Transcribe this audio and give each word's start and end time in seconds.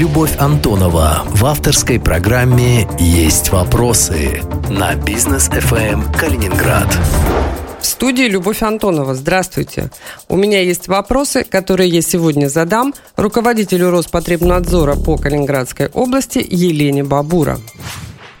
Любовь 0.00 0.34
Антонова 0.38 1.24
в 1.26 1.44
авторской 1.44 2.00
программе 2.00 2.88
«Есть 2.98 3.50
вопросы» 3.50 4.42
на 4.70 4.94
бизнес 4.94 5.50
FM 5.50 6.16
Калининград. 6.16 6.88
В 7.82 7.84
студии 7.84 8.22
Любовь 8.22 8.62
Антонова. 8.62 9.14
Здравствуйте. 9.14 9.90
У 10.26 10.38
меня 10.38 10.62
есть 10.62 10.88
вопросы, 10.88 11.44
которые 11.44 11.90
я 11.90 12.00
сегодня 12.00 12.48
задам 12.48 12.94
руководителю 13.16 13.90
Роспотребнадзора 13.90 14.96
по 14.96 15.18
Калининградской 15.18 15.88
области 15.88 16.38
Елене 16.38 17.04
Бабура. 17.04 17.58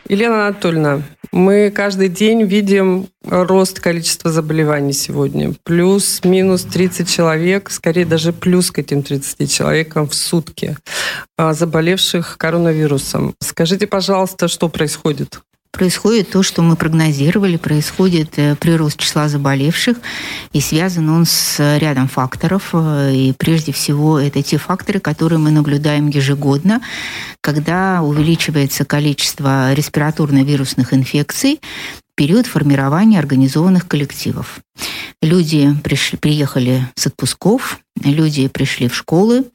Елена 0.08 0.46
Анатольевна, 0.46 1.02
мы 1.32 1.70
каждый 1.70 2.08
день 2.08 2.42
видим 2.44 3.08
рост 3.24 3.80
количества 3.80 4.30
заболеваний 4.30 4.92
сегодня. 4.92 5.54
Плюс-минус 5.64 6.64
30 6.64 7.08
человек, 7.08 7.70
скорее 7.70 8.04
даже 8.04 8.32
плюс 8.32 8.70
к 8.70 8.78
этим 8.78 9.02
30 9.02 9.50
человекам 9.50 10.08
в 10.08 10.14
сутки, 10.14 10.76
а, 11.36 11.52
заболевших 11.52 12.36
коронавирусом. 12.38 13.34
Скажите, 13.40 13.86
пожалуйста, 13.86 14.48
что 14.48 14.68
происходит? 14.68 15.40
Происходит 15.70 16.30
то, 16.30 16.42
что 16.42 16.62
мы 16.62 16.76
прогнозировали, 16.76 17.56
происходит 17.56 18.38
э, 18.38 18.56
прирост 18.56 18.98
числа 18.98 19.28
заболевших, 19.28 19.98
и 20.52 20.60
связан 20.60 21.08
он 21.08 21.26
с 21.26 21.78
рядом 21.78 22.08
факторов. 22.08 22.70
Э, 22.72 23.12
и 23.14 23.32
прежде 23.32 23.72
всего 23.72 24.18
это 24.18 24.42
те 24.42 24.58
факторы, 24.58 25.00
которые 25.00 25.38
мы 25.38 25.50
наблюдаем 25.50 26.08
ежегодно, 26.08 26.80
когда 27.40 28.02
увеличивается 28.02 28.84
количество 28.84 29.72
респираторно-вирусных 29.72 30.92
инфекций, 30.92 31.60
период 32.20 32.46
формирования 32.46 33.18
организованных 33.18 33.88
коллективов. 33.88 34.60
Люди 35.22 35.74
пришли, 35.82 36.18
приехали 36.18 36.86
с 36.94 37.06
отпусков, 37.06 37.80
люди 38.02 38.46
пришли 38.48 38.88
в 38.88 38.94
школы, 38.94 39.46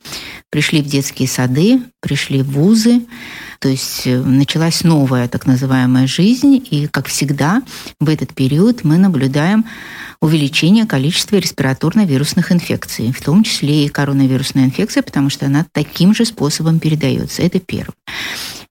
пришли 0.50 0.82
в 0.82 0.88
детские 0.88 1.28
сады, 1.28 1.82
пришли 2.02 2.42
в 2.42 2.52
вузы, 2.54 3.06
то 3.66 3.70
есть 3.70 4.06
э, 4.06 4.20
началась 4.20 4.84
новая 4.84 5.28
так 5.28 5.48
называемая 5.48 6.06
жизнь, 6.06 6.64
и, 6.70 6.86
как 6.86 7.08
всегда, 7.08 7.64
в 8.00 8.10
этот 8.10 8.32
период 8.32 8.84
мы 8.84 9.00
наблюдаем 9.00 9.66
увеличение 10.22 10.86
количества 10.86 11.38
респираторно-вирусных 11.38 12.52
инфекций, 12.52 13.12
в 13.12 13.24
том 13.24 13.42
числе 13.44 13.86
и 13.86 13.90
коронавирусная 13.90 14.66
инфекция, 14.66 15.02
потому 15.02 15.32
что 15.32 15.48
она 15.48 15.66
таким 15.72 16.14
же 16.14 16.26
способом 16.26 16.78
передается. 16.78 17.42
Это 17.42 17.60
первое. 17.60 17.96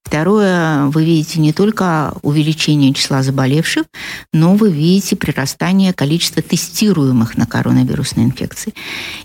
Второе, 0.04 0.86
вы 0.86 1.04
видите 1.04 1.40
не 1.40 1.52
только 1.52 2.14
увеличение 2.22 2.92
числа 2.92 3.22
заболевших, 3.22 3.86
но 4.32 4.54
вы 4.54 4.70
видите 4.70 5.16
прирастание 5.16 5.92
количества 5.92 6.42
тестируемых 6.42 7.36
на 7.36 7.46
коронавирусные 7.46 8.26
инфекции. 8.26 8.74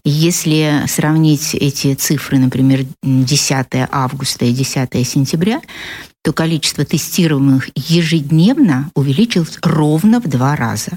Если 0.03 0.83
сравнить 0.87 1.53
эти 1.53 1.93
цифры, 1.93 2.39
например, 2.39 2.85
10 3.03 3.65
августа 3.91 4.45
и 4.45 4.53
10 4.53 5.07
сентября, 5.07 5.61
то 6.23 6.33
количество 6.33 6.83
тестируемых 6.85 7.69
ежедневно 7.75 8.89
увеличилось 8.93 9.57
ровно 9.61 10.19
в 10.19 10.27
два 10.27 10.55
раза. 10.55 10.91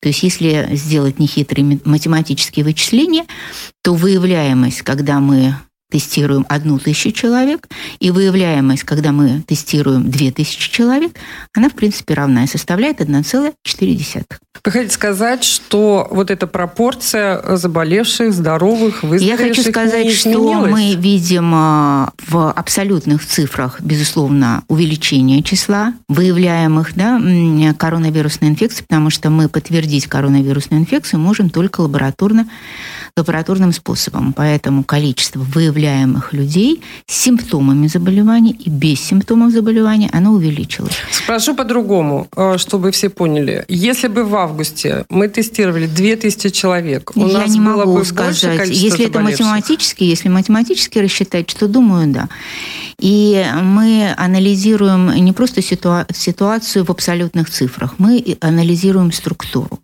То 0.00 0.08
есть 0.08 0.22
если 0.22 0.68
сделать 0.72 1.18
нехитрые 1.18 1.80
математические 1.84 2.64
вычисления, 2.64 3.24
то 3.82 3.94
выявляемость, 3.94 4.82
когда 4.82 5.20
мы 5.20 5.56
тестируем 5.92 6.46
одну 6.48 6.78
тысячу 6.78 7.12
человек, 7.12 7.68
и 8.00 8.10
выявляемость, 8.10 8.82
когда 8.84 9.12
мы 9.12 9.42
тестируем 9.42 10.10
две 10.10 10.32
тысячи 10.32 10.70
человек, 10.70 11.12
она, 11.54 11.68
в 11.68 11.74
принципе, 11.74 12.14
равна 12.14 12.44
и 12.44 12.46
составляет 12.46 13.00
1,4. 13.00 14.24
Вы 14.64 14.70
хотите 14.70 14.94
сказать, 14.94 15.42
что 15.42 16.06
вот 16.10 16.30
эта 16.30 16.46
пропорция 16.46 17.56
заболевших, 17.56 18.32
здоровых, 18.32 19.02
выздоровевших 19.02 19.28
Я 19.28 19.36
хочу 19.36 19.62
сказать, 19.62 20.12
что 20.12 20.66
мы 20.66 20.94
видим 20.94 21.52
а, 21.52 22.12
в 22.28 22.50
абсолютных 22.52 23.26
цифрах, 23.26 23.80
безусловно, 23.80 24.62
увеличение 24.68 25.42
числа 25.42 25.94
выявляемых 26.08 26.94
да, 26.94 27.20
коронавирусной 27.76 28.50
инфекции, 28.50 28.84
потому 28.84 29.10
что 29.10 29.30
мы 29.30 29.48
подтвердить 29.48 30.06
коронавирусную 30.06 30.82
инфекцию 30.82 31.18
можем 31.18 31.50
только 31.50 31.80
лабораторно, 31.80 32.48
лабораторным 33.16 33.72
способом. 33.72 34.32
Поэтому 34.32 34.84
количество 34.84 35.40
выявляемых 35.40 35.81
людей 36.32 36.82
с 37.06 37.14
симптомами 37.14 37.86
заболевания 37.88 38.52
и 38.52 38.70
без 38.70 39.00
симптомов 39.00 39.52
заболевания, 39.52 40.08
оно 40.12 40.32
увеличилось. 40.32 40.96
Спрошу 41.10 41.54
по-другому, 41.54 42.28
э, 42.36 42.58
чтобы 42.58 42.90
все 42.90 43.08
поняли. 43.08 43.64
Если 43.68 44.08
бы 44.08 44.24
в 44.24 44.34
августе 44.34 45.04
мы 45.08 45.28
тестировали 45.28 45.86
2000 45.86 46.50
человек. 46.50 47.12
У 47.14 47.26
Я 47.26 47.38
нас 47.38 47.50
не 47.50 47.60
было 47.60 47.84
могу 47.84 47.98
бы 47.98 48.04
сказать. 48.04 48.68
Если 48.68 49.06
это 49.06 49.20
математически, 49.20 50.04
если 50.04 50.28
математически 50.28 50.98
рассчитать, 50.98 51.46
то 51.58 51.68
думаю, 51.68 52.12
да. 52.12 52.28
И 52.98 53.44
мы 53.62 54.14
анализируем 54.16 55.12
не 55.24 55.32
просто 55.32 55.60
ситуа- 55.60 56.06
ситуацию 56.14 56.84
в 56.84 56.90
абсолютных 56.90 57.50
цифрах, 57.50 57.94
мы 57.98 58.36
анализируем 58.40 59.10
структуру. 59.12 59.80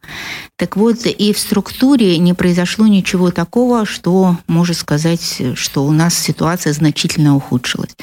Так 0.56 0.76
вот, 0.76 1.06
и 1.06 1.32
в 1.32 1.38
структуре 1.38 2.18
не 2.18 2.34
произошло 2.34 2.86
ничего 2.86 3.30
такого, 3.30 3.86
что 3.86 4.36
может 4.46 4.76
сказать, 4.76 5.42
что 5.54 5.84
у 5.88 5.92
нас 5.92 6.14
ситуация 6.14 6.72
значительно 6.72 7.34
ухудшилась. 7.34 7.96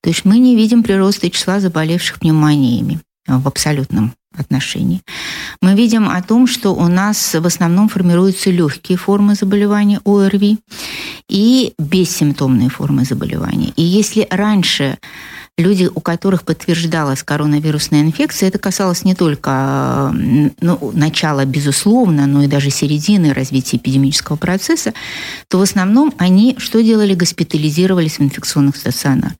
То 0.00 0.10
есть 0.10 0.24
мы 0.24 0.38
не 0.38 0.56
видим 0.56 0.82
прироста 0.82 1.28
числа 1.30 1.60
заболевших 1.60 2.20
пневмониями 2.20 3.00
в 3.26 3.46
абсолютном 3.48 4.14
отношении. 4.36 5.00
Мы 5.60 5.74
видим 5.74 6.08
о 6.08 6.22
том, 6.22 6.46
что 6.46 6.74
у 6.74 6.88
нас 6.88 7.34
в 7.34 7.46
основном 7.46 7.88
формируются 7.88 8.50
легкие 8.50 8.98
формы 8.98 9.34
заболевания 9.34 10.00
ОРВИ 10.04 10.58
и 11.28 11.72
бессимптомные 11.78 12.68
формы 12.68 13.04
заболевания. 13.04 13.72
И 13.76 13.82
если 13.82 14.26
раньше 14.30 14.98
люди, 15.56 15.88
у 15.92 16.00
которых 16.00 16.42
подтверждалась 16.42 17.22
коронавирусная 17.22 18.02
инфекция, 18.02 18.48
это 18.48 18.58
касалось 18.58 19.04
не 19.04 19.14
только 19.14 20.10
ну, 20.12 20.90
начала, 20.92 21.44
безусловно, 21.44 22.26
но 22.26 22.42
и 22.42 22.48
даже 22.48 22.70
середины 22.70 23.32
развития 23.32 23.76
эпидемического 23.76 24.36
процесса, 24.36 24.94
то 25.48 25.58
в 25.58 25.62
основном 25.62 26.12
они 26.18 26.56
что 26.58 26.82
делали? 26.82 27.14
Госпитализировались 27.14 28.18
в 28.18 28.22
инфекционных 28.22 28.76
стационарах. 28.76 29.34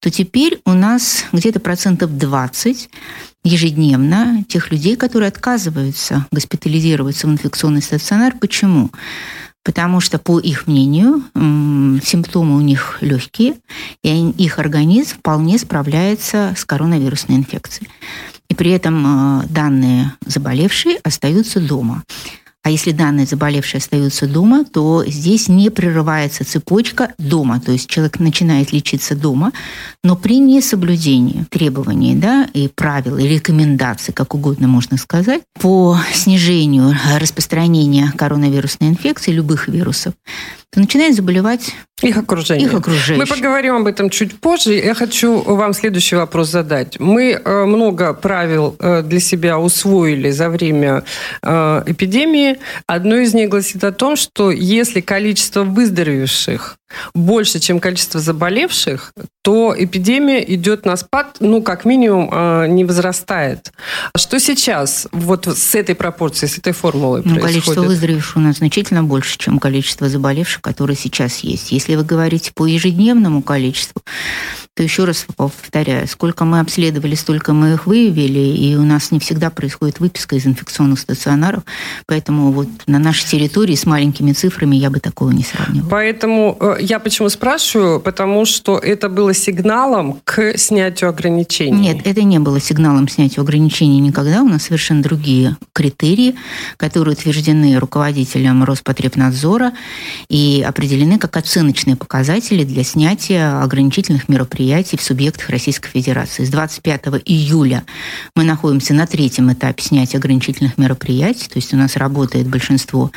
То 0.00 0.10
теперь 0.10 0.60
у 0.64 0.72
нас 0.72 1.24
где-то 1.32 1.60
процентов 1.60 2.16
20 2.16 2.88
ежедневно 3.44 4.44
тех 4.48 4.70
людей, 4.70 4.96
которые 4.96 5.28
отказываются 5.28 6.26
госпитализироваться 6.30 7.26
в 7.26 7.30
инфекционный 7.30 7.82
стационар. 7.82 8.34
Почему? 8.40 8.90
Потому 9.62 10.00
что, 10.00 10.18
по 10.18 10.38
их 10.38 10.66
мнению, 10.66 11.22
симптомы 12.02 12.56
у 12.56 12.60
них 12.60 12.98
легкие, 13.02 13.56
и 14.02 14.30
их 14.30 14.58
организм 14.58 15.18
вполне 15.18 15.58
справляется 15.58 16.54
с 16.56 16.64
коронавирусной 16.64 17.36
инфекцией. 17.38 17.90
И 18.48 18.54
при 18.54 18.72
этом 18.72 19.42
э, 19.42 19.46
данные 19.48 20.14
заболевшие 20.26 20.96
остаются 21.04 21.60
дома. 21.60 22.02
А 22.70 22.72
если 22.72 22.92
данные 22.92 23.26
заболевшие 23.26 23.80
остаются 23.80 24.28
дома, 24.28 24.64
то 24.64 25.04
здесь 25.04 25.48
не 25.48 25.70
прерывается 25.70 26.44
цепочка 26.44 27.12
дома. 27.18 27.58
То 27.58 27.72
есть 27.72 27.90
человек 27.90 28.20
начинает 28.20 28.72
лечиться 28.72 29.16
дома, 29.16 29.50
но 30.04 30.14
при 30.14 30.38
несоблюдении 30.38 31.46
требований 31.50 32.14
да, 32.14 32.48
и 32.54 32.68
правил, 32.68 33.18
и 33.18 33.26
рекомендаций, 33.26 34.14
как 34.14 34.36
угодно 34.36 34.68
можно 34.68 34.98
сказать, 34.98 35.42
по 35.60 35.98
снижению 36.14 36.94
распространения 37.18 38.12
коронавирусной 38.16 38.90
инфекции, 38.90 39.32
любых 39.32 39.66
вирусов, 39.66 40.14
то 40.70 40.78
начинает 40.80 41.16
заболевать 41.16 41.74
их 42.00 42.16
окружение. 42.16 42.66
Их 42.66 42.74
окружающие. 42.74 43.18
Мы 43.18 43.26
поговорим 43.26 43.76
об 43.76 43.86
этом 43.86 44.08
чуть 44.08 44.38
позже. 44.38 44.74
Я 44.74 44.94
хочу 44.94 45.42
вам 45.42 45.74
следующий 45.74 46.16
вопрос 46.16 46.48
задать. 46.48 46.98
Мы 47.00 47.32
э, 47.32 47.64
много 47.64 48.14
правил 48.14 48.76
э, 48.78 49.02
для 49.02 49.20
себя 49.20 49.58
усвоили 49.58 50.30
за 50.30 50.48
время 50.48 51.02
э, 51.42 51.82
эпидемии. 51.86 52.58
Одно 52.86 53.16
из 53.16 53.34
них 53.34 53.50
гласит 53.50 53.82
о 53.84 53.92
том, 53.92 54.16
что 54.16 54.50
если 54.50 55.00
количество 55.00 55.64
выздоровевших 55.64 56.76
больше, 57.14 57.60
чем 57.60 57.80
количество 57.80 58.20
заболевших, 58.20 59.12
то 59.42 59.74
эпидемия 59.76 60.42
идет 60.54 60.84
на 60.84 60.96
спад, 60.96 61.36
ну, 61.40 61.62
как 61.62 61.84
минимум, 61.84 62.74
не 62.74 62.84
возрастает. 62.84 63.72
Что 64.16 64.38
сейчас 64.38 65.08
вот 65.12 65.46
с 65.46 65.74
этой 65.74 65.94
пропорцией, 65.94 66.50
с 66.50 66.58
этой 66.58 66.72
формулой 66.72 67.22
ну, 67.24 67.34
происходит? 67.34 67.52
Количество 67.52 67.82
выздоровевших 67.82 68.36
у 68.36 68.40
нас 68.40 68.56
значительно 68.58 69.02
больше, 69.02 69.38
чем 69.38 69.58
количество 69.58 70.08
заболевших, 70.08 70.62
которые 70.62 70.96
сейчас 70.96 71.38
есть. 71.38 71.72
Если 71.72 71.96
вы 71.96 72.04
говорите 72.04 72.52
по 72.54 72.66
ежедневному 72.66 73.42
количеству, 73.42 74.02
то 74.74 74.82
еще 74.82 75.04
раз 75.04 75.26
повторяю, 75.36 76.06
сколько 76.06 76.44
мы 76.44 76.60
обследовали, 76.60 77.14
столько 77.14 77.52
мы 77.52 77.74
их 77.74 77.86
выявили, 77.86 78.38
и 78.38 78.76
у 78.76 78.82
нас 78.82 79.10
не 79.10 79.18
всегда 79.18 79.50
происходит 79.50 80.00
выписка 80.00 80.36
из 80.36 80.46
инфекционных 80.46 81.00
стационаров, 81.00 81.64
поэтому 82.06 82.52
вот 82.52 82.68
на 82.86 82.98
нашей 82.98 83.26
территории 83.26 83.74
с 83.74 83.84
маленькими 83.84 84.32
цифрами 84.32 84.76
я 84.76 84.90
бы 84.90 85.00
такого 85.00 85.30
не 85.30 85.42
сравнивала. 85.42 85.88
Поэтому 85.88 86.56
э, 86.60 86.76
я 86.80 86.98
почему 86.98 87.28
спрашиваю, 87.28 88.00
потому 88.00 88.44
что 88.44 88.78
это 88.78 89.08
было 89.08 89.34
сигналом 89.34 90.20
к 90.24 90.56
снятию 90.58 91.10
ограничений. 91.10 91.78
Нет, 91.78 91.98
это 92.04 92.22
не 92.22 92.38
было 92.38 92.60
сигналом 92.60 93.08
снятия 93.08 93.42
ограничений 93.42 94.00
никогда, 94.00 94.42
у 94.42 94.48
нас 94.48 94.64
совершенно 94.64 95.02
другие 95.02 95.56
критерии, 95.72 96.34
которые 96.76 97.14
утверждены 97.14 97.78
руководителем 97.78 98.64
Роспотребнадзора 98.64 99.72
и 100.28 100.64
определены 100.66 101.18
как 101.18 101.36
оценочные 101.36 101.96
показатели 101.96 102.64
для 102.64 102.84
снятия 102.84 103.62
ограничительных 103.62 104.28
мероприятий 104.28 104.96
в 104.96 105.02
субъектах 105.02 105.50
Российской 105.50 105.90
Федерации. 105.90 106.44
С 106.44 106.50
25 106.50 107.22
июля 107.24 107.84
мы 108.34 108.44
находимся 108.44 108.94
на 108.94 109.06
третьем 109.06 109.52
этапе 109.52 109.82
снятия 109.82 110.18
ограничительных 110.18 110.78
мероприятий, 110.78 111.48
то 111.48 111.56
есть 111.56 111.74
у 111.74 111.76
нас 111.76 111.96
работает 111.96 112.48
большинство 112.48 113.10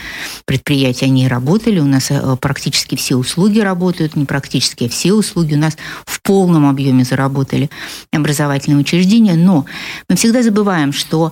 предприятий, 0.45 1.05
они 1.05 1.27
работали, 1.27 1.79
у 1.79 1.85
нас 1.85 2.11
э, 2.11 2.37
практически 2.39 2.95
все 2.95 3.15
услуги 3.15 3.52
работают, 3.61 4.15
не 4.15 4.25
практически, 4.25 4.85
а 4.85 4.89
все 4.89 5.13
услуги 5.13 5.55
у 5.55 5.59
нас 5.59 5.77
в 6.05 6.21
полном 6.21 6.67
объеме 6.67 7.03
заработали 7.03 7.69
образовательные 8.11 8.79
учреждения, 8.79 9.35
но 9.35 9.65
мы 10.09 10.15
всегда 10.15 10.43
забываем, 10.43 10.93
что 10.93 11.31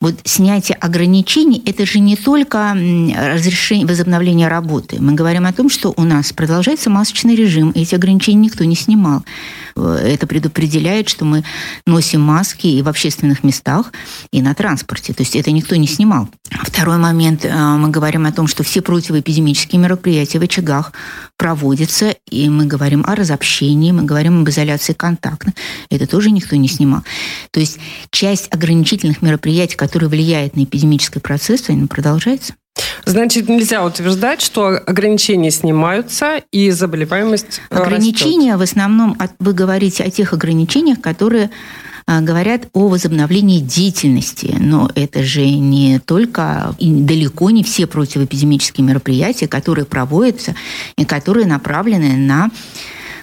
вот 0.00 0.14
снятие 0.24 0.76
ограничений– 0.76 1.62
это 1.66 1.84
же 1.84 1.98
не 1.98 2.16
только 2.16 2.72
разрешение, 2.72 3.86
возобновление 3.86 4.48
работы. 4.48 4.96
Мы 4.98 5.12
говорим 5.12 5.46
о 5.46 5.52
том, 5.52 5.68
что 5.68 5.92
у 5.96 6.04
нас 6.04 6.32
продолжается 6.32 6.88
масочный 6.88 7.34
режим, 7.34 7.70
и 7.72 7.82
эти 7.82 7.94
ограничения 7.94 8.40
никто 8.40 8.64
не 8.64 8.76
снимал. 8.76 9.24
Э, 9.76 9.96
это 10.02 10.26
предопределяет, 10.26 11.08
что 11.08 11.24
мы 11.24 11.44
носим 11.86 12.22
маски 12.22 12.66
и 12.66 12.82
в 12.82 12.88
общественных 12.88 13.44
местах, 13.44 13.92
и 14.32 14.40
на 14.40 14.54
транспорте. 14.54 15.12
То 15.12 15.22
есть 15.22 15.36
это 15.36 15.50
никто 15.50 15.76
не 15.76 15.86
снимал. 15.86 16.28
Второй 16.62 16.96
момент. 16.96 17.44
Э, 17.44 17.76
мы 17.76 17.90
говорим 17.90 18.26
о 18.26 18.32
том, 18.32 18.46
что 18.46 18.62
все 18.62 18.80
противоэпидемические 18.80 19.80
мероприятия 19.80 20.38
в 20.38 20.42
очагах 20.42 20.92
проводятся, 21.40 22.14
и 22.30 22.50
мы 22.50 22.66
говорим 22.66 23.02
о 23.06 23.14
разобщении, 23.14 23.92
мы 23.92 24.02
говорим 24.02 24.42
об 24.42 24.50
изоляции 24.50 24.92
контакта. 24.92 25.54
Это 25.88 26.06
тоже 26.06 26.30
никто 26.30 26.54
не 26.54 26.68
снимал. 26.68 27.00
То 27.50 27.60
есть 27.60 27.78
часть 28.10 28.52
ограничительных 28.52 29.22
мероприятий, 29.22 29.74
который 29.74 30.10
влияет 30.10 30.54
на 30.54 30.64
эпидемический 30.64 31.18
процесс, 31.18 31.70
он 31.70 31.88
продолжается. 31.88 32.56
Значит, 33.06 33.48
нельзя 33.48 33.82
утверждать, 33.82 34.42
что 34.42 34.82
ограничения 34.86 35.50
снимаются 35.50 36.42
и 36.52 36.70
заболеваемость 36.70 37.62
Ограничения 37.70 38.52
растет. 38.52 38.58
в 38.58 38.72
основном, 38.72 39.16
вы 39.38 39.54
говорите 39.54 40.04
о 40.04 40.10
тех 40.10 40.34
ограничениях, 40.34 41.00
которые 41.00 41.50
говорят 42.20 42.68
о 42.72 42.88
возобновлении 42.88 43.60
деятельности. 43.60 44.56
Но 44.58 44.90
это 44.94 45.22
же 45.22 45.48
не 45.48 46.00
только 46.00 46.74
и 46.78 46.90
далеко 46.90 47.50
не 47.50 47.62
все 47.62 47.86
противоэпидемические 47.86 48.86
мероприятия, 48.86 49.46
которые 49.46 49.84
проводятся 49.84 50.54
и 50.96 51.04
которые 51.04 51.46
направлены 51.46 52.16
на 52.16 52.50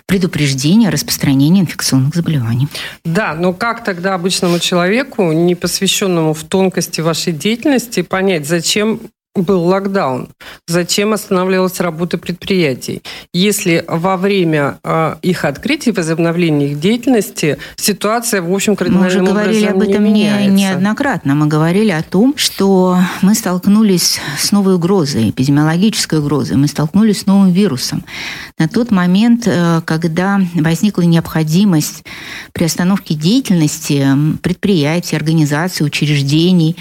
предупреждения 0.08 0.90
распространения 0.90 1.62
инфекционных 1.62 2.16
заболеваний. 2.16 2.70
Да, 3.04 3.34
но 3.34 3.52
как 3.54 3.84
тогда 3.84 4.14
обычному 4.14 4.58
человеку, 4.60 5.34
не 5.34 5.54
посвященному 5.54 6.34
в 6.34 6.44
тонкости 6.46 7.02
вашей 7.02 7.34
деятельности, 7.34 8.02
понять, 8.02 8.48
зачем 8.48 9.02
был 9.38 9.64
локдаун, 9.64 10.30
зачем 10.68 11.14
останавливалась 11.14 11.80
работа 11.80 12.18
предприятий. 12.18 13.02
Если 13.34 13.84
во 13.88 14.18
время 14.18 14.80
э, 14.84 15.16
их 15.22 15.46
открытия, 15.46 15.92
возобновления 15.92 16.72
их 16.72 16.80
деятельности 16.80 17.58
ситуация, 17.76 18.42
в 18.42 18.54
общем, 18.54 18.76
кардинальным 18.76 19.24
Мы 19.24 19.24
уже 19.24 19.34
говорили 19.34 19.66
об 19.66 19.82
этом 19.82 20.04
не, 20.06 20.30
не 20.48 20.48
неоднократно. 20.48 21.36
Мы 21.36 21.48
говорили 21.48 21.92
о 21.92 22.04
том, 22.04 22.34
что 22.38 22.98
мы 23.22 23.36
столкнулись 23.36 24.20
с 24.38 24.52
новой 24.52 24.76
угрозой, 24.76 25.30
эпидемиологической 25.30 26.20
угрозой. 26.20 26.58
Мы 26.58 26.68
столкнулись 26.68 27.22
с 27.22 27.26
новым 27.26 27.52
вирусом. 27.52 28.04
На 28.58 28.68
тот 28.68 28.92
момент, 28.92 29.44
э, 29.46 29.82
когда 29.86 30.40
возникла 30.56 31.04
необходимость 31.04 32.04
приостановки 32.54 33.14
деятельности 33.14 34.08
предприятий, 34.42 35.16
организаций, 35.16 35.86
учреждений, 35.86 36.76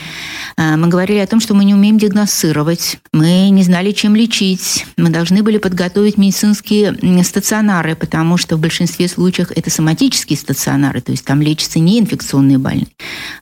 э, 0.57 0.77
мы 0.77 0.89
говорили 0.89 1.19
о 1.19 1.27
том, 1.27 1.41
что 1.41 1.55
мы 1.55 1.65
не 1.65 1.75
умеем 1.75 1.99
диагностировать 1.99 2.27
диагностировать, 2.47 2.99
мы 3.13 3.49
не 3.51 3.63
знали, 3.63 3.93
чем 3.93 4.15
лечить, 4.15 4.87
мы 4.97 5.11
должны 5.11 5.43
были 5.43 5.59
подготовить 5.59 6.19
медицинские 6.19 6.97
стационары, 7.25 7.97
потому 7.97 8.37
что 8.37 8.57
в 8.57 8.61
большинстве 8.61 9.09
случаев 9.09 9.51
это 9.55 9.71
соматические 9.71 10.37
стационары, 10.39 11.01
то 11.01 11.13
есть 11.13 11.25
там 11.25 11.43
лечатся 11.43 11.79
не 11.79 11.99
инфекционные 11.99 12.59
больные. 12.59 12.87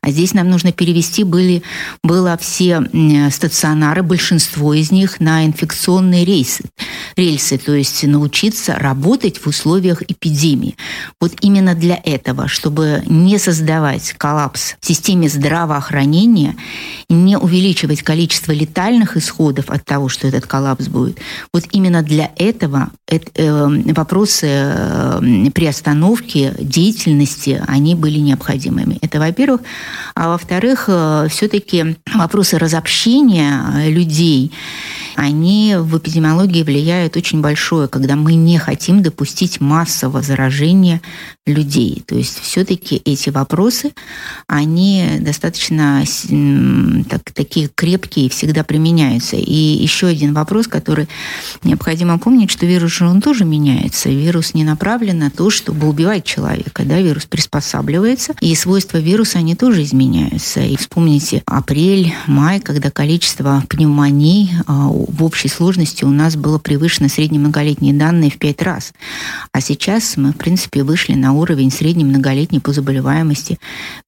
А 0.00 0.10
здесь 0.10 0.34
нам 0.34 0.48
нужно 0.48 0.72
перевести 0.72 1.24
были, 1.24 1.62
было 2.02 2.38
все 2.40 2.82
стационары, 3.30 4.02
большинство 4.02 4.74
из 4.74 4.90
них 4.90 5.20
на 5.20 5.44
инфекционные 5.44 6.24
рейсы, 6.24 6.64
рельсы, 7.16 7.58
то 7.58 7.74
есть 7.74 8.04
научиться 8.04 8.76
работать 8.76 9.38
в 9.38 9.46
условиях 9.46 10.02
эпидемии. 10.02 10.76
Вот 11.20 11.32
именно 11.40 11.74
для 11.74 12.00
этого, 12.04 12.48
чтобы 12.48 13.02
не 13.06 13.38
создавать 13.38 14.12
коллапс 14.12 14.74
в 14.80 14.86
системе 14.86 15.28
здравоохранения, 15.28 16.56
не 17.08 17.36
увеличивать 17.36 18.02
количество 18.02 18.52
летальных 18.52 18.93
летальных 18.94 19.16
исходов 19.16 19.70
от 19.70 19.84
того, 19.84 20.08
что 20.08 20.28
этот 20.28 20.46
коллапс 20.46 20.88
будет. 20.88 21.18
Вот 21.52 21.64
именно 21.72 22.02
для 22.02 22.30
этого 22.36 22.90
э, 23.08 23.68
вопросы 23.92 24.46
э, 24.48 25.50
приостановки 25.54 26.52
деятельности, 26.58 27.62
они 27.66 27.94
были 27.94 28.18
необходимыми. 28.18 28.98
Это, 29.02 29.18
во-первых. 29.18 29.60
А 30.14 30.28
во-вторых, 30.28 30.84
э, 30.88 31.26
все-таки 31.30 31.96
вопросы 32.14 32.58
разобщения 32.58 33.88
людей, 33.88 34.52
они 35.16 35.76
в 35.78 35.98
эпидемиологии 35.98 36.62
влияют 36.62 37.16
очень 37.16 37.40
большое, 37.40 37.88
когда 37.88 38.16
мы 38.16 38.34
не 38.34 38.58
хотим 38.58 39.02
допустить 39.02 39.60
массового 39.60 40.22
заражения 40.22 41.00
людей. 41.46 42.02
То 42.06 42.14
есть 42.14 42.40
все-таки 42.40 43.02
эти 43.04 43.28
вопросы, 43.28 43.92
они 44.46 45.04
достаточно 45.20 46.02
так, 47.10 47.22
такие 47.34 47.68
крепкие 47.74 48.26
и 48.26 48.28
всегда 48.30 48.64
применяются. 48.64 49.36
И 49.36 49.52
еще 49.52 50.06
один 50.06 50.32
вопрос, 50.32 50.66
который 50.68 51.06
необходимо 51.62 52.18
помнить, 52.18 52.50
что 52.50 52.64
вирус 52.64 52.92
же 52.92 53.06
он 53.06 53.20
тоже 53.20 53.44
меняется. 53.44 54.08
Вирус 54.08 54.54
не 54.54 54.64
направлен 54.64 55.18
на 55.18 55.30
то, 55.30 55.50
чтобы 55.50 55.86
убивать 55.86 56.24
человека. 56.24 56.82
Да? 56.84 57.00
Вирус 57.00 57.26
приспосабливается, 57.26 58.34
и 58.40 58.54
свойства 58.54 58.96
вируса, 58.96 59.38
они 59.38 59.54
тоже 59.54 59.82
изменяются. 59.82 60.60
И 60.60 60.76
вспомните 60.76 61.42
апрель, 61.44 62.14
май, 62.26 62.58
когда 62.60 62.90
количество 62.90 63.62
пневмоний 63.68 64.50
а, 64.66 64.88
в 64.88 65.22
общей 65.22 65.48
сложности 65.48 66.04
у 66.04 66.10
нас 66.10 66.36
было 66.36 66.58
превышено 66.58 67.10
средние 67.10 67.40
многолетние 67.40 67.92
данные 67.92 68.30
в 68.30 68.38
пять 68.38 68.62
раз. 68.62 68.94
А 69.52 69.60
сейчас 69.60 70.16
мы, 70.16 70.32
в 70.32 70.36
принципе, 70.36 70.82
вышли 70.82 71.12
на 71.12 71.33
уровень 71.34 71.70
средней 71.70 72.04
многолетней 72.04 72.60
по 72.60 72.72
заболеваемости 72.72 73.58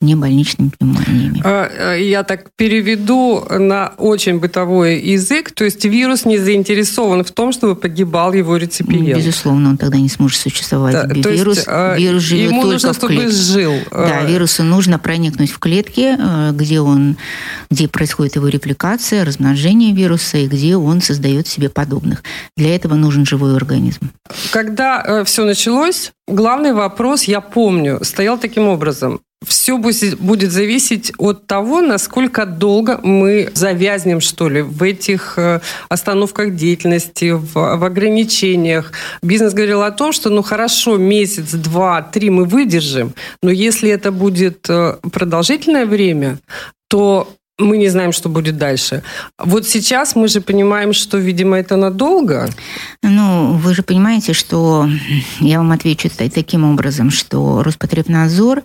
небольничными 0.01 0.71
пневмониями. 0.71 1.43
А, 1.45 1.95
э, 1.95 2.03
я 2.03 2.23
так 2.23 2.51
переведу 2.57 3.45
на 3.51 3.93
очень 3.99 4.39
бытовой 4.39 5.01
язык. 5.01 5.53
То 5.53 5.65
есть 5.65 5.85
вирус 5.85 6.25
не 6.25 6.39
заинтересован 6.39 7.25
в 7.25 7.31
том, 7.31 7.53
чтобы 7.53 7.77
погибал 7.77 8.33
его 8.33 8.57
реципиент. 8.57 9.19
Безусловно, 9.19 9.71
он 9.71 9.77
тогда 9.77 9.99
не 9.99 10.09
сможет 10.09 10.41
существовать. 10.41 10.93
Да, 10.95 11.31
вирус, 11.31 11.57
есть, 11.57 11.69
а, 11.69 11.97
вирус 11.97 12.23
живет 12.23 12.51
ему 12.51 12.63
только 12.63 12.87
нужно, 12.89 12.93
в 12.93 12.99
клетке. 12.99 13.31
жил. 13.31 13.75
Да, 13.91 14.21
а. 14.21 14.25
вирусу 14.25 14.63
нужно 14.63 14.99
проникнуть 14.99 15.51
в 15.51 15.59
клетки, 15.59 16.17
где, 16.53 16.81
он, 16.81 17.17
где 17.71 17.89
происходит 17.89 18.37
его 18.37 18.49
репликация, 18.49 19.25
размножение 19.25 19.93
вируса, 19.93 20.39
и 20.39 20.47
где 20.47 20.77
он 20.77 21.01
создает 21.01 21.47
себе 21.47 21.69
подобных. 21.69 22.23
Для 22.57 22.75
этого 22.75 22.95
нужен 22.95 23.27
живой 23.27 23.57
организм. 23.57 24.11
Когда 24.51 25.03
э, 25.05 25.25
все 25.25 25.45
началось, 25.45 26.13
главный 26.27 26.73
вопрос, 26.73 27.16
я 27.25 27.41
помню, 27.41 27.99
стоял 28.03 28.39
таким 28.39 28.69
образом. 28.69 29.21
Все 29.45 29.77
будет 29.77 30.51
зависеть 30.51 31.13
от 31.19 31.47
того, 31.47 31.83
насколько 31.83 32.47
долго 32.47 32.99
мы 33.03 33.51
завязнем, 33.55 34.21
что 34.21 34.49
ли, 34.49 34.63
в 34.63 34.83
этих 34.83 35.39
э, 35.39 35.61
остановках 35.89 36.55
деятельности, 36.55 37.33
в, 37.33 37.53
в 37.53 37.85
ограничениях. 37.85 38.93
Бизнес 39.23 39.53
говорил 39.53 39.83
о 39.83 39.91
том, 39.91 40.13
что, 40.13 40.31
ну 40.31 40.43
хорошо, 40.43 40.97
месяц, 40.97 41.53
два, 41.53 42.01
три 42.01 42.31
мы 42.31 42.45
выдержим, 42.45 43.13
но 43.43 43.51
если 43.51 43.91
это 43.91 44.11
будет 44.11 44.71
э, 44.71 44.97
продолжительное 45.13 45.85
время, 45.85 46.39
то 46.89 47.29
мы 47.59 47.79
не 47.79 47.89
знаем, 47.89 48.13
что 48.13 48.29
будет 48.29 48.59
дальше. 48.59 49.03
Вот 49.39 49.67
сейчас 49.67 50.15
мы 50.15 50.29
же 50.29 50.41
понимаем, 50.41 50.93
что, 50.93 51.17
видимо, 51.17 51.57
это 51.57 51.77
надолго. 51.77 52.51
Ну, 53.03 53.55
вы 53.55 53.75
же 53.75 53.83
понимаете, 53.83 54.35
что 54.35 54.89
я 55.41 55.59
вам 55.59 55.73
отвечу 55.73 56.11
таким 56.11 56.65
образом, 56.65 57.11
что 57.11 57.63
Роспотребнадзор, 57.63 58.63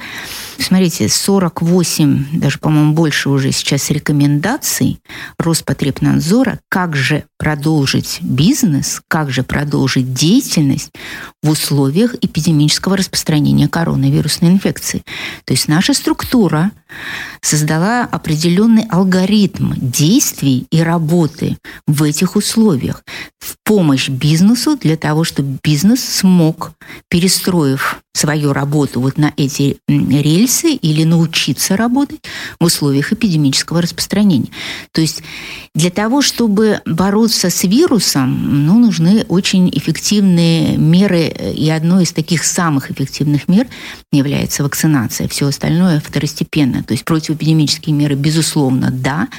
смотрите, 0.58 1.08
48, 1.08 2.40
даже, 2.40 2.60
по-моему, 2.60 2.94
больше 2.94 3.30
уже 3.30 3.54
сейчас 3.54 3.90
рекомендаций 3.92 5.00
Роспотребнадзора, 5.40 6.60
как 6.68 6.96
же 6.96 7.24
продолжить 7.38 8.20
бизнес, 8.22 9.02
как 9.08 9.32
же 9.32 9.44
продолжить 9.44 10.14
деятельность 10.14 10.92
в 11.42 11.50
условиях 11.50 12.16
эпидемического 12.22 12.98
распространения 12.98 13.70
коронавирусной 13.70 14.52
инфекции. 14.52 15.04
То 15.46 15.54
есть 15.54 15.70
наша 15.70 15.94
структура 15.94 16.72
создала 17.42 18.04
определенный 18.82 18.88
алгоритм 18.90 19.74
действий 19.78 20.66
и 20.72 20.82
работы 20.82 21.58
в 21.88 22.04
этих 22.04 22.36
условиях. 22.36 23.04
В 23.40 23.56
помощь 23.64 24.10
бизнесу 24.10 24.78
для 24.78 24.98
того, 24.98 25.24
чтобы 25.24 25.58
бизнес 25.64 26.04
смог, 26.04 26.74
перестроив 27.10 28.02
свою 28.14 28.52
работу 28.52 29.00
вот 29.00 29.18
на 29.18 29.34
эти 29.38 29.78
рельсы 29.88 30.74
или 30.74 31.04
научиться 31.06 31.78
работать 31.78 32.20
в 32.60 32.66
условиях 32.66 33.14
эпидемического 33.14 33.82
распространения. 33.82 34.50
То 34.92 35.02
есть 35.02 35.24
для 35.74 35.90
того, 35.90 36.22
чтобы 36.22 36.82
бороться 36.86 37.50
с 37.50 37.64
вирусом, 37.64 38.66
ну, 38.66 38.78
нужны 38.78 39.26
очень 39.30 39.70
эффективные 39.70 40.78
меры, 40.78 41.34
и 41.56 41.70
одной 41.70 42.04
из 42.04 42.12
таких 42.12 42.44
самых 42.44 42.92
эффективных 42.92 43.48
мер 43.48 43.68
является 44.12 44.64
вакцинация. 44.64 45.30
Все 45.30 45.48
остальное 45.48 46.02
второстепенно. 46.02 46.84
То 46.84 46.94
есть 46.94 47.06
противоэпидемические 47.06 47.96
меры, 47.96 48.16
безусловно, 48.16 48.92
да, 48.92 49.30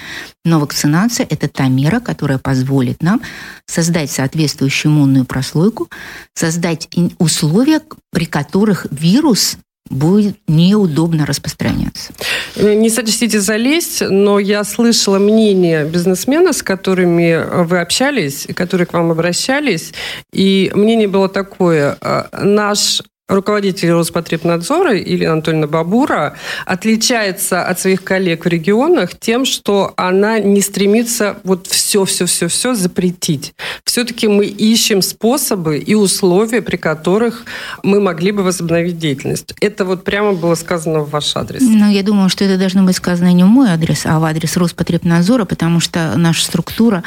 но 0.45 0.59
вакцинация– 0.59 1.27
это 1.31 1.47
та 1.47 1.69
мера, 1.69 2.01
которая 2.01 2.39
позволит 2.39 3.03
нам 3.03 3.21
создать 3.67 4.11
соответствующую 4.11 4.91
иммунную 4.91 5.25
прослойку, 5.25 5.89
создать 6.35 6.89
условия, 7.19 7.81
при 8.11 8.25
которых 8.25 8.62
вирус 8.91 9.59
будет 9.91 10.39
неудобно 10.49 11.27
распространяться. 11.27 12.13
Не 12.57 12.89
сочтите 12.89 13.41
залезть, 13.41 14.01
но 14.01 14.39
я 14.39 14.65
слышала 14.65 15.19
мнение 15.19 15.85
бизнесмена, 15.85 16.53
с 16.53 16.63
которыми 16.63 17.65
вы 17.65 17.81
общались, 17.81 18.47
которые 18.55 18.87
к 18.87 18.93
вам 18.93 19.11
обращались, 19.11 19.93
и 20.33 20.71
мнение 20.75 21.09
было 21.09 21.29
такое, 21.29 21.97
«А, 22.01 22.29
наш 22.43 23.03
руководитель 23.33 23.91
Роспотребнадзора 23.91 24.95
или 24.97 25.25
Анатольевна 25.25 25.67
Бабура 25.67 26.37
отличается 26.67 27.65
от 27.65 27.81
своих 27.81 28.05
коллег 28.05 28.45
в 28.45 28.49
регионах 28.49 29.19
тем, 29.19 29.45
что 29.45 29.95
она 29.97 30.39
не 30.39 30.61
стремится 30.61 31.39
вот 31.45 31.67
все-все-все-все 31.67 32.75
запретить. 32.75 33.55
Все-таки 33.85 34.29
мы 34.29 34.47
ищем 34.47 35.03
способы 35.03 35.79
и 35.79 35.95
условия, 35.95 36.63
при 36.63 36.77
которых 36.77 37.45
мы 37.83 38.01
могли 38.01 38.33
бы 38.33 38.43
возобновить 38.43 38.99
деятельность. 38.99 39.55
Это 39.61 39.85
вот 39.85 40.05
прямо 40.05 40.33
было 40.33 40.55
сказано 40.55 41.01
в 41.01 41.11
ваш 41.11 41.35
адрес. 41.37 41.63
Ну, 41.63 41.91
я 41.91 42.03
думаю, 42.03 42.29
что 42.29 42.45
это 42.45 42.59
должно 42.59 42.83
быть 42.83 42.97
сказано 42.97 43.33
не 43.33 43.45
в 43.45 43.49
мой 43.49 43.71
адрес, 43.71 44.03
а 44.05 44.19
в 44.19 44.25
адрес 44.25 44.57
Роспотребнадзора, 44.57 45.45
потому 45.45 45.81
что 45.81 46.15
наша 46.17 46.45
структура 46.45 47.03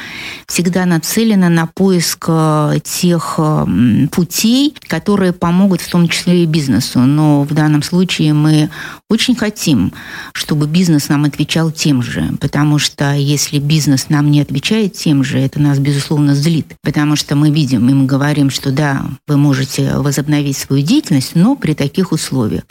всегда 0.48 0.86
нацелена 0.86 1.50
на 1.50 1.68
поиск 1.68 2.26
э, 2.28 2.80
тех 2.84 3.40
путей, 4.12 4.76
которые 4.88 5.34
помогут 5.34 5.82
в 5.82 5.90
том 5.90 6.08
числе 6.08 6.15
числе 6.16 6.44
и 6.44 6.46
бизнесу. 6.46 7.00
Но 7.00 7.44
в 7.44 7.54
данном 7.54 7.84
случае 7.84 8.34
мы 8.34 8.70
очень 9.10 9.36
хотим, 9.36 9.92
чтобы 10.34 10.68
бизнес 10.68 11.10
нам 11.10 11.26
отвечал 11.26 11.72
тем 11.72 12.02
же, 12.02 12.32
потому 12.40 12.80
что 12.80 13.14
если 13.14 13.60
бизнес 13.60 14.10
нам 14.10 14.32
не 14.32 14.42
отвечает 14.42 14.94
тем 14.94 15.24
же, 15.24 15.40
это 15.40 15.60
нас, 15.60 15.80
безусловно, 15.80 16.36
злит, 16.36 16.74
потому 16.82 17.16
что 17.16 17.36
мы 17.36 17.52
видим 17.52 17.90
и 17.90 17.94
мы 17.94 18.06
говорим, 18.06 18.50
что 18.50 18.72
да, 18.72 19.06
вы 19.28 19.38
можете 19.38 19.98
возобновить 19.98 20.58
свою 20.58 20.84
деятельность, 20.84 21.36
но 21.36 21.56
при 21.56 21.74
таких 21.74 22.12
условиях. 22.12 22.64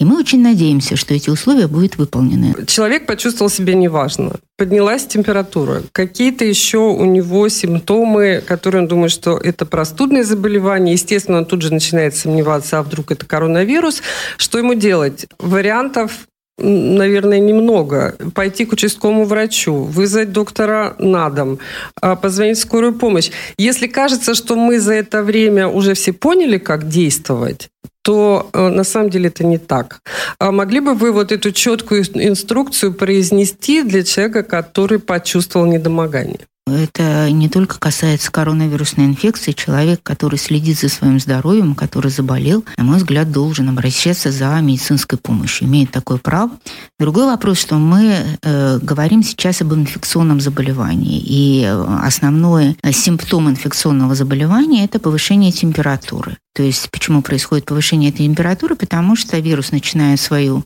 И 0.00 0.04
мы 0.04 0.18
очень 0.18 0.42
надеемся, 0.42 0.96
что 0.96 1.14
эти 1.14 1.30
условия 1.30 1.68
будут 1.68 1.98
выполнены. 1.98 2.54
Человек 2.66 3.06
почувствовал 3.06 3.50
себя 3.50 3.74
неважно. 3.74 4.36
Поднялась 4.58 5.06
температура. 5.06 5.82
Какие-то 5.92 6.46
еще 6.46 6.78
у 6.78 7.04
него 7.04 7.46
симптомы, 7.50 8.42
которые 8.46 8.82
он 8.82 8.88
думает, 8.88 9.12
что 9.12 9.36
это 9.36 9.66
простудное 9.66 10.24
заболевание. 10.24 10.94
Естественно, 10.94 11.38
он 11.38 11.44
тут 11.44 11.60
же 11.60 11.74
начинает 11.74 12.16
сомневаться, 12.16 12.78
а 12.78 12.82
вдруг 12.82 13.12
это 13.12 13.26
коронавирус. 13.26 14.00
Что 14.38 14.56
ему 14.58 14.72
делать? 14.72 15.26
Вариантов 15.38 16.26
наверное, 16.58 17.38
немного. 17.38 18.16
Пойти 18.34 18.64
к 18.64 18.72
участковому 18.72 19.24
врачу, 19.24 19.74
вызвать 19.74 20.32
доктора 20.32 20.96
на 20.98 21.28
дом, 21.28 21.58
а, 22.00 22.16
позвонить 22.16 22.58
в 22.58 22.62
скорую 22.62 22.94
помощь. 22.94 23.30
Если 23.58 23.86
кажется, 23.86 24.34
что 24.34 24.56
мы 24.56 24.80
за 24.80 24.94
это 24.94 25.22
время 25.22 25.68
уже 25.68 25.92
все 25.92 26.12
поняли, 26.12 26.58
как 26.58 26.88
действовать, 26.88 27.68
то 28.06 28.48
э, 28.52 28.68
на 28.68 28.84
самом 28.84 29.10
деле 29.10 29.26
это 29.26 29.44
не 29.44 29.58
так. 29.58 30.00
А 30.38 30.52
могли 30.52 30.78
бы 30.78 30.94
вы 30.94 31.10
вот 31.10 31.32
эту 31.32 31.50
четкую 31.50 32.04
инструкцию 32.14 32.94
произнести 32.94 33.82
для 33.82 34.04
человека, 34.04 34.44
который 34.44 35.00
почувствовал 35.00 35.66
недомогание? 35.66 36.38
Это 36.68 37.30
не 37.32 37.48
только 37.48 37.80
касается 37.80 38.30
коронавирусной 38.30 39.06
инфекции. 39.06 39.50
Человек, 39.50 40.04
который 40.04 40.38
следит 40.38 40.78
за 40.78 40.88
своим 40.88 41.18
здоровьем, 41.18 41.74
который 41.74 42.12
заболел, 42.12 42.64
на 42.76 42.84
мой 42.84 42.98
взгляд, 42.98 43.32
должен 43.32 43.68
обращаться 43.68 44.30
за 44.30 44.60
медицинской 44.60 45.18
помощью. 45.18 45.66
Имеет 45.66 45.90
такое 45.90 46.18
право. 46.18 46.52
Другой 47.00 47.26
вопрос, 47.26 47.58
что 47.58 47.74
мы 47.74 48.38
э, 48.40 48.78
говорим 48.80 49.24
сейчас 49.24 49.62
об 49.62 49.74
инфекционном 49.74 50.40
заболевании. 50.40 51.20
И 51.24 51.64
основной 52.02 52.76
симптом 52.92 53.50
инфекционного 53.50 54.14
заболевания– 54.14 54.84
это 54.86 55.00
повышение 55.00 55.50
температуры. 55.50 56.36
То 56.56 56.62
есть 56.62 56.90
почему 56.90 57.20
происходит 57.20 57.66
повышение 57.66 58.08
этой 58.08 58.24
температуры? 58.24 58.76
Потому 58.76 59.14
что 59.14 59.38
вирус 59.38 59.72
начинает 59.72 60.18
свою 60.18 60.64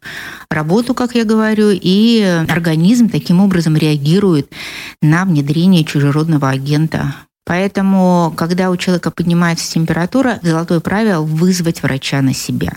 работу, 0.48 0.94
как 0.94 1.16
я 1.16 1.24
говорю, 1.24 1.70
и 1.72 2.22
организм 2.48 3.08
таким 3.08 3.40
образом 3.40 3.76
реагирует 3.76 4.52
на 5.02 5.24
внедрение 5.24 5.84
чужеродного 5.84 6.48
агента 6.48 7.14
Поэтому, 7.46 8.32
когда 8.36 8.70
у 8.70 8.76
человека 8.76 9.10
поднимается 9.10 9.72
температура, 9.72 10.38
золотое 10.40 10.78
правило– 10.78 11.22
вызвать 11.24 11.82
врача 11.82 12.22
на 12.22 12.32
себя. 12.32 12.72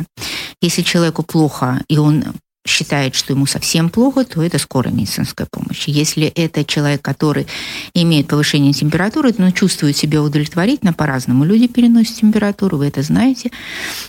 Если 0.61 0.81
человеку 0.81 1.21
плохо, 1.21 1.81
и 1.87 1.99
он 1.99 2.23
считает, 2.65 3.15
что 3.15 3.33
ему 3.33 3.45
совсем 3.45 3.89
плохо, 3.89 4.23
то 4.23 4.41
это 4.41 4.57
скорая 4.57 4.93
медицинская 4.93 5.47
помощь. 5.49 5.87
Если 5.87 6.27
это 6.27 6.63
человек, 6.63 7.01
который 7.01 7.47
имеет 7.93 8.27
повышение 8.27 8.73
температуры, 8.73 9.33
но 9.37 9.51
чувствует 9.51 9.97
себя 9.97 10.21
удовлетворительно, 10.21 10.93
по-разному 10.93 11.43
люди 11.43 11.67
переносят 11.67 12.15
температуру, 12.15 12.77
вы 12.77 12.87
это 12.87 13.01
знаете, 13.01 13.51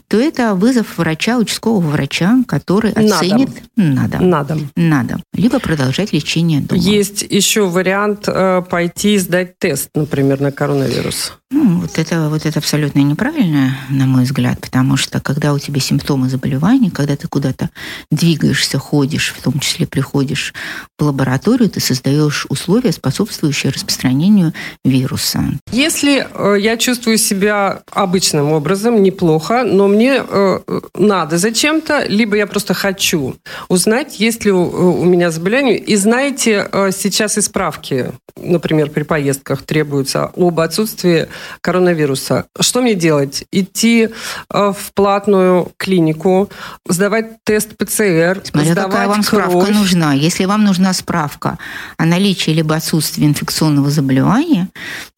то 0.08 0.18
это 0.18 0.54
вызов 0.54 0.98
врача, 0.98 1.38
участкового 1.38 1.90
врача, 1.90 2.38
который 2.46 2.92
оценит... 2.92 3.50
Надо. 3.76 4.20
Надо. 4.20 4.58
Надо. 4.76 5.20
Либо 5.34 5.58
продолжать 5.58 6.12
лечение 6.12 6.60
дома. 6.60 6.80
Есть 6.80 7.22
еще 7.22 7.66
вариант 7.66 8.24
э, 8.28 8.62
пойти 8.68 9.18
сдать 9.18 9.58
тест, 9.58 9.90
например, 9.94 10.40
на 10.40 10.52
коронавирус. 10.52 11.32
Ну, 11.54 11.78
вот 11.78 12.00
это, 12.00 12.28
вот 12.30 12.46
это 12.46 12.58
абсолютно 12.58 12.98
неправильно, 12.98 13.78
на 13.88 14.06
мой 14.06 14.24
взгляд, 14.24 14.60
потому 14.60 14.96
что 14.96 15.20
когда 15.20 15.52
у 15.52 15.60
тебя 15.60 15.78
симптомы 15.78 16.28
заболевания, 16.28 16.90
когда 16.90 17.14
ты 17.14 17.28
куда-то 17.28 17.70
двигаешься, 18.10 18.80
ходишь, 18.80 19.32
в 19.38 19.40
том 19.40 19.60
числе 19.60 19.86
приходишь 19.86 20.52
в 20.98 21.04
лабораторию, 21.04 21.70
ты 21.70 21.78
создаешь 21.78 22.46
условия, 22.48 22.90
способствующие 22.90 23.70
распространению 23.70 24.52
вируса. 24.84 25.44
Если 25.70 26.26
э, 26.28 26.60
я 26.60 26.76
чувствую 26.76 27.18
себя 27.18 27.82
обычным 27.92 28.50
образом, 28.50 29.00
неплохо, 29.00 29.62
но 29.62 29.86
мне 29.86 30.24
э, 30.28 30.60
надо 30.96 31.38
зачем-то, 31.38 32.04
либо 32.08 32.34
я 32.34 32.48
просто 32.48 32.74
хочу 32.74 33.36
узнать, 33.68 34.18
есть 34.18 34.44
ли 34.44 34.50
у, 34.50 35.00
у 35.00 35.04
меня 35.04 35.30
заболевание, 35.30 35.78
и 35.78 35.94
знаете, 35.94 36.68
э, 36.72 36.90
сейчас 36.90 37.38
и 37.38 37.40
справки, 37.40 38.10
например, 38.36 38.90
при 38.90 39.04
поездках 39.04 39.62
требуются 39.62 40.32
об 40.34 40.58
отсутствии 40.58 41.28
коронавируса. 41.60 42.46
Что 42.60 42.82
мне 42.82 42.94
делать? 42.94 43.44
Идти 43.52 44.08
э, 44.52 44.72
в 44.72 44.92
платную 44.94 45.72
клинику, 45.76 46.50
сдавать 46.88 47.42
тест 47.44 47.76
ПЦР, 47.76 48.42
Смотря 48.44 48.72
сдавать 48.72 48.90
какая 48.90 49.08
вам 49.08 49.22
кровь. 49.22 49.44
справка 49.44 49.72
нужна. 49.72 50.12
Если 50.12 50.44
вам 50.44 50.64
нужна 50.64 50.92
справка 50.92 51.58
о 51.96 52.04
наличии 52.04 52.50
либо 52.50 52.74
отсутствии 52.74 53.24
инфекционного 53.24 53.90
заболевания, 53.90 54.68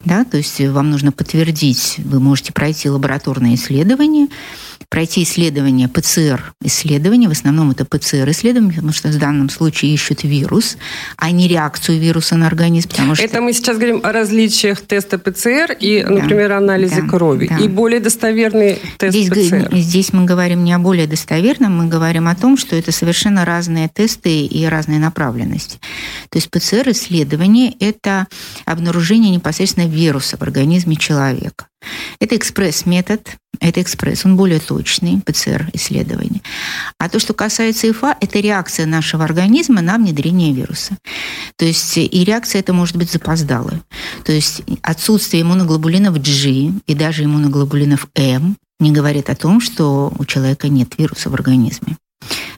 да, 0.05 0.25
то 0.25 0.37
есть 0.37 0.61
вам 0.61 0.91
нужно 0.91 1.13
подтвердить, 1.13 1.97
вы 1.99 2.21
можете 2.21 2.53
пройти 2.53 2.89
лабораторное 2.89 3.55
исследование, 3.55 4.29
пройти 4.89 5.23
исследование, 5.23 5.89
ПЦР-исследование, 5.89 7.29
в 7.29 7.33
основном 7.33 7.71
это 7.71 7.85
ПЦР-исследование, 7.85 8.75
потому 8.75 8.93
что 8.93 9.09
в 9.09 9.19
данном 9.19 9.49
случае 9.51 9.95
ищут 9.95 10.25
вирус, 10.25 10.77
а 11.17 11.31
не 11.31 11.49
реакцию 11.49 11.99
вируса 11.99 12.37
на 12.37 12.47
организм. 12.47 12.91
Потому 12.91 13.15
что... 13.15 13.25
Это 13.25 13.41
мы 13.41 13.53
сейчас 13.53 13.77
говорим 13.77 14.01
о 14.03 14.13
различиях 14.13 14.81
теста 14.81 15.19
ПЦР 15.19 15.77
и, 15.79 16.03
да, 16.03 16.11
например, 16.11 16.53
анализа 16.53 17.03
да, 17.03 17.09
крови. 17.09 17.49
Да. 17.49 17.59
И 17.59 17.69
более 17.69 18.01
достоверный 18.01 18.79
тест 18.99 19.17
здесь, 19.17 19.49
ПЦР. 19.49 19.69
Здесь 19.73 20.13
мы 20.13 20.25
говорим 20.25 20.65
не 20.65 20.73
о 20.73 20.79
более 20.79 21.07
достоверном, 21.07 21.77
мы 21.77 21.87
говорим 21.87 22.29
о 22.29 22.35
том, 22.35 22.57
что 22.57 22.77
это 22.77 22.93
совершенно 22.93 23.45
разные 23.45 23.89
тесты 23.89 24.45
и 24.47 24.65
разные 24.67 24.99
направленности. 24.99 25.79
То 26.31 26.39
есть 26.39 26.51
ПЦР-исследование– 26.51 27.75
это 27.81 28.27
обнаружение 28.65 29.31
непосредственно 29.31 29.87
вируса 29.87 30.37
в 30.37 30.43
организме 30.43 30.97
человека. 30.97 31.67
Это 32.21 32.37
экспресс-метод, 32.37 33.37
это 33.61 33.83
экспресс, 33.83 34.25
он 34.25 34.37
более 34.37 34.61
точный, 34.61 35.21
ПЦР-исследование. 35.25 36.43
А 36.99 37.09
то, 37.09 37.19
что 37.19 37.35
касается 37.35 37.91
ИФА, 37.91 38.17
это 38.21 38.41
реакция 38.41 38.87
нашего 38.87 39.25
организма 39.25 39.81
на 39.81 39.97
внедрение 39.97 40.53
вируса. 40.53 40.97
То 41.57 41.65
есть 41.65 41.97
и 41.97 42.25
реакция 42.25 42.61
это 42.61 42.73
может 42.73 42.97
быть 42.97 43.11
запоздалая. 43.11 43.83
То 44.25 44.33
есть 44.33 44.63
отсутствие 44.83 45.43
иммуноглобулинов 45.43 46.19
G 46.19 46.73
и 46.87 46.95
даже 46.95 47.25
иммуноглобулинов 47.25 48.09
М 48.15 48.57
не 48.79 48.93
говорит 48.93 49.31
о 49.31 49.37
том, 49.37 49.61
что 49.61 50.13
у 50.19 50.25
человека 50.25 50.69
нет 50.69 50.99
вируса 50.99 51.31
в 51.31 51.35
организме. 51.35 51.97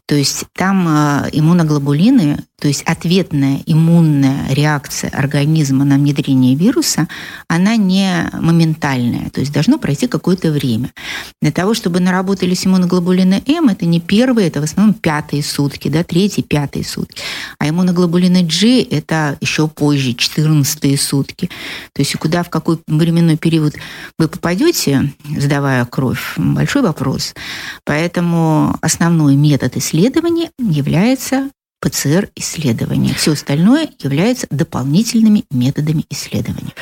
То 0.06 0.14
есть 0.14 0.44
там 0.54 0.88
э, 0.88 1.28
иммуноглобулины, 1.32 2.44
то 2.61 2.67
есть 2.67 2.83
ответная 2.83 3.61
иммунная 3.67 4.53
реакция 4.53 5.11
организма 5.11 5.85
на 5.85 5.95
внедрение 5.95 6.57
вируса, 6.57 7.07
она 7.47 7.77
не 7.77 8.29
моментальная, 8.33 9.31
то 9.31 9.38
есть 9.38 9.53
должно 9.53 9.79
пройти 9.79 10.09
какое-то 10.09 10.50
время. 10.50 10.93
Для 11.41 11.53
того, 11.53 11.75
чтобы 11.75 12.00
наработались 12.00 12.67
иммуноглобулины 12.67 13.45
М, 13.47 13.69
это 13.69 13.87
не 13.87 14.00
первые, 14.00 14.49
это 14.49 14.61
в 14.61 14.65
основном 14.65 14.95
пятые 14.95 15.45
сутки, 15.45 15.87
да, 15.87 16.03
третьи, 16.03 16.43
пятые 16.43 16.85
сутки. 16.85 17.23
А 17.61 17.69
иммуноглобулины 17.69 18.43
G– 18.43 18.83
это 18.91 19.38
еще 19.41 19.69
позже, 19.69 20.15
четырнадцатые 20.15 20.99
сутки. 20.99 21.49
То 21.93 22.03
есть 22.03 22.17
куда, 22.17 22.43
в 22.43 22.50
какой 22.50 22.81
временной 22.88 23.37
период 23.37 23.75
вы 24.19 24.27
попадете, 24.27 25.12
сдавая 25.37 25.85
кровь, 25.85 26.35
большой 26.37 26.83
вопрос. 26.83 27.35
Поэтому 27.85 28.77
основной 28.81 29.37
метод 29.37 29.77
исследования 29.77 30.50
является 30.59 31.50
ПЦР-исследования. 31.80 33.14
Все 33.14 33.32
остальное 33.32 33.88
является 34.00 34.47
дополнительными 34.50 35.44
методами 35.50 36.04
исследования. 36.11 36.73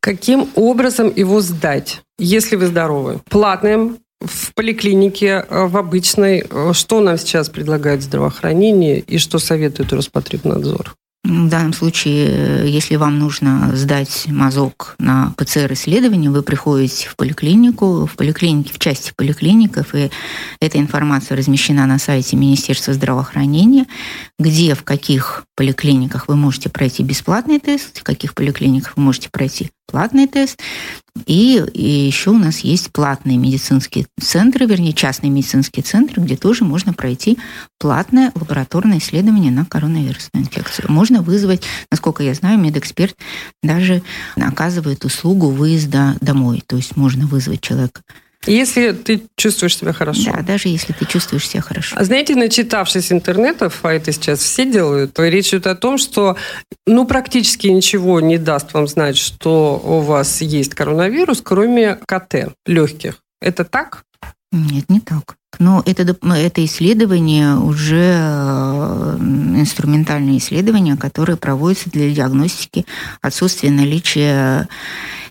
Каким 0.00 0.48
образом 0.54 1.12
его 1.14 1.40
сдать, 1.40 2.02
если 2.18 2.56
вы 2.56 2.66
здоровы? 2.66 3.20
Платным, 3.28 3.98
в 4.24 4.54
поликлинике, 4.54 5.44
э, 5.48 5.66
в 5.66 5.76
обычной. 5.76 6.44
Э, 6.48 6.72
что 6.72 7.00
нам 7.00 7.18
сейчас 7.18 7.48
предлагает 7.48 8.02
здравоохранение 8.02 9.00
и 9.00 9.18
что 9.18 9.38
советует 9.38 9.92
Роспотребнадзор? 9.92 10.94
В 11.24 11.48
данном 11.48 11.72
случае, 11.72 12.68
если 12.68 12.96
вам 12.96 13.20
нужно 13.20 13.70
сдать 13.76 14.24
мазок 14.26 14.96
на 14.98 15.32
ПЦР-исследование, 15.36 16.30
вы 16.30 16.42
приходите 16.42 17.08
в 17.08 17.14
поликлинику, 17.14 18.06
в 18.06 18.16
поликлинике, 18.16 18.72
в 18.72 18.80
части 18.80 19.12
поликлиников, 19.16 19.94
и 19.94 20.10
эта 20.60 20.78
информация 20.78 21.36
размещена 21.36 21.86
на 21.86 22.00
сайте 22.00 22.36
Министерства 22.36 22.92
здравоохранения, 22.92 23.86
где, 24.42 24.74
в 24.74 24.82
каких 24.82 25.44
поликлиниках 25.56 26.28
вы 26.28 26.36
можете 26.36 26.68
пройти 26.68 27.02
бесплатный 27.02 27.58
тест, 27.58 28.00
в 28.00 28.02
каких 28.02 28.34
поликлиниках 28.34 28.96
вы 28.96 29.02
можете 29.02 29.30
пройти 29.30 29.70
платный 29.86 30.26
тест. 30.26 30.58
И, 31.26 31.62
и 31.74 32.06
еще 32.06 32.30
у 32.30 32.38
нас 32.38 32.60
есть 32.60 32.90
платные 32.90 33.36
медицинские 33.36 34.06
центры, 34.20 34.66
вернее, 34.66 34.92
частные 34.92 35.30
медицинские 35.30 35.82
центры, 35.82 36.22
где 36.22 36.36
тоже 36.36 36.64
можно 36.64 36.92
пройти 36.94 37.38
платное 37.78 38.32
лабораторное 38.34 38.98
исследование 38.98 39.52
на 39.52 39.64
коронавирусную 39.64 40.44
инфекцию. 40.44 40.90
Можно 40.90 41.22
вызвать, 41.22 41.62
насколько 41.90 42.22
я 42.22 42.34
знаю, 42.34 42.58
медэксперт 42.58 43.16
даже 43.62 44.02
оказывает 44.36 45.04
услугу 45.04 45.50
выезда 45.50 46.16
домой. 46.20 46.62
То 46.66 46.76
есть 46.76 46.96
можно 46.96 47.26
вызвать 47.26 47.60
человека 47.60 48.02
если 48.46 48.92
ты 48.92 49.22
чувствуешь 49.36 49.76
себя 49.76 49.92
хорошо. 49.92 50.32
Да, 50.32 50.42
даже 50.42 50.68
если 50.68 50.92
ты 50.92 51.04
чувствуешь 51.04 51.48
себя 51.48 51.62
хорошо. 51.62 51.96
А 51.98 52.04
знаете, 52.04 52.34
начитавшись 52.34 53.12
интернетов, 53.12 53.80
а 53.82 53.92
это 53.92 54.12
сейчас 54.12 54.40
все 54.40 54.64
делают, 54.70 55.12
то 55.14 55.26
речь 55.26 55.48
идет 55.48 55.66
о 55.66 55.74
том, 55.74 55.98
что 55.98 56.36
ну, 56.86 57.06
практически 57.06 57.68
ничего 57.68 58.20
не 58.20 58.38
даст 58.38 58.74
вам 58.74 58.88
знать, 58.88 59.16
что 59.16 59.80
у 59.84 60.00
вас 60.00 60.40
есть 60.40 60.74
коронавирус, 60.74 61.40
кроме 61.42 61.96
КТ 62.06 62.54
легких. 62.66 63.18
Это 63.40 63.64
так? 63.64 64.04
Нет, 64.52 64.88
не 64.88 65.00
так. 65.00 65.36
Но 65.58 65.82
это, 65.86 66.02
это 66.02 66.64
исследование 66.64 67.56
уже 67.56 68.16
э, 68.18 69.16
инструментальное 69.20 70.38
исследование, 70.38 70.96
которое 70.96 71.36
проводится 71.36 71.90
для 71.90 72.10
диагностики 72.10 72.86
отсутствия 73.20 73.70
наличия 73.70 74.68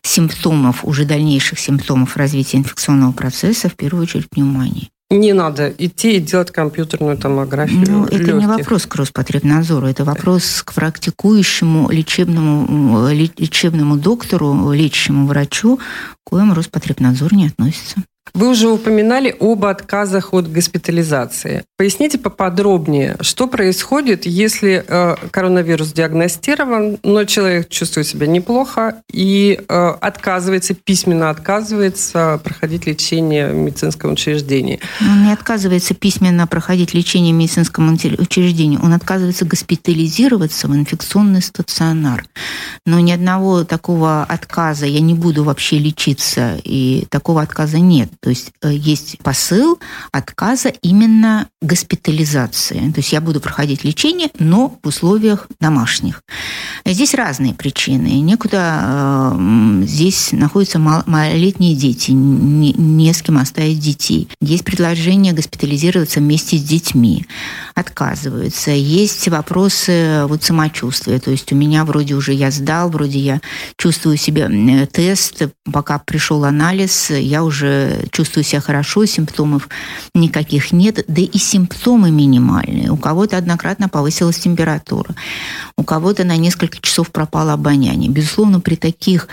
симптомов, 0.03 0.83
уже 0.85 1.05
дальнейших 1.05 1.59
симптомов 1.59 2.17
развития 2.17 2.57
инфекционного 2.57 3.11
процесса, 3.11 3.69
в 3.69 3.75
первую 3.75 4.03
очередь 4.03 4.29
пневмонии. 4.29 4.89
Не 5.11 5.33
надо 5.33 5.69
идти 5.77 6.15
и 6.15 6.19
делать 6.21 6.51
компьютерную 6.51 7.17
томографию. 7.17 7.83
Ну, 7.85 8.05
это 8.05 8.15
легких. 8.15 8.33
не 8.33 8.47
вопрос 8.47 8.85
к 8.85 8.95
Роспотребнадзору, 8.95 9.85
это 9.87 10.05
вопрос 10.05 10.63
к 10.63 10.73
практикующему 10.73 11.89
лечебному, 11.91 13.09
лечебному 13.11 13.97
доктору, 13.97 14.71
лечащему 14.71 15.27
врачу, 15.27 15.79
к 16.23 16.29
коему 16.29 16.53
Роспотребнадзор 16.53 17.33
не 17.33 17.47
относится. 17.47 17.97
Вы 18.33 18.49
уже 18.49 18.69
упоминали 18.69 19.35
об 19.39 19.65
отказах 19.65 20.33
от 20.33 20.51
госпитализации. 20.51 21.63
Поясните 21.77 22.17
поподробнее, 22.17 23.17
что 23.21 23.47
происходит, 23.47 24.25
если 24.25 24.85
э, 24.87 25.15
коронавирус 25.31 25.91
диагностирован, 25.91 26.97
но 27.03 27.25
человек 27.25 27.69
чувствует 27.69 28.07
себя 28.07 28.27
неплохо 28.27 29.01
и 29.11 29.59
э, 29.67 29.87
отказывается, 29.99 30.75
письменно 30.75 31.29
отказывается 31.29 32.39
проходить 32.43 32.85
лечение 32.85 33.49
в 33.49 33.55
медицинском 33.55 34.13
учреждении. 34.13 34.79
Он 35.01 35.25
не 35.25 35.33
отказывается 35.33 35.93
письменно 35.93 36.47
проходить 36.47 36.93
лечение 36.93 37.33
в 37.33 37.37
медицинском 37.37 37.91
учреждении, 37.91 38.79
он 38.81 38.93
отказывается 38.93 39.43
госпитализироваться 39.45 40.67
в 40.67 40.75
инфекционный 40.75 41.41
стационар. 41.41 42.25
Но 42.85 42.99
ни 42.99 43.11
одного 43.11 43.65
такого 43.65 44.23
отказа 44.23 44.85
я 44.85 45.01
не 45.01 45.15
буду 45.15 45.43
вообще 45.43 45.79
лечиться, 45.79 46.59
и 46.63 47.07
такого 47.09 47.41
отказа 47.41 47.79
нет. 47.79 48.10
То 48.19 48.29
есть 48.29 48.51
э, 48.61 48.73
есть 48.73 49.17
посыл 49.19 49.79
отказа 50.11 50.69
именно 50.81 51.47
госпитализации. 51.61 52.91
То 52.91 52.99
есть 52.99 53.13
я 53.13 53.21
буду 53.21 53.39
проходить 53.39 53.83
лечение, 53.83 54.29
но 54.39 54.79
в 54.83 54.87
условиях 54.87 55.47
домашних. 55.59 56.21
Здесь 56.85 57.13
разные 57.13 57.53
причины. 57.53 58.07
Некуда 58.21 59.33
э, 59.33 59.83
здесь 59.85 60.31
находятся 60.31 60.79
малолетние 60.79 61.75
дети, 61.75 62.11
не, 62.11 62.73
не 62.73 63.13
с 63.13 63.21
кем 63.21 63.37
оставить 63.37 63.79
детей. 63.79 64.27
Есть 64.41 64.63
предложение 64.65 65.33
госпитализироваться 65.33 66.19
вместе 66.19 66.57
с 66.57 66.63
детьми. 66.63 67.25
Отказываются. 67.75 68.71
Есть 68.71 69.27
вопросы 69.27 70.23
вот 70.27 70.43
самочувствия. 70.43 71.19
То 71.19 71.31
есть 71.31 71.51
у 71.51 71.55
меня 71.55 71.85
вроде 71.85 72.15
уже 72.15 72.33
я 72.33 72.51
сдал, 72.51 72.89
вроде 72.89 73.19
я 73.19 73.41
чувствую 73.77 74.17
себя 74.17 74.49
тест, 74.87 75.43
пока 75.71 75.99
пришел 75.99 76.43
анализ, 76.43 77.09
я 77.09 77.43
уже 77.43 78.00
чувствую 78.11 78.43
себя 78.43 78.61
хорошо, 78.61 79.05
симптомов 79.05 79.69
никаких 80.13 80.71
нет, 80.71 81.03
да 81.07 81.21
и 81.21 81.37
симптомы 81.37 82.11
минимальные. 82.11 82.91
У 82.91 82.97
кого-то 82.97 83.37
однократно 83.37 83.89
повысилась 83.89 84.39
температура, 84.39 85.15
у 85.77 85.83
кого-то 85.83 86.23
на 86.23 86.37
несколько 86.37 86.79
часов 86.79 87.11
пропало 87.11 87.53
обоняние. 87.53 88.09
Безусловно, 88.09 88.59
при 88.59 88.75
таких 88.75 89.27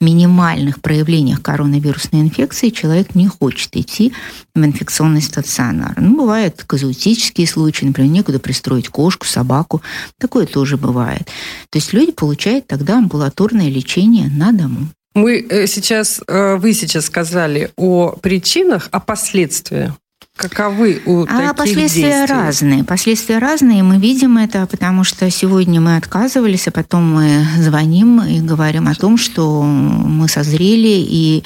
минимальных 0.00 0.80
проявлениях 0.80 1.42
коронавирусной 1.42 2.22
инфекции 2.22 2.70
человек 2.70 3.14
не 3.14 3.26
хочет 3.26 3.76
идти 3.76 4.12
в 4.54 4.64
инфекционный 4.64 5.22
стационар. 5.22 5.94
Ну, 5.96 6.16
бывают 6.16 6.64
казуистические 6.66 7.46
случаи, 7.46 7.86
например, 7.86 8.10
некуда 8.10 8.38
пристроить 8.38 8.88
кошку, 8.88 9.26
собаку. 9.26 9.82
Такое 10.18 10.46
тоже 10.46 10.76
бывает. 10.76 11.26
То 11.70 11.78
есть 11.78 11.92
люди 11.92 12.12
получают 12.12 12.66
тогда 12.66 12.98
амбулаторное 12.98 13.68
лечение 13.68 14.28
на 14.28 14.52
дому. 14.52 14.88
Мы 15.14 15.46
э, 15.48 15.66
сейчас, 15.68 16.20
э, 16.26 16.56
вы 16.56 16.72
сейчас 16.72 17.06
сказали 17.06 17.70
о 17.76 18.16
причинах, 18.20 18.88
о 18.90 18.98
последствиях. 18.98 19.92
каковы 20.36 21.00
у 21.06 21.22
а 21.22 21.26
таких 21.26 21.56
последствия 21.56 22.02
действий? 22.02 22.26
разные. 22.26 22.84
Последствия 22.84 23.38
разные. 23.38 23.84
Мы 23.84 23.98
видим 23.98 24.38
это, 24.38 24.66
потому 24.66 25.04
что 25.04 25.30
сегодня 25.30 25.80
мы 25.80 25.96
отказывались, 25.96 26.66
а 26.66 26.72
потом 26.72 27.14
мы 27.14 27.46
звоним 27.60 28.22
и 28.24 28.40
говорим 28.40 28.88
о 28.88 28.96
том, 28.96 29.16
что 29.16 29.62
мы 29.62 30.26
созрели, 30.28 31.06
и 31.08 31.44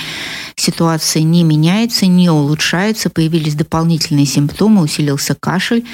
ситуация 0.56 1.22
не 1.22 1.44
меняется, 1.44 2.06
не 2.06 2.30
улучшается, 2.30 3.10
появились 3.10 3.54
дополнительные 3.54 4.24
симптомы, 4.24 4.80
усилился 4.80 5.34
кашель, 5.38 5.84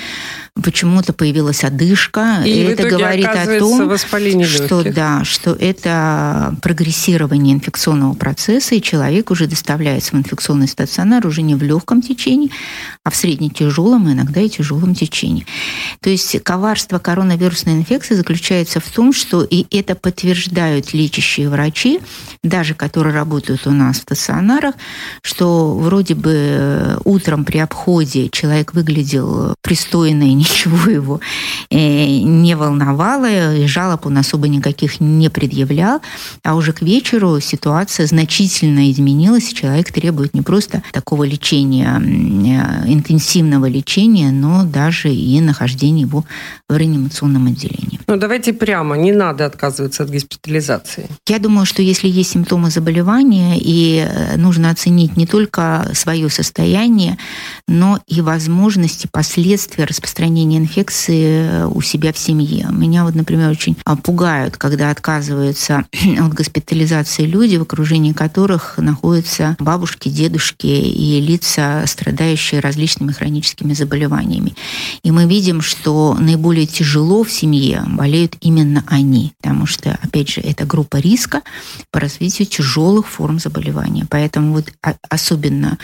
почему-то 0.62 1.12
появилась 1.12 1.64
одышка. 1.64 2.42
И, 2.44 2.50
и 2.50 2.58
это 2.60 2.88
говорит 2.88 3.26
о 3.26 3.58
том, 3.58 3.90
что 3.98 4.84
да, 4.84 5.24
что 5.24 5.52
это 5.52 6.56
прогрессирование 6.62 7.54
инфекционного 7.54 8.14
процесса, 8.14 8.76
и 8.76 8.82
человек 8.82 9.32
уже 9.32 9.48
доставляется 9.48 10.12
в 10.14 10.18
инфекционный 10.18 10.68
стационар 10.68 11.26
уже 11.26 11.42
не 11.42 11.56
в 11.56 11.62
легком 11.62 12.02
течении, 12.02 12.52
а 13.02 13.10
в 13.10 13.16
средне-тяжелом, 13.16 14.12
иногда 14.12 14.40
и 14.40 14.48
тяжелом 14.48 14.94
течении. 14.94 15.44
То 16.00 16.10
есть 16.10 16.40
коварство 16.44 17.00
коронавирусной 17.00 17.74
инфекции 17.74 18.14
заключается 18.14 18.78
в 18.78 18.88
том, 18.88 19.12
что 19.12 19.42
и 19.42 19.66
это 19.76 19.96
подтверждают 19.96 20.94
лечащие 20.94 21.48
врачи, 21.48 21.98
даже 22.44 22.74
которые 22.74 23.12
работают 23.12 23.66
у 23.66 23.72
нас 23.72 23.96
в 23.96 24.02
стационарах, 24.02 24.76
что 25.22 25.74
вроде 25.74 26.14
бы 26.14 26.96
утром 27.04 27.44
при 27.44 27.58
обходе 27.58 28.28
человек 28.28 28.72
выглядел 28.72 29.56
пристойно 29.60 30.22
и 30.22 30.43
ничего 30.44 30.90
его 30.90 31.20
э, 31.70 32.06
не 32.20 32.54
волновало, 32.56 33.54
и 33.54 33.66
жалоб 33.66 34.06
он 34.06 34.18
особо 34.18 34.48
никаких 34.48 35.00
не 35.00 35.30
предъявлял, 35.30 36.00
а 36.42 36.54
уже 36.54 36.72
к 36.72 36.82
вечеру 36.82 37.40
ситуация 37.40 38.06
значительно 38.06 38.90
изменилась, 38.90 39.50
и 39.50 39.54
человек 39.54 39.92
требует 39.92 40.34
не 40.34 40.42
просто 40.42 40.82
такого 40.92 41.24
лечения, 41.24 42.00
э, 42.00 42.92
интенсивного 42.92 43.66
лечения, 43.66 44.30
но 44.30 44.64
даже 44.64 45.08
и 45.08 45.40
нахождения 45.40 46.02
его 46.02 46.24
в 46.68 46.76
реанимационном 46.76 47.46
отделении. 47.46 48.00
Ну, 48.06 48.16
давайте 48.16 48.52
прямо, 48.52 48.96
не 48.96 49.12
надо 49.12 49.46
отказываться 49.46 50.02
от 50.02 50.10
госпитализации. 50.10 51.08
Я 51.28 51.38
думаю, 51.38 51.66
что 51.66 51.82
если 51.82 52.08
есть 52.08 52.32
симптомы 52.32 52.70
заболевания, 52.70 53.58
и 53.58 54.06
э, 54.06 54.36
нужно 54.36 54.70
оценить 54.70 55.16
не 55.16 55.26
только 55.26 55.90
свое 55.94 56.28
состояние, 56.28 57.16
но 57.66 58.00
и 58.06 58.20
возможности 58.20 59.08
последствия 59.10 59.84
распространения 59.84 60.33
распространения 60.34 60.58
инфекции 60.58 61.46
э, 61.48 61.66
у 61.66 61.80
себя 61.80 62.12
в 62.12 62.18
семье. 62.18 62.68
Меня 62.70 63.04
вот, 63.04 63.14
например, 63.14 63.50
очень 63.50 63.76
а, 63.84 63.96
пугают, 63.96 64.56
когда 64.56 64.90
отказываются 64.90 65.84
от 66.18 66.34
госпитализации 66.34 67.24
люди, 67.24 67.56
в 67.56 67.62
окружении 67.62 68.12
которых 68.12 68.78
находятся 68.78 69.56
бабушки, 69.60 70.08
дедушки 70.08 70.66
и 70.66 71.20
лица, 71.20 71.84
страдающие 71.86 72.60
различными 72.60 73.12
хроническими 73.12 73.74
заболеваниями. 73.74 74.54
И 75.04 75.10
мы 75.10 75.26
видим, 75.26 75.60
что 75.60 76.16
наиболее 76.18 76.66
тяжело 76.66 77.22
в 77.22 77.30
семье 77.30 77.84
болеют 77.86 78.36
именно 78.40 78.82
они, 78.88 79.32
потому 79.40 79.66
что, 79.66 79.98
опять 80.02 80.30
же, 80.30 80.40
это 80.40 80.64
группа 80.64 80.96
риска 80.96 81.42
по 81.90 82.00
развитию 82.00 82.46
тяжелых 82.46 83.06
форм 83.06 83.38
заболевания. 83.38 84.06
Поэтому 84.10 84.54
вот 84.54 84.72
особенно 85.08 85.78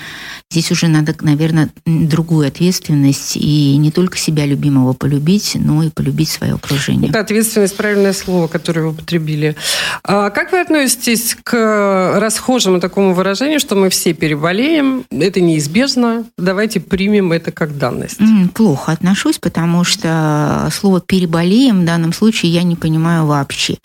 здесь 0.51 0.73
уже 0.73 0.89
надо, 0.89 1.15
наверное, 1.21 1.71
другую 1.87 2.49
ответственность 2.49 3.37
и 3.37 3.77
не 3.77 3.91
только 3.91 4.17
себя 4.17 4.40
себя 4.41 4.47
любимого 4.47 4.93
полюбить, 4.93 5.53
но 5.55 5.83
и 5.83 5.91
полюбить 5.91 6.31
свое 6.31 6.55
окружение. 6.55 7.11
Это 7.11 7.21
ответственность, 7.21 7.77
правильное 7.77 8.13
слово, 8.13 8.47
которое 8.47 8.83
вы 8.83 8.91
употребили. 8.91 9.57
А 10.03 10.31
как 10.31 10.53
вы 10.53 10.61
относитесь 10.61 11.37
к 11.43 12.19
расхожему 12.19 12.81
такому 12.81 13.15
выражению, 13.15 13.61
что 13.61 13.77
мы 13.77 13.91
все 13.91 14.15
переболеем, 14.15 15.05
это 15.11 15.41
неизбежно, 15.41 16.25
давайте 16.39 16.81
примем 16.81 17.33
это 17.33 17.53
как 17.53 17.77
данность? 17.77 18.19
Плохо 18.55 18.93
отношусь, 18.93 19.39
потому 19.39 19.85
что 19.85 20.69
слово 20.73 21.01
«переболеем» 21.01 21.83
в 21.83 21.85
данном 21.85 22.13
случае 22.13 22.53
я 22.53 22.63
не 22.63 22.77
понимаю 22.77 23.27
вообще. 23.27 23.77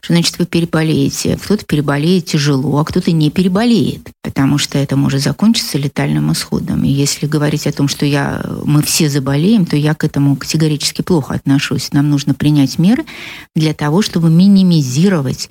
Что 0.00 0.14
значит 0.14 0.38
вы 0.38 0.46
переболеете? 0.46 1.38
Кто-то 1.42 1.64
переболеет 1.64 2.26
тяжело, 2.26 2.78
а 2.78 2.84
кто-то 2.84 3.12
не 3.12 3.30
переболеет, 3.30 4.10
потому 4.22 4.58
что 4.58 4.78
это 4.78 4.96
может 4.96 5.22
закончиться 5.22 5.78
летальным 5.78 6.32
исходом. 6.32 6.84
И 6.84 6.88
если 6.88 7.26
говорить 7.26 7.66
о 7.66 7.72
том, 7.72 7.88
что 7.88 8.04
я, 8.04 8.42
мы 8.64 8.82
все 8.82 9.08
заболеем, 9.08 9.64
то 9.64 9.76
я 9.76 9.94
к 10.02 10.04
этому 10.04 10.34
категорически 10.34 11.00
плохо 11.02 11.34
отношусь. 11.34 11.92
Нам 11.92 12.10
нужно 12.10 12.34
принять 12.34 12.76
меры 12.76 13.04
для 13.54 13.72
того, 13.72 14.02
чтобы 14.02 14.30
минимизировать 14.30 15.48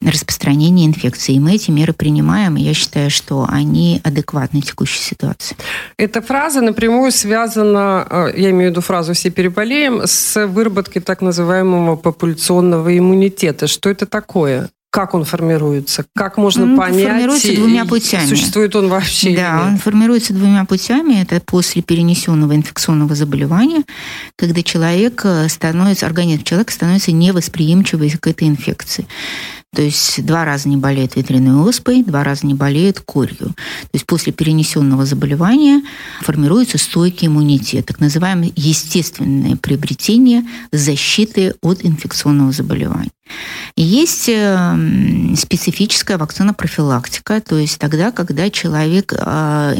распространение 0.00 0.86
инфекции. 0.86 1.34
И 1.34 1.40
мы 1.40 1.56
эти 1.56 1.72
меры 1.72 1.92
принимаем, 1.92 2.56
и 2.56 2.62
я 2.62 2.74
считаю, 2.74 3.10
что 3.10 3.44
они 3.48 4.00
адекватны 4.04 4.60
текущей 4.60 5.00
ситуации. 5.00 5.56
Эта 5.96 6.22
фраза 6.22 6.60
напрямую 6.60 7.10
связана, 7.10 8.06
э, 8.08 8.32
я 8.36 8.50
имею 8.50 8.70
в 8.70 8.72
виду 8.72 8.82
фразу 8.82 9.14
«все 9.14 9.30
переболеем», 9.30 10.02
с 10.04 10.46
выработкой 10.46 11.02
так 11.02 11.20
называемого 11.20 11.96
популяционного 11.96 12.96
иммунитета. 12.96 13.66
Что 13.66 13.90
это 13.90 14.06
такое? 14.06 14.70
Как 14.98 15.14
он 15.14 15.24
формируется? 15.24 16.04
Как 16.12 16.38
можно 16.38 16.64
он 16.64 16.76
понять? 16.76 17.06
Формируется 17.06 17.54
двумя 17.54 17.84
путями. 17.84 18.26
Существует 18.26 18.74
он 18.74 18.88
вообще? 18.88 19.36
Да, 19.36 19.64
он 19.68 19.78
формируется 19.78 20.34
двумя 20.34 20.64
путями. 20.64 21.22
Это 21.22 21.40
после 21.40 21.82
перенесенного 21.82 22.56
инфекционного 22.56 23.14
заболевания, 23.14 23.84
когда 24.34 24.60
человек 24.64 25.20
э, 25.24 25.48
становится, 25.48 26.06
организм 26.06 26.42
человека 26.42 26.72
становится 26.72 27.12
невосприимчивый 27.12 28.10
к 28.10 28.26
этой 28.26 28.48
инфекции. 28.48 29.06
То 29.74 29.82
есть 29.82 30.24
два 30.24 30.44
раза 30.44 30.68
не 30.68 30.76
болеет 30.76 31.16
ветряной 31.16 31.68
оспой, 31.68 32.02
два 32.02 32.24
раза 32.24 32.46
не 32.46 32.54
болеет 32.54 33.00
корью. 33.00 33.48
То 33.48 33.90
есть 33.92 34.06
после 34.06 34.32
перенесенного 34.32 35.04
заболевания 35.04 35.82
формируется 36.22 36.78
стойкий 36.78 37.28
иммунитет, 37.28 37.86
так 37.86 38.00
называемое 38.00 38.50
естественное 38.56 39.56
приобретение 39.56 40.44
защиты 40.72 41.54
от 41.60 41.84
инфекционного 41.84 42.52
заболевания. 42.52 43.10
Есть 43.76 44.28
эм, 44.28 45.36
специфическая 45.36 46.18
вакцина-профилактика, 46.18 47.40
то 47.40 47.56
есть 47.56 47.78
тогда, 47.78 48.10
когда 48.10 48.50
человек, 48.50 49.12
э, 49.12 49.74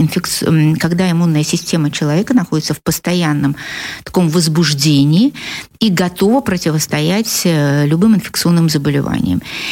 когда 0.79 1.11
иммунная 1.11 1.43
система 1.43 1.91
человека 1.91 2.35
находится 2.35 2.75
в 2.75 2.83
постоянном 2.83 3.57
таком 4.05 4.29
возбуждении 4.29 5.33
и 5.81 5.91
готова 5.91 6.41
противостоять 6.43 7.43
э, 7.45 7.87
любым 7.87 8.15
инфекционным 8.15 8.69
заболеваниям. 8.69 9.43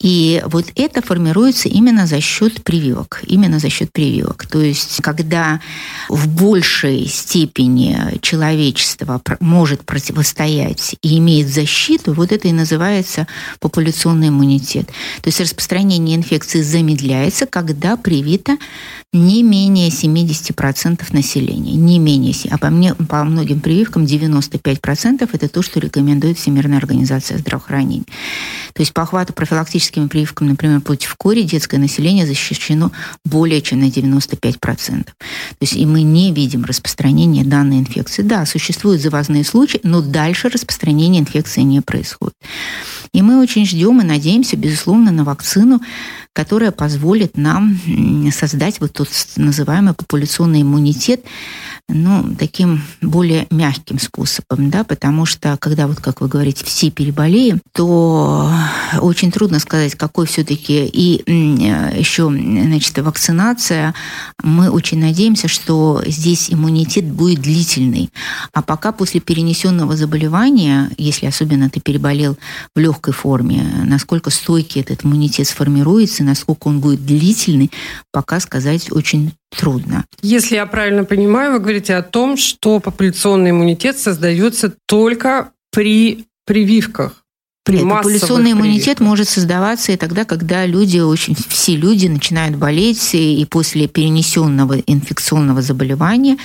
И 0.00 0.40
вот 0.46 0.66
это 0.76 1.02
формируется 1.02 1.68
именно 1.68 2.06
за 2.06 2.20
счет 2.20 2.62
прививок. 2.62 3.20
Именно 3.26 3.58
за 3.58 3.68
счет 3.68 3.92
прививок. 3.92 4.46
То 4.46 4.60
есть, 4.60 5.00
когда 5.02 5.60
в 6.08 6.28
большей 6.28 7.06
степени 7.06 8.18
человечество 8.20 9.20
может 9.40 9.84
противостоять 9.84 10.94
и 11.02 11.18
имеет 11.18 11.48
защиту, 11.48 12.12
вот 12.12 12.30
это 12.30 12.46
и 12.46 12.52
называется 12.52 13.26
популяционный 13.58 14.28
иммунитет. 14.28 14.86
То 15.20 15.28
есть 15.28 15.40
распространение 15.40 16.16
инфекции 16.16 16.62
замедляется, 16.62 17.46
когда 17.46 17.96
привито 17.96 18.56
не 19.12 19.42
менее 19.42 19.88
70% 19.88 21.02
населения. 21.12 21.72
Не 21.72 21.98
менее, 21.98 22.34
а 22.50 22.58
по, 22.58 22.68
мне, 22.70 22.94
по 22.94 23.24
многим 23.24 23.60
прививкам 23.60 24.04
95% 24.04 25.28
это 25.32 25.48
то, 25.48 25.62
что 25.62 25.80
рекомендует 25.80 26.38
Всемирная 26.38 26.78
организация 26.78 27.38
здравоохранения. 27.38 28.04
То 28.74 28.82
есть 28.82 28.92
по 28.92 29.02
охвату 29.02 29.32
профилактическими 29.88 30.06
прививками, 30.08 30.50
например, 30.50 30.80
против 30.80 31.14
кори, 31.16 31.42
детское 31.42 31.78
население 31.78 32.26
защищено 32.26 32.92
более 33.24 33.60
чем 33.60 33.80
на 33.80 33.88
95%. 33.88 35.04
То 35.04 35.12
есть 35.60 35.74
и 35.74 35.86
мы 35.86 36.02
не 36.02 36.32
видим 36.32 36.64
распространения 36.64 37.44
данной 37.44 37.78
инфекции. 37.78 38.22
Да, 38.22 38.46
существуют 38.46 39.02
завозные 39.02 39.44
случаи, 39.44 39.80
но 39.82 40.00
дальше 40.00 40.48
распространения 40.48 41.20
инфекции 41.20 41.62
не 41.62 41.80
происходит. 41.80 42.34
И 43.12 43.22
мы 43.22 43.40
очень 43.40 43.66
ждем 43.66 44.00
и 44.00 44.04
надеемся, 44.04 44.56
безусловно, 44.56 45.10
на 45.10 45.24
вакцину, 45.24 45.80
которая 46.34 46.70
позволит 46.70 47.36
нам 47.36 47.78
создать 48.32 48.80
вот 48.80 48.92
тот 48.92 49.08
называемый 49.36 49.94
популяционный 49.94 50.62
иммунитет, 50.62 51.24
ну, 51.88 52.34
таким 52.38 52.82
более 53.00 53.46
мягким 53.50 53.98
способом, 53.98 54.70
да, 54.70 54.84
потому 54.84 55.24
что, 55.24 55.56
когда 55.58 55.86
вот, 55.86 56.00
как 56.00 56.20
вы 56.20 56.28
говорите, 56.28 56.64
все 56.64 56.90
переболеем, 56.90 57.60
то 57.72 58.50
очень 59.00 59.32
трудно 59.32 59.58
сказать, 59.58 59.94
какой 59.94 60.26
все-таки 60.26 60.84
и 60.84 61.22
еще, 61.98 62.30
значит, 62.30 62.98
вакцинация. 62.98 63.94
Мы 64.42 64.70
очень 64.70 64.98
надеемся, 65.00 65.48
что 65.48 66.02
здесь 66.06 66.52
иммунитет 66.52 67.06
будет 67.06 67.40
длительный. 67.40 68.10
А 68.52 68.60
пока 68.60 68.92
после 68.92 69.20
перенесенного 69.20 69.96
заболевания, 69.96 70.90
если 70.98 71.26
особенно 71.26 71.70
ты 71.70 71.80
переболел 71.80 72.36
в 72.74 72.78
легкой 72.78 73.14
форме, 73.14 73.64
насколько 73.84 74.28
стойкий 74.30 74.82
этот 74.82 75.04
иммунитет 75.04 75.48
сформируется, 75.48 76.22
насколько 76.22 76.68
он 76.68 76.80
будет 76.80 77.06
длительный, 77.06 77.70
пока 78.12 78.40
сказать 78.40 78.92
очень 78.92 79.32
трудно. 79.50 80.04
Если 80.22 80.56
я 80.56 80.66
правильно 80.66 81.04
понимаю, 81.04 81.52
вы 81.52 81.58
говорите 81.60 81.94
о 81.94 82.02
том, 82.02 82.36
что 82.36 82.80
популяционный 82.80 83.50
иммунитет 83.50 83.98
создается 83.98 84.74
только 84.86 85.52
при 85.70 86.26
прививках. 86.46 87.24
Нет, 87.68 87.88
популяционный 87.88 88.52
иммунитет 88.52 89.00
может 89.00 89.28
создаваться 89.28 89.92
и 89.92 89.96
тогда, 89.96 90.24
когда 90.24 90.66
люди, 90.66 90.98
очень 90.98 91.36
все 91.48 91.76
люди 91.76 92.06
начинают 92.06 92.56
болеть, 92.56 93.10
и 93.14 93.46
после 93.48 93.88
перенесенного 93.88 94.78
инфекционного 94.86 95.62
заболевания 95.62 96.36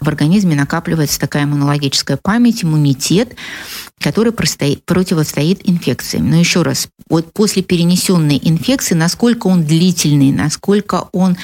в 0.00 0.08
организме 0.08 0.54
накапливается 0.54 1.18
такая 1.20 1.44
иммунологическая 1.44 2.18
память, 2.20 2.64
иммунитет, 2.64 3.34
который 4.00 4.32
противостоит 4.32 5.60
инфекциям. 5.64 6.28
Но 6.28 6.36
еще 6.36 6.62
раз, 6.62 6.88
вот 7.08 7.32
после 7.32 7.62
перенесенной 7.62 8.38
инфекции, 8.42 8.94
насколько 8.94 9.46
он 9.46 9.64
длительный, 9.64 10.30
насколько 10.30 11.08
он 11.12 11.36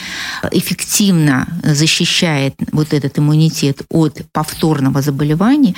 эффективно 0.51 1.49
защищает 1.63 2.55
вот 2.73 2.93
этот 2.93 3.19
иммунитет 3.19 3.83
от 3.89 4.23
повторного 4.33 5.01
заболевания, 5.01 5.75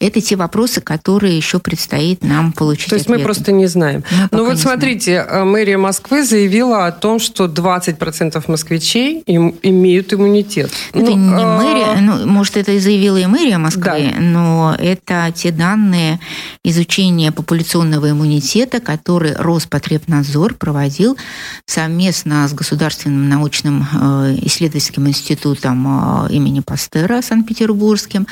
это 0.00 0.20
те 0.20 0.36
вопросы, 0.36 0.80
которые 0.80 1.36
еще 1.36 1.58
предстоит 1.58 2.22
нам 2.24 2.52
получить. 2.52 2.91
То 2.92 2.96
есть 2.96 3.08
мы 3.08 3.20
просто 3.20 3.52
не 3.52 3.66
знаем. 3.68 4.04
Мы 4.10 4.28
ну 4.32 4.44
вот 4.44 4.58
смотрите, 4.58 5.24
знаем. 5.26 5.48
мэрия 5.48 5.78
Москвы 5.78 6.24
заявила 6.24 6.86
о 6.86 6.92
том, 6.92 7.20
что 7.20 7.46
20% 7.46 8.44
москвичей 8.48 9.20
им, 9.20 9.54
имеют 9.62 10.12
иммунитет. 10.12 10.70
Это 10.92 11.10
ну, 11.10 11.16
не 11.16 11.42
а... 11.42 11.56
мэрия, 11.56 12.00
ну, 12.02 12.26
может, 12.26 12.58
это 12.58 12.72
и 12.72 12.78
заявила 12.78 13.16
и 13.16 13.24
мэрия 13.24 13.56
Москвы, 13.56 13.82
да. 14.12 14.20
но 14.20 14.76
это 14.78 15.32
те 15.34 15.52
данные 15.52 16.20
изучения 16.62 17.32
популяционного 17.32 18.10
иммунитета, 18.10 18.78
который 18.78 19.32
Роспотребнадзор 19.36 20.56
проводил 20.56 21.16
совместно 21.64 22.46
с 22.46 22.52
Государственным 22.52 23.30
научным 23.30 23.86
э, 23.90 24.36
исследовательским 24.42 25.08
институтом 25.08 26.26
э, 26.26 26.32
имени 26.34 26.60
Пастера 26.60 27.22
Санкт-Петербургским 27.22 28.26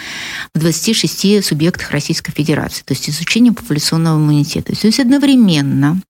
в 0.55 0.59
26 0.59 1.43
субъектах 1.43 1.93
Российской 1.93 2.33
Федерации, 2.33 2.83
то 2.85 2.93
есть 2.93 3.09
изучение 3.09 3.55
популяционного 3.55 4.19
иммунитета. 4.19 4.50
То 4.59 4.87
есть 4.87 5.01
одновременно 5.01 6.01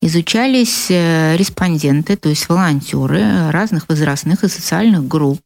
изучались 0.00 0.86
э, 0.90 1.36
респонденты, 1.36 2.16
то 2.16 2.28
есть 2.28 2.48
волонтеры 2.48 3.50
разных 3.50 3.88
возрастных 3.88 4.44
и 4.44 4.48
социальных 4.48 5.08
групп. 5.08 5.40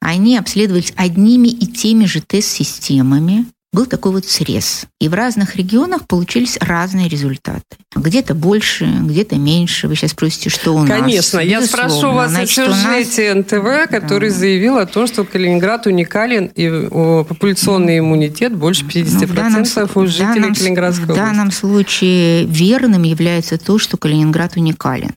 Они 0.00 0.36
обследовались 0.36 0.92
одними 0.96 1.48
и 1.48 1.66
теми 1.66 2.06
же 2.06 2.20
тест-системами, 2.20 3.46
был 3.72 3.86
такой 3.86 4.10
вот 4.12 4.26
срез. 4.26 4.86
И 5.00 5.08
в 5.08 5.14
разных 5.14 5.54
регионах 5.54 6.08
получились 6.08 6.58
разные 6.60 7.08
результаты. 7.08 7.62
Где-то 7.94 8.34
больше, 8.34 8.84
где-то 8.84 9.36
меньше. 9.36 9.86
Вы 9.86 9.94
сейчас 9.94 10.10
спросите, 10.10 10.50
что 10.50 10.72
у 10.72 10.86
Конечно, 10.86 11.04
нас. 11.04 11.30
Конечно, 11.30 11.38
я 11.40 11.62
спрошу 11.62 12.12
вас 12.12 12.30
Значит, 12.30 12.58
о 12.58 12.72
сюжете 12.72 13.34
нас... 13.34 13.44
НТВ, 13.44 13.90
который 13.90 14.30
да. 14.30 14.36
заявил 14.36 14.78
о 14.78 14.86
том, 14.86 15.06
что 15.06 15.24
Калининград 15.24 15.86
уникален 15.86 16.46
и 16.46 16.88
популяционный 16.88 18.00
иммунитет 18.00 18.56
больше 18.56 18.84
50% 18.84 19.26
ну, 19.28 19.34
данном, 19.34 19.62
у 19.94 20.06
жителей 20.06 20.34
данном, 20.40 20.54
Калининградской 20.54 21.04
области. 21.04 21.20
В 21.20 21.24
данном 21.24 21.50
случае 21.52 22.46
верным 22.46 23.04
является 23.04 23.56
то, 23.56 23.78
что 23.78 23.96
Калининград 23.96 24.56
уникален. 24.56 25.14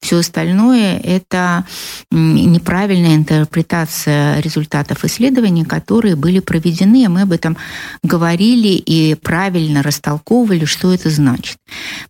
Все 0.00 0.18
остальное– 0.18 1.00
это 1.04 1.64
неправильная 2.10 3.16
интерпретация 3.16 4.40
результатов 4.40 5.04
исследований, 5.04 5.64
которые 5.64 6.14
были 6.14 6.40
проведены. 6.40 7.08
Мы 7.08 7.22
об 7.22 7.32
этом 7.32 7.56
говорили 8.02 8.68
и 8.68 9.14
правильно 9.14 9.82
растолковывали, 9.82 10.64
что 10.64 10.92
это 10.92 11.10
значит. 11.10 11.56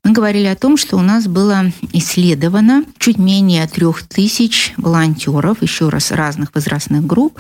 Мы 0.04 0.12
говорили 0.12 0.46
о 0.46 0.56
том, 0.56 0.76
что 0.76 0.96
у 0.96 1.02
нас 1.02 1.26
было 1.26 1.72
исследовано 1.92 2.84
чуть 2.98 3.18
менее 3.18 3.66
трех 3.66 4.02
тысяч 4.02 4.74
волонтеров, 4.76 5.62
еще 5.62 5.88
раз, 5.88 6.10
разных 6.10 6.54
возрастных 6.54 7.06
групп, 7.06 7.38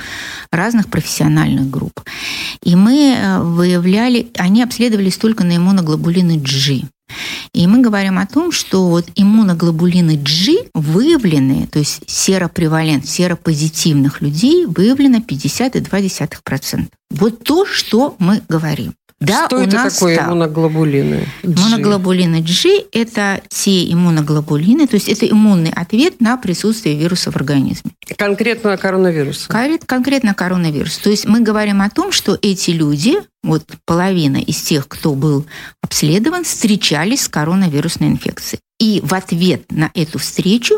разных 0.50 0.88
профессиональных 0.88 1.70
групп. 1.70 2.00
И 2.62 2.76
мы 2.76 3.14
э, 3.16 3.40
выявляли, 3.40 4.30
они 4.36 4.62
обследовались 4.62 5.16
только 5.16 5.44
на 5.44 5.56
иммуноглобулины 5.56 6.36
G. 6.38 6.82
И 7.52 7.66
мы 7.66 7.80
говорим 7.80 8.18
о 8.18 8.26
том, 8.26 8.52
что 8.52 8.88
вот 8.88 9.06
иммуноглобулины 9.14 10.16
G 10.16 10.68
выявлены, 10.74 11.66
то 11.66 11.78
есть 11.78 12.02
серопревалент, 12.06 13.08
серопозитивных 13.08 14.20
людей 14.20 14.66
выявлено 14.66 15.18
50,2%. 15.18 16.88
Вот 17.10 17.44
то, 17.44 17.64
что 17.64 18.16
мы 18.18 18.42
говорим. 18.48 18.94
Да, 19.18 19.46
что 19.46 19.56
у 19.56 19.60
это 19.60 19.76
нас 19.76 19.94
такое 19.94 20.16
так. 20.16 20.26
иммуноглобулины? 20.26 21.26
G? 21.42 21.52
Иммуноглобулины 21.52 22.42
G– 22.42 22.84
это 22.92 23.40
те 23.48 23.90
иммуноглобулины, 23.90 24.86
то 24.86 24.94
есть 24.94 25.08
это 25.08 25.26
иммунный 25.26 25.70
ответ 25.70 26.20
на 26.20 26.36
присутствие 26.36 26.96
вируса 26.96 27.30
в 27.30 27.36
организме. 27.36 27.92
Конкретно 28.18 28.76
коронавирус? 28.76 29.48
Конкретно 29.86 30.34
коронавирус. 30.34 30.98
То 30.98 31.08
есть 31.08 31.26
мы 31.26 31.40
говорим 31.40 31.80
о 31.80 31.88
том, 31.88 32.12
что 32.12 32.38
эти 32.42 32.72
люди, 32.72 33.14
вот 33.42 33.64
половина 33.86 34.36
из 34.36 34.60
тех, 34.60 34.86
кто 34.86 35.14
был 35.14 35.46
обследован, 35.82 36.44
встречались 36.44 37.22
с 37.22 37.28
коронавирусной 37.28 38.10
инфекцией. 38.10 38.60
И 38.78 39.00
в 39.02 39.14
ответ 39.14 39.72
на 39.72 39.90
эту 39.94 40.18
встречу 40.18 40.74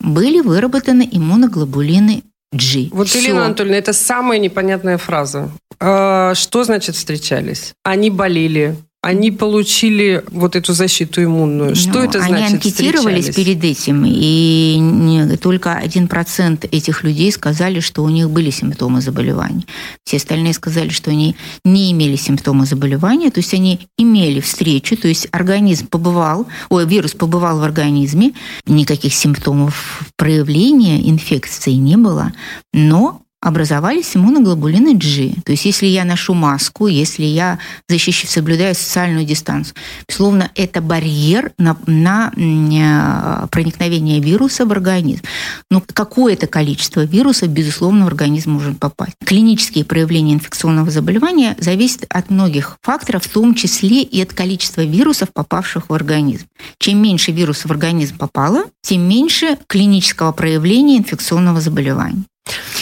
были 0.00 0.40
выработаны 0.40 1.08
иммуноглобулины 1.10 2.24
G. 2.52 2.88
Вот, 2.90 3.08
Все. 3.08 3.20
Елена 3.20 3.46
Анатольевна, 3.46 3.78
это 3.78 3.92
самая 3.92 4.40
непонятная 4.40 4.98
фраза. 4.98 5.50
А, 5.80 6.34
что 6.34 6.64
значит 6.64 6.94
встречались? 6.96 7.72
Они 7.84 8.10
болели, 8.10 8.76
они 9.02 9.30
получили 9.30 10.22
вот 10.30 10.56
эту 10.56 10.74
защиту 10.74 11.24
иммунную. 11.24 11.74
Что 11.74 12.00
ну, 12.00 12.04
это 12.04 12.18
значит? 12.18 12.36
Они 12.36 12.54
анкетировались 12.54 13.34
перед 13.34 13.64
этим, 13.64 14.04
и 14.06 14.76
не, 14.78 15.38
только 15.38 15.72
один 15.72 16.06
процент 16.06 16.66
этих 16.66 17.02
людей 17.02 17.32
сказали, 17.32 17.80
что 17.80 18.02
у 18.02 18.10
них 18.10 18.28
были 18.28 18.50
симптомы 18.50 19.00
заболевания. 19.00 19.64
Все 20.04 20.18
остальные 20.18 20.52
сказали, 20.52 20.90
что 20.90 21.10
они 21.10 21.34
не 21.64 21.92
имели 21.92 22.16
симптомы 22.16 22.66
заболевания, 22.66 23.30
то 23.30 23.40
есть 23.40 23.54
они 23.54 23.88
имели 23.96 24.40
встречу, 24.40 24.98
то 24.98 25.08
есть 25.08 25.28
организм 25.30 25.86
побывал, 25.86 26.46
ой, 26.68 26.86
вирус 26.86 27.12
побывал 27.12 27.58
в 27.58 27.62
организме, 27.62 28.34
никаких 28.66 29.14
симптомов 29.14 30.02
проявления 30.16 31.08
инфекции 31.08 31.72
не 31.72 31.96
было, 31.96 32.34
но 32.74 33.22
образовались 33.40 34.16
иммуноглобулины 34.16 34.94
G. 34.94 35.32
То 35.44 35.52
есть 35.52 35.64
если 35.64 35.86
я 35.86 36.04
ношу 36.04 36.34
маску, 36.34 36.86
если 36.86 37.24
я 37.24 37.58
защищаю, 37.88 38.30
соблюдаю 38.30 38.74
социальную 38.74 39.24
дистанцию, 39.24 39.76
безусловно, 40.06 40.50
это 40.54 40.82
барьер 40.82 41.52
на, 41.56 41.76
на 41.86 42.32
э, 42.36 43.46
проникновение 43.48 44.20
вируса 44.20 44.66
в 44.66 44.72
организм. 44.72 45.22
Но 45.70 45.80
какое-то 45.80 46.46
количество 46.46 47.04
вирусов, 47.04 47.48
безусловно, 47.48 48.04
в 48.04 48.08
организм 48.08 48.52
может 48.52 48.78
попасть. 48.78 49.14
Клинические 49.24 49.84
проявления 49.84 50.34
инфекционного 50.34 50.90
заболевания 50.90 51.56
зависят 51.58 52.04
от 52.10 52.28
многих 52.30 52.76
факторов, 52.82 53.24
в 53.24 53.28
том 53.28 53.54
числе 53.54 54.02
и 54.02 54.20
от 54.20 54.34
количества 54.34 54.82
вирусов, 54.82 55.30
попавших 55.32 55.88
в 55.88 55.94
организм. 55.94 56.46
Чем 56.78 57.02
меньше 57.02 57.32
вирусов 57.32 57.66
в 57.66 57.72
организм 57.72 58.18
попало, 58.18 58.64
тем 58.82 59.08
меньше 59.08 59.56
клинического 59.66 60.32
проявления 60.32 60.98
инфекционного 60.98 61.60
заболевания. 61.60 62.24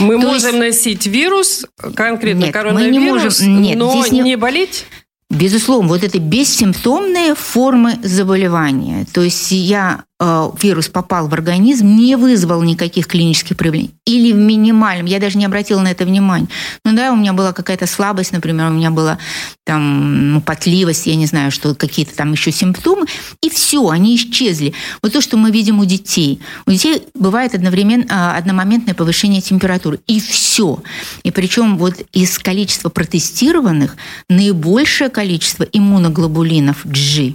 Мы 0.00 0.20
То 0.20 0.28
можем 0.28 0.62
есть... 0.62 0.76
носить 0.76 1.06
вирус, 1.06 1.66
конкретно 1.94 2.44
нет, 2.44 2.52
коронавирус, 2.52 2.94
мы 2.94 3.00
не 3.00 3.10
можем, 3.10 3.62
нет, 3.62 3.78
но 3.78 4.00
здесь 4.00 4.12
не... 4.12 4.20
не 4.20 4.36
болеть? 4.36 4.86
Безусловно, 5.30 5.88
вот 5.88 6.04
это 6.04 6.18
бессимптомные 6.18 7.34
формы 7.34 7.98
заболевания. 8.02 9.06
То 9.12 9.22
есть 9.22 9.50
я 9.50 10.04
вирус 10.20 10.88
попал 10.88 11.28
в 11.28 11.34
организм, 11.34 11.86
не 11.86 12.16
вызвал 12.16 12.62
никаких 12.62 13.06
клинических 13.06 13.56
проявлений. 13.56 13.94
Или 14.04 14.32
в 14.32 14.36
минимальном, 14.36 15.06
я 15.06 15.20
даже 15.20 15.38
не 15.38 15.44
обратила 15.44 15.80
на 15.80 15.92
это 15.92 16.04
внимание. 16.04 16.48
Ну 16.84 16.96
да, 16.96 17.12
у 17.12 17.16
меня 17.16 17.32
была 17.32 17.52
какая-то 17.52 17.86
слабость, 17.86 18.32
например, 18.32 18.66
у 18.66 18.72
меня 18.72 18.90
была 18.90 19.18
там 19.64 20.32
ну, 20.32 20.40
потливость, 20.40 21.06
я 21.06 21.14
не 21.14 21.26
знаю, 21.26 21.52
что 21.52 21.74
какие-то 21.74 22.16
там 22.16 22.32
еще 22.32 22.50
симптомы, 22.50 23.06
и 23.42 23.48
все, 23.48 23.88
они 23.90 24.16
исчезли. 24.16 24.74
Вот 25.02 25.12
то, 25.12 25.20
что 25.20 25.36
мы 25.36 25.52
видим 25.52 25.78
у 25.78 25.84
детей. 25.84 26.40
У 26.66 26.70
детей 26.72 27.02
бывает 27.14 27.54
одновременно, 27.54 28.06
а, 28.08 28.36
одномоментное 28.36 28.94
повышение 28.94 29.40
температуры, 29.40 30.00
и 30.08 30.20
все. 30.20 30.82
И 31.22 31.30
причем 31.30 31.78
вот 31.78 31.94
из 32.12 32.38
количества 32.38 32.88
протестированных 32.88 33.96
наибольшее 34.28 35.10
количество 35.10 35.64
иммуноглобулинов 35.64 36.78
G 36.84 37.34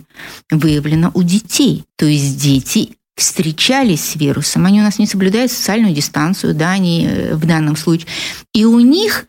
выявлено 0.52 1.12
у 1.14 1.24
детей. 1.24 1.86
То 1.98 2.08
есть 2.08 2.42
дети 2.42 2.73
встречались 3.16 4.12
с 4.12 4.16
вирусом, 4.16 4.66
они 4.66 4.80
у 4.80 4.84
нас 4.84 5.00
не 5.00 5.08
соблюдают 5.08 5.52
социальную 5.52 5.94
дистанцию, 5.94 6.56
да, 6.56 6.72
они 6.72 7.08
э, 7.08 7.36
в 7.36 7.46
данном 7.46 7.76
случае. 7.76 8.08
И 8.54 8.66
у 8.66 8.80
них 8.80 9.26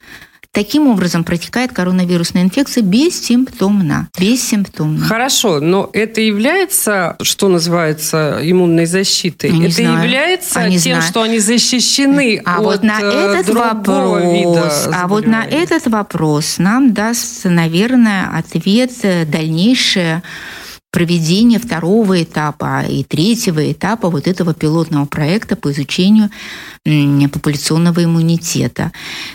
Таким 0.55 0.87
образом 0.87 1.25
протекает 1.25 1.73
коронавирусная 1.73 2.44
инфекция 2.44 2.85
бессимптомно. 2.85 4.09
Бессимптомно. 4.16 5.05
Хорошо, 5.05 5.59
но 5.59 5.90
это 5.92 6.20
является, 6.20 7.16
что 7.23 7.49
называется, 7.49 8.38
иммунной 8.40 8.87
защитой? 8.87 9.51
Не 9.51 9.66
это 9.66 9.75
знаю. 9.75 10.05
является 10.05 10.61
они 10.61 10.79
тем, 10.79 10.92
знают. 10.92 11.07
что 11.07 11.23
они 11.23 11.40
защищены 11.40 12.40
а 12.44 12.59
от 12.59 12.62
вот 12.62 12.83
на 12.85 13.01
э, 13.01 13.40
этот 13.40 13.53
вопрос, 13.53 14.23
вида 14.23 14.73
А 14.92 15.09
вот 15.09 15.27
на 15.27 15.44
этот 15.44 15.88
вопрос 15.88 16.59
нам 16.59 16.94
даст, 16.94 17.44
наверное, 17.47 18.31
ответ 18.38 18.92
э, 19.03 19.25
дальнейшее 19.25 20.23
проведение 20.94 21.59
второго 21.59 22.22
этапа 22.22 22.85
и 22.88 23.02
третьего 23.02 23.72
этапа 23.72 24.11
вот 24.11 24.28
этого 24.28 24.54
пилотного 24.54 25.07
проекта 25.07 25.57
по 25.57 25.72
изучению 25.72 26.30
популяционного 26.85 28.05
иммунитета. 28.05 28.92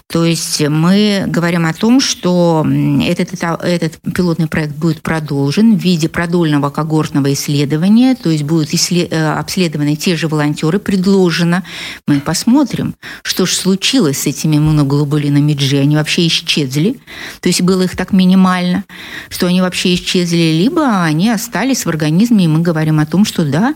То 0.07 0.23
есть 0.23 0.61
мы 0.67 1.23
говорим 1.25 1.65
о 1.65 1.73
том, 1.73 1.99
что 1.99 2.63
этот, 3.01 3.29
этот 3.63 3.97
пилотный 4.13 4.47
проект 4.47 4.75
будет 4.75 5.01
продолжен 5.01 5.75
в 5.75 5.81
виде 5.81 6.09
продольного 6.09 6.69
когортного 6.69 7.33
исследования, 7.33 8.13
то 8.13 8.29
есть 8.29 8.43
будут 8.43 8.69
э, 8.71 9.31
обследованы 9.31 9.95
те 9.95 10.15
же 10.15 10.27
волонтеры, 10.27 10.77
предложено. 10.77 11.63
Мы 12.05 12.19
посмотрим, 12.19 12.93
что 13.23 13.47
же 13.47 13.55
случилось 13.55 14.19
с 14.19 14.27
этими 14.27 14.57
иммуноглобулинами 14.57 15.53
G. 15.53 15.79
Они 15.79 15.95
вообще 15.95 16.27
исчезли, 16.27 16.99
то 17.41 17.49
есть 17.49 17.63
было 17.63 17.81
их 17.81 17.95
так 17.97 18.11
минимально, 18.11 18.83
что 19.29 19.47
они 19.47 19.61
вообще 19.61 19.95
исчезли, 19.95 20.37
либо 20.37 21.01
они 21.01 21.31
остались 21.31 21.85
в 21.85 21.89
организме, 21.89 22.45
и 22.45 22.47
мы 22.47 22.61
говорим 22.61 22.99
о 22.99 23.07
том, 23.07 23.25
что 23.25 23.43
да, 23.43 23.73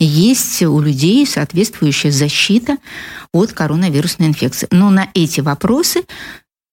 есть 0.00 0.60
у 0.62 0.80
людей 0.80 1.24
соответствующая 1.24 2.10
защита 2.10 2.78
от 3.32 3.52
коронавирусной 3.52 4.28
инфекции. 4.28 4.68
Но 4.70 4.90
на 4.90 5.08
эти 5.14 5.40
вопросы 5.40 6.02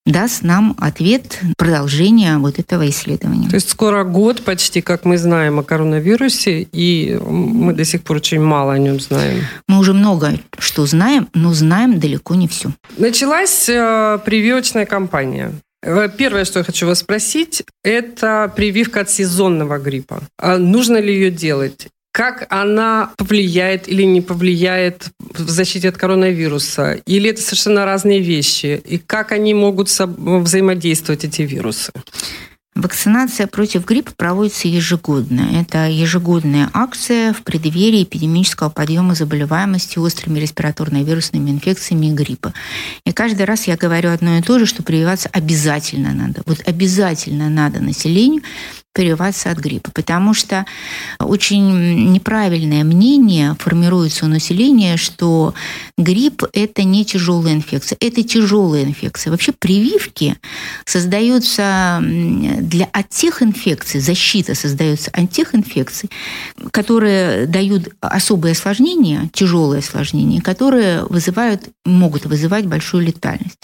даст 0.05 0.43
нам 0.43 0.75
ответ 0.79 1.39
продолжения 1.57 2.37
вот 2.37 2.59
этого 2.59 2.89
исследования. 2.89 3.49
То 3.49 3.55
есть 3.55 3.69
скоро 3.69 4.03
год 4.03 4.43
почти, 4.43 4.81
как 4.81 5.05
мы 5.05 5.17
знаем 5.17 5.59
о 5.59 5.63
коронавирусе, 5.63 6.67
и 6.71 7.17
мы 7.21 7.73
до 7.73 7.85
сих 7.85 8.01
пор 8.03 8.17
очень 8.17 8.41
мало 8.41 8.73
о 8.73 8.79
нем 8.79 8.99
знаем. 8.99 9.43
Мы 9.67 9.77
уже 9.77 9.93
много 9.93 10.39
что 10.57 10.85
знаем, 10.85 11.29
но 11.33 11.53
знаем 11.53 11.99
далеко 11.99 12.35
не 12.35 12.47
все. 12.47 12.71
Началась 12.97 13.69
э, 13.69 14.19
прививочная 14.25 14.85
кампания. 14.85 15.53
Первое, 16.17 16.43
что 16.43 16.59
я 16.59 16.65
хочу 16.65 16.87
вас 16.87 16.99
спросить, 16.99 17.63
это 17.83 18.51
прививка 18.53 19.01
от 19.01 19.09
сезонного 19.09 19.77
гриппа. 19.77 20.21
А 20.37 20.57
нужно 20.57 20.97
ли 20.97 21.13
ее 21.13 21.31
делать? 21.31 21.87
Как 22.19 22.47
она 22.49 23.11
повлияет 23.15 23.87
или 23.87 24.03
не 24.03 24.19
повлияет 24.19 25.11
в 25.19 25.49
защите 25.49 25.87
от 25.87 25.97
коронавируса? 25.97 26.95
Или 27.05 27.29
это 27.29 27.41
совершенно 27.41 27.85
разные 27.85 28.19
вещи? 28.19 28.81
И 28.85 28.97
как 28.97 29.31
они 29.31 29.53
могут 29.53 29.87
взаимодействовать, 29.87 31.23
эти 31.23 31.43
вирусы? 31.43 31.93
Вакцинация 32.75 33.47
против 33.47 33.85
гриппа 33.85 34.11
проводится 34.17 34.67
ежегодно. 34.67 35.49
Это 35.61 35.87
ежегодная 35.87 36.69
акция 36.73 37.31
в 37.31 37.43
преддверии 37.43 38.03
эпидемического 38.03 38.69
подъема 38.69 39.15
заболеваемости 39.15 39.97
острыми 39.97 40.39
респираторно-вирусными 40.39 41.49
инфекциями 41.49 42.07
и 42.07 42.11
гриппа. 42.11 42.53
И 43.05 43.13
каждый 43.13 43.45
раз 43.45 43.67
я 43.67 43.77
говорю 43.77 44.11
одно 44.11 44.37
и 44.37 44.41
то 44.41 44.59
же, 44.59 44.65
что 44.65 44.83
прививаться 44.83 45.29
обязательно 45.31 46.13
надо. 46.13 46.41
Вот 46.45 46.59
обязательно 46.65 47.49
надо 47.49 47.79
населению 47.79 48.43
прививаться 48.99 49.49
от 49.49 49.59
гриппа, 49.59 49.91
потому 49.91 50.33
что 50.33 50.65
очень 51.21 52.11
неправильное 52.11 52.83
мнение 52.83 53.55
формируется 53.57 54.25
у 54.25 54.27
населения, 54.27 54.97
что 54.97 55.53
грипп– 55.97 56.43
это 56.51 56.83
не 56.83 57.05
тяжелая 57.05 57.53
инфекция, 57.53 57.95
это 58.01 58.23
тяжелая 58.23 58.83
инфекция. 58.83 59.31
Вообще 59.31 59.53
прививки 59.53 60.35
создаются 60.83 62.01
для 62.01 62.89
от 62.91 63.07
тех 63.07 63.41
инфекций, 63.41 64.01
защита 64.01 64.53
создается 64.53 65.11
от 65.11 65.31
тех 65.31 65.55
инфекций, 65.55 66.09
которые 66.71 67.45
дают 67.45 67.93
особые 68.01 68.51
осложнения, 68.51 69.29
тяжелые 69.31 69.79
осложнения, 69.79 70.41
которые 70.41 71.05
вызывают, 71.05 71.69
могут 71.85 72.25
вызывать 72.25 72.65
большую 72.65 73.05
летальность. 73.05 73.59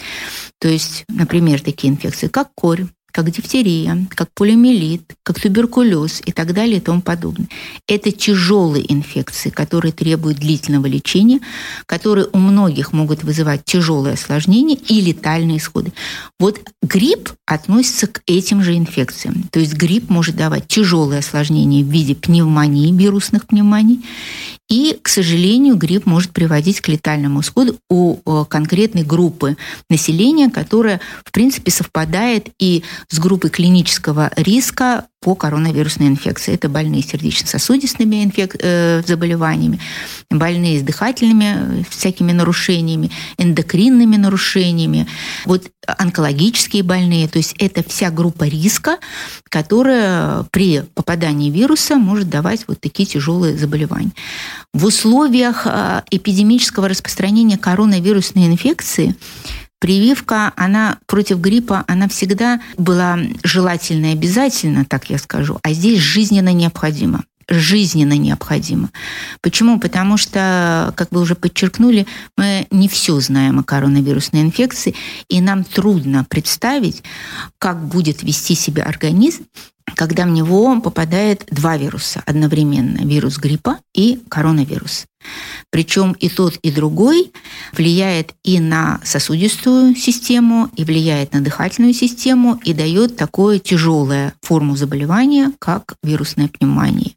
То 0.62 0.68
есть, 0.68 1.04
например, 1.10 1.60
такие 1.60 1.92
инфекции, 1.92 2.28
как 2.28 2.48
корь, 2.54 2.86
как 3.16 3.30
дифтерия, 3.30 4.06
как 4.14 4.28
полиомиелит, 4.34 5.14
как 5.22 5.40
туберкулез 5.40 6.20
и 6.26 6.32
так 6.32 6.52
далее 6.52 6.76
и 6.76 6.80
тому 6.80 7.00
подобное. 7.00 7.48
Это 7.88 8.12
тяжелые 8.12 8.92
инфекции, 8.92 9.48
которые 9.48 9.92
требуют 9.92 10.36
длительного 10.36 10.84
лечения, 10.84 11.40
которые 11.86 12.26
у 12.34 12.38
многих 12.38 12.92
могут 12.92 13.24
вызывать 13.24 13.64
тяжелые 13.64 14.12
осложнения 14.12 14.76
и 14.76 15.00
летальные 15.00 15.56
исходы. 15.56 15.94
Вот 16.38 16.60
грипп 16.82 17.32
относится 17.46 18.06
к 18.06 18.20
этим 18.26 18.62
же 18.62 18.76
инфекциям. 18.76 19.44
То 19.50 19.60
есть 19.60 19.72
грипп 19.72 20.10
может 20.10 20.36
давать 20.36 20.66
тяжелые 20.68 21.20
осложнения 21.20 21.82
в 21.82 21.88
виде 21.88 22.14
пневмонии, 22.14 22.92
вирусных 22.92 23.46
пневмоний, 23.46 24.04
и, 24.68 24.98
к 25.00 25.08
сожалению, 25.08 25.76
грипп 25.76 26.06
может 26.06 26.32
приводить 26.32 26.80
к 26.80 26.88
летальному 26.88 27.40
исходу 27.40 27.78
у 27.88 28.16
э, 28.16 28.44
конкретной 28.48 29.04
группы 29.04 29.56
населения, 29.88 30.50
которая, 30.50 31.00
в 31.24 31.30
принципе, 31.30 31.70
совпадает 31.70 32.48
и 32.58 32.82
с 33.08 33.18
группой 33.18 33.50
клинического 33.50 34.32
риска 34.36 35.06
по 35.26 35.34
коронавирусной 35.34 36.06
инфекции. 36.06 36.54
Это 36.54 36.68
больные 36.68 37.02
сердечно-сосудистыми 37.02 38.22
инфек... 38.22 38.54
э, 38.60 39.02
заболеваниями, 39.04 39.80
больные 40.30 40.78
с 40.78 40.82
дыхательными 40.82 41.80
э, 41.80 41.82
всякими 41.90 42.30
нарушениями, 42.30 43.10
эндокринными 43.36 44.14
нарушениями, 44.14 45.08
вот 45.44 45.64
онкологические 45.84 46.84
больные. 46.84 47.26
То 47.26 47.38
есть 47.38 47.56
это 47.58 47.82
вся 47.82 48.12
группа 48.12 48.44
риска, 48.44 48.98
которая 49.50 50.44
при 50.52 50.82
попадании 50.94 51.50
вируса 51.50 51.96
может 51.96 52.30
давать 52.30 52.60
вот 52.68 52.80
такие 52.80 53.04
тяжелые 53.04 53.58
заболевания. 53.58 54.12
В 54.74 54.84
условиях 54.84 55.66
э, 55.66 56.02
эпидемического 56.08 56.88
распространения 56.88 57.58
коронавирусной 57.58 58.46
инфекции 58.46 59.16
прививка, 59.78 60.52
она 60.56 60.98
против 61.06 61.38
гриппа, 61.38 61.84
она 61.86 62.08
всегда 62.08 62.60
была 62.76 63.18
желательна 63.42 64.06
и 64.06 64.12
обязательна, 64.12 64.84
так 64.84 65.10
я 65.10 65.18
скажу, 65.18 65.58
а 65.62 65.72
здесь 65.72 66.00
жизненно 66.00 66.52
необходима 66.52 67.24
жизненно 67.48 68.14
необходимо. 68.14 68.90
Почему? 69.40 69.78
Потому 69.78 70.16
что, 70.16 70.92
как 70.96 71.12
вы 71.12 71.20
уже 71.20 71.34
подчеркнули, 71.34 72.06
мы 72.36 72.66
не 72.70 72.88
все 72.88 73.20
знаем 73.20 73.58
о 73.58 73.62
коронавирусной 73.62 74.42
инфекции, 74.42 74.94
и 75.28 75.40
нам 75.40 75.62
трудно 75.62 76.24
представить, 76.24 77.02
как 77.58 77.84
будет 77.86 78.22
вести 78.22 78.54
себя 78.54 78.82
организм, 78.82 79.44
когда 79.94 80.24
в 80.24 80.30
него 80.30 80.80
попадает 80.80 81.44
два 81.50 81.76
вируса 81.76 82.22
одновременно. 82.26 83.06
Вирус 83.06 83.38
гриппа 83.38 83.78
и 83.94 84.20
коронавирус. 84.28 85.06
Причем 85.70 86.12
и 86.12 86.28
тот, 86.28 86.56
и 86.62 86.70
другой 86.70 87.32
влияет 87.72 88.34
и 88.44 88.60
на 88.60 89.00
сосудистую 89.04 89.96
систему, 89.96 90.70
и 90.76 90.84
влияет 90.84 91.32
на 91.32 91.40
дыхательную 91.40 91.94
систему, 91.94 92.60
и 92.62 92.72
дает 92.72 93.16
такую 93.16 93.58
тяжелую 93.58 94.32
форму 94.42 94.76
заболевания, 94.76 95.52
как 95.58 95.94
вирусная 96.02 96.48
пневмония 96.48 97.12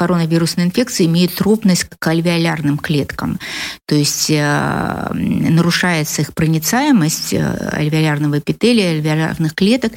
коронавирусная 0.00 0.64
инфекция 0.64 1.06
имеет 1.08 1.34
тропность 1.34 1.84
к 1.98 2.06
альвеолярным 2.06 2.78
клеткам. 2.78 3.38
То 3.84 3.94
есть 3.94 4.30
э, 4.30 5.10
нарушается 5.12 6.22
их 6.22 6.32
проницаемость 6.32 7.34
э, 7.34 7.70
альвеолярного 7.70 8.38
эпителия, 8.38 8.92
альвеолярных 8.92 9.54
клеток, 9.54 9.92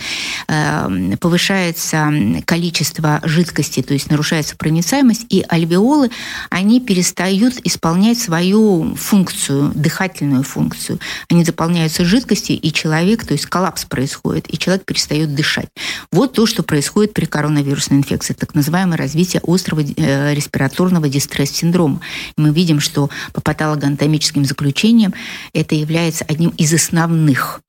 э, 0.49 1.15
повышается 1.21 2.11
количество 2.45 3.21
жидкости, 3.23 3.81
то 3.81 3.93
есть 3.93 4.11
нарушается 4.11 4.57
проницаемость, 4.57 5.25
и 5.29 5.45
альвеолы, 5.47 6.11
они 6.49 6.81
перестают 6.81 7.53
исполнять 7.63 8.19
свою 8.19 8.95
функцию, 8.95 9.71
дыхательную 9.73 10.43
функцию. 10.43 10.99
Они 11.29 11.45
заполняются 11.45 12.03
жидкостью, 12.03 12.59
и 12.59 12.73
человек, 12.73 13.25
то 13.25 13.31
есть 13.31 13.45
коллапс 13.45 13.85
происходит, 13.85 14.53
и 14.53 14.57
человек 14.57 14.83
перестает 14.83 15.33
дышать. 15.33 15.69
Вот 16.11 16.33
то, 16.33 16.45
что 16.45 16.61
происходит 16.61 17.13
при 17.13 17.23
коронавирусной 17.23 17.99
инфекции, 17.99 18.33
так 18.33 18.53
называемое 18.53 18.97
развитие 18.97 19.41
острого 19.47 19.81
респираторного 19.97 21.09
дистресс-синдрома. 21.09 22.01
Мы 22.37 22.51
видим, 22.51 22.79
что 22.79 23.09
по 23.33 23.41
патологоанатомическим 23.41 24.45
заключениям 24.45 25.13
это 25.53 25.75
является 25.75 26.25
одним 26.25 26.49
из 26.51 26.73
основных 26.73 27.61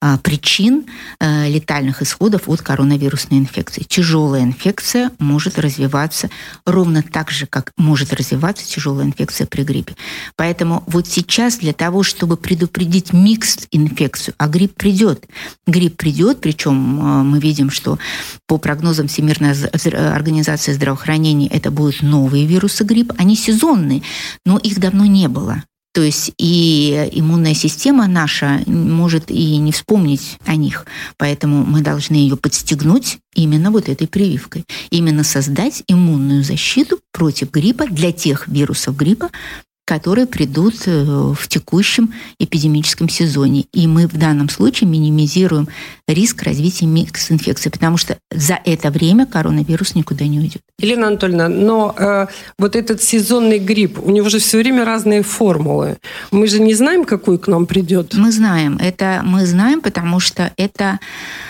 а, 0.00 0.18
причин 0.18 0.84
э, 1.20 1.48
летальных 1.48 2.02
исходов 2.02 2.48
от 2.48 2.62
коронавирусной 2.62 3.38
инфекции. 3.38 3.82
Тяжелая 3.82 4.42
инфекция 4.42 5.10
может 5.18 5.58
развиваться 5.58 6.30
ровно 6.64 7.02
так 7.02 7.30
же, 7.30 7.46
как 7.46 7.72
может 7.76 8.12
развиваться 8.12 8.66
тяжелая 8.66 9.06
инфекция 9.06 9.46
при 9.46 9.62
гриппе. 9.62 9.96
Поэтому 10.36 10.84
вот 10.86 11.06
сейчас 11.06 11.58
для 11.58 11.72
того, 11.72 12.02
чтобы 12.02 12.36
предупредить 12.36 13.12
микс-инфекцию, 13.12 14.34
а 14.38 14.48
грипп 14.48 14.74
придет, 14.74 15.26
грипп 15.66 15.96
придет, 15.96 16.40
причем 16.40 17.00
э, 17.00 17.22
мы 17.22 17.38
видим, 17.40 17.70
что 17.70 17.98
по 18.46 18.58
прогнозам 18.58 19.08
Всемирной 19.08 19.52
организации 20.14 20.72
здравоохранения 20.72 21.48
это 21.56 21.70
будут 21.70 22.02
новые 22.02 22.46
вирусы 22.46 22.84
гриппа. 22.84 23.14
Они 23.18 23.36
сезонные, 23.36 24.02
но 24.44 24.58
их 24.58 24.78
давно 24.78 25.06
не 25.06 25.28
было. 25.28 25.64
То 25.96 26.02
есть 26.02 26.32
и 26.36 27.08
иммунная 27.12 27.54
система 27.54 28.06
наша 28.06 28.60
может 28.66 29.30
и 29.30 29.56
не 29.56 29.72
вспомнить 29.72 30.36
о 30.44 30.54
них. 30.54 30.84
Поэтому 31.16 31.64
мы 31.64 31.80
должны 31.80 32.16
ее 32.16 32.36
подстегнуть 32.36 33.16
именно 33.34 33.70
вот 33.70 33.88
этой 33.88 34.06
прививкой. 34.06 34.66
Именно 34.90 35.24
создать 35.24 35.84
иммунную 35.88 36.44
защиту 36.44 37.00
против 37.12 37.50
гриппа 37.50 37.86
для 37.86 38.12
тех 38.12 38.46
вирусов 38.46 38.94
гриппа, 38.94 39.30
которые 39.86 40.26
придут 40.26 40.74
э, 40.86 41.04
в 41.04 41.46
текущем 41.48 42.12
эпидемическом 42.40 43.08
сезоне. 43.08 43.66
И 43.72 43.86
мы 43.86 44.08
в 44.08 44.18
данном 44.18 44.48
случае 44.48 44.90
минимизируем 44.90 45.68
риск 46.08 46.42
развития 46.42 46.86
микс-инфекции, 46.86 47.70
потому 47.70 47.96
что 47.96 48.18
за 48.32 48.58
это 48.64 48.90
время 48.90 49.26
коронавирус 49.26 49.94
никуда 49.94 50.26
не 50.26 50.40
уйдет. 50.40 50.60
Елена 50.80 51.06
Анатольевна, 51.06 51.48
но 51.48 51.94
э, 51.96 52.26
вот 52.58 52.74
этот 52.74 53.00
сезонный 53.00 53.60
грипп, 53.60 54.00
у 54.02 54.10
него 54.10 54.28
же 54.28 54.40
все 54.40 54.58
время 54.58 54.84
разные 54.84 55.22
формулы. 55.22 55.98
Мы 56.32 56.48
же 56.48 56.58
не 56.60 56.74
знаем, 56.74 57.04
какой 57.04 57.38
к 57.38 57.46
нам 57.46 57.64
придет. 57.64 58.14
Мы 58.14 58.32
знаем. 58.32 58.78
Это 58.78 59.22
мы 59.24 59.46
знаем, 59.46 59.80
потому 59.80 60.18
что 60.18 60.52
это 60.56 60.98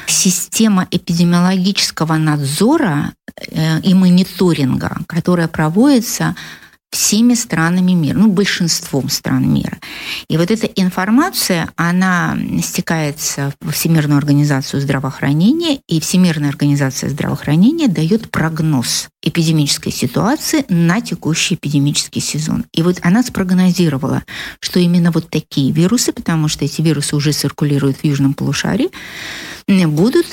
система 0.06 0.86
эпидемиологического 0.90 2.16
надзора 2.16 3.14
э, 3.50 3.80
и 3.80 3.94
мониторинга, 3.94 4.98
которая 5.06 5.48
проводится 5.48 6.36
всеми 6.90 7.34
странами 7.34 7.92
мира, 7.92 8.16
ну, 8.16 8.28
большинством 8.28 9.08
стран 9.08 9.52
мира. 9.52 9.78
И 10.28 10.36
вот 10.36 10.50
эта 10.50 10.66
информация, 10.66 11.68
она 11.76 12.36
стекается 12.62 13.52
в 13.60 13.72
Всемирную 13.72 14.18
организацию 14.18 14.80
здравоохранения, 14.80 15.80
и 15.88 16.00
Всемирная 16.00 16.48
организация 16.48 17.10
здравоохранения 17.10 17.88
дает 17.88 18.30
прогноз 18.30 19.08
эпидемической 19.22 19.90
ситуации 19.90 20.64
на 20.68 21.00
текущий 21.00 21.56
эпидемический 21.56 22.20
сезон. 22.20 22.64
И 22.72 22.82
вот 22.82 22.98
она 23.02 23.22
спрогнозировала, 23.22 24.22
что 24.60 24.78
именно 24.78 25.10
вот 25.10 25.28
такие 25.28 25.72
вирусы, 25.72 26.12
потому 26.12 26.48
что 26.48 26.64
эти 26.64 26.80
вирусы 26.80 27.16
уже 27.16 27.32
циркулируют 27.32 27.98
в 27.98 28.04
южном 28.04 28.34
полушарии, 28.34 28.90
будут 29.68 30.26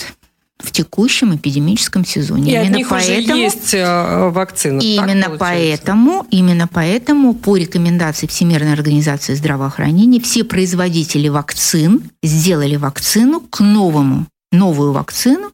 в 0.63 0.71
текущем 0.71 1.35
эпидемическом 1.35 2.05
сезоне. 2.05 2.51
И 2.51 2.55
именно 2.55 2.87
поэтому, 2.89 3.33
уже 3.33 3.43
есть 3.43 3.73
э, 3.73 4.29
вакцина. 4.29 4.79
Именно 4.79 5.35
поэтому, 5.37 6.25
именно 6.31 6.67
поэтому 6.67 7.33
по 7.33 7.57
рекомендации 7.57 8.27
Всемирной 8.27 8.73
организации 8.73 9.33
здравоохранения 9.35 10.21
все 10.21 10.43
производители 10.43 11.27
вакцин 11.27 12.09
сделали 12.23 12.77
вакцину 12.77 13.41
к 13.41 13.59
новому, 13.59 14.27
новую 14.51 14.93
вакцину 14.93 15.51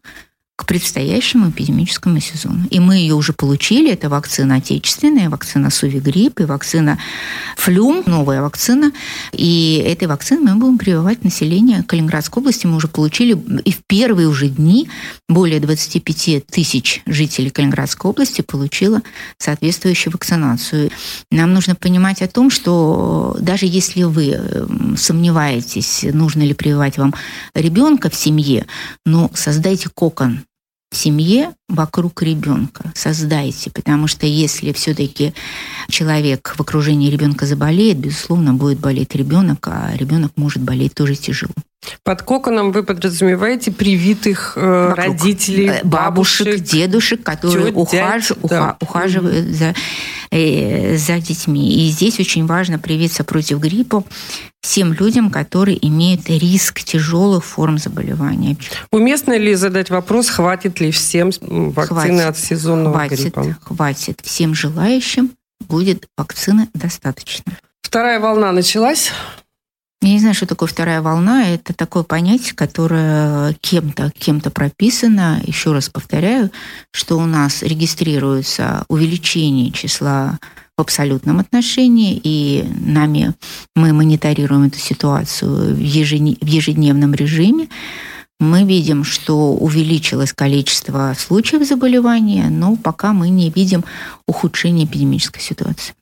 к 0.59 0.65
предстоящему 0.65 1.51
эпидемическому 1.51 2.19
сезону. 2.19 2.65
И 2.69 2.81
мы 2.81 2.97
ее 2.97 3.13
уже 3.13 3.31
получили. 3.31 3.93
Это 3.93 4.09
вакцина 4.09 4.55
отечественная, 4.55 5.29
вакцина 5.29 5.69
Сувигрипп 5.69 6.41
и 6.41 6.43
вакцина 6.43 6.99
Флюм, 7.55 8.03
новая 8.05 8.41
вакцина. 8.41 8.91
И 9.31 9.81
этой 9.87 10.09
вакциной 10.09 10.51
мы 10.51 10.59
будем 10.59 10.77
прививать 10.77 11.23
население 11.23 11.83
Калининградской 11.83 12.41
области. 12.41 12.67
Мы 12.67 12.75
уже 12.75 12.89
получили 12.89 13.41
и 13.63 13.71
в 13.71 13.77
первые 13.87 14.27
уже 14.27 14.49
дни 14.49 14.89
более 15.29 15.61
25 15.61 16.47
тысяч 16.47 17.03
жителей 17.05 17.51
Калининградской 17.51 18.11
области 18.11 18.41
получила 18.41 19.01
соответствующую 19.37 20.11
вакцинацию. 20.11 20.91
Нам 21.31 21.53
нужно 21.53 21.75
понимать 21.75 22.21
о 22.21 22.27
том, 22.27 22.49
что 22.49 23.37
даже 23.39 23.65
если 23.65 24.03
вы 24.03 24.31
эм, 24.31 24.97
сомневаетесь, 24.97 26.03
нужно 26.11 26.41
ли 26.41 26.53
прививать 26.53 26.97
вам 26.97 27.15
ребенка 27.53 28.09
в 28.09 28.15
семье, 28.15 28.65
но 29.05 29.31
создайте 29.33 29.87
кокон 29.87 30.43
семье 30.91 31.53
вокруг 31.67 32.21
ребенка. 32.23 32.91
Создайте, 32.95 33.71
потому 33.71 34.07
что 34.07 34.25
если 34.25 34.71
все-таки 34.73 35.33
человек 35.89 36.53
в 36.55 36.61
окружении 36.61 37.09
ребенка 37.09 37.45
заболеет, 37.45 37.97
безусловно, 37.97 38.53
будет 38.53 38.79
болеть 38.79 39.15
ребенок, 39.15 39.67
а 39.67 39.91
ребенок 39.95 40.31
может 40.35 40.61
болеть 40.61 40.93
тоже 40.95 41.15
тяжело. 41.15 41.53
Под 42.03 42.23
коконом 42.23 42.71
вы 42.71 42.83
подразумеваете 42.83 43.71
привитых 43.71 44.53
э, 44.55 44.93
родителей, 44.95 45.67
э, 45.69 45.83
бабушек, 45.83 46.47
бабушек, 46.47 46.63
дедушек, 46.63 47.23
которые 47.23 47.67
тет, 47.67 47.77
ухаж, 47.77 48.31
да. 48.43 48.77
ухаживают 48.81 49.47
mm-hmm. 49.47 49.53
за, 49.53 49.75
э, 50.31 50.97
за 50.97 51.19
детьми. 51.19 51.87
И 51.87 51.89
здесь 51.89 52.19
очень 52.19 52.45
важно 52.45 52.79
привиться 52.79 53.23
против 53.23 53.59
гриппа 53.59 54.03
всем 54.61 54.93
людям, 54.93 55.31
которые 55.31 55.85
имеют 55.87 56.29
риск 56.29 56.81
тяжелых 56.83 57.45
форм 57.45 57.77
заболевания. 57.77 58.57
Уместно 58.91 59.37
ли 59.37 59.55
задать 59.55 59.89
вопрос, 59.89 60.29
хватит 60.29 60.79
ли 60.79 60.91
всем 60.91 61.31
вакцины 61.39 61.85
хватит, 61.85 62.25
от 62.25 62.37
сезонного 62.37 62.95
хватит, 62.95 63.19
гриппа? 63.19 63.57
Хватит. 63.63 64.19
Всем 64.23 64.53
желающим 64.53 65.31
будет 65.61 66.07
вакцины 66.17 66.67
достаточно. 66.73 67.53
Вторая 67.81 68.19
волна 68.19 68.51
началась. 68.51 69.11
Я 70.01 70.09
не 70.09 70.19
знаю, 70.19 70.33
что 70.33 70.45
такое 70.45 70.69
вторая 70.69 71.01
волна. 71.01 71.49
Это 71.49 71.73
такое 71.73 72.03
понятие, 72.03 72.55
которое 72.55 73.53
кем-то 73.59 74.11
кем-то 74.17 74.49
прописано. 74.49 75.41
Еще 75.43 75.73
раз 75.73 75.89
повторяю, 75.89 76.51
что 76.91 77.17
у 77.17 77.25
нас 77.25 77.63
регистрируется 77.63 78.85
увеличение 78.87 79.71
числа 79.71 80.39
в 80.77 80.81
абсолютном 80.81 81.39
отношении, 81.39 82.19
и 82.23 82.65
нами 82.79 83.33
мы 83.75 83.91
мониторируем 83.91 84.63
эту 84.63 84.79
ситуацию 84.79 85.75
в 85.75 85.79
ежедневном 85.79 87.13
режиме. 87.13 87.67
Мы 88.39 88.63
видим, 88.63 89.03
что 89.03 89.51
увеличилось 89.51 90.31
количество 90.31 91.13
случаев 91.17 91.67
заболевания, 91.67 92.47
но 92.49 92.77
пока 92.77 93.11
мы 93.11 93.27
не 93.27 93.49
видим 93.49 93.83
ухудшения 94.25 94.85
эпидемической 94.85 95.41
ситуации. 95.41 95.93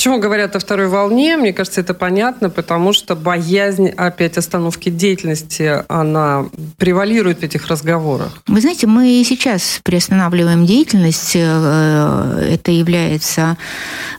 Почему 0.00 0.18
говорят 0.18 0.56
о 0.56 0.58
второй 0.60 0.88
волне? 0.88 1.36
Мне 1.36 1.52
кажется, 1.52 1.82
это 1.82 1.92
понятно, 1.92 2.48
потому 2.48 2.94
что 2.94 3.14
боязнь 3.14 3.88
опять 3.88 4.38
остановки 4.38 4.88
деятельности, 4.88 5.84
она 5.88 6.46
превалирует 6.78 7.40
в 7.40 7.42
этих 7.42 7.66
разговорах. 7.66 8.38
Вы 8.46 8.62
знаете, 8.62 8.86
мы 8.86 9.22
сейчас 9.26 9.80
приостанавливаем 9.84 10.64
деятельность. 10.64 11.32
Э, 11.34 12.48
это 12.50 12.70
является 12.70 13.58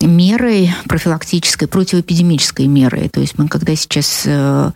мерой 0.01 0.71
профилактической, 0.87 1.67
противоэпидемической 1.67 2.67
мерой. 2.67 3.09
То 3.09 3.19
есть 3.19 3.39
мы, 3.39 3.47
когда 3.47 3.75
сейчас 3.75 4.21
э, 4.25 4.71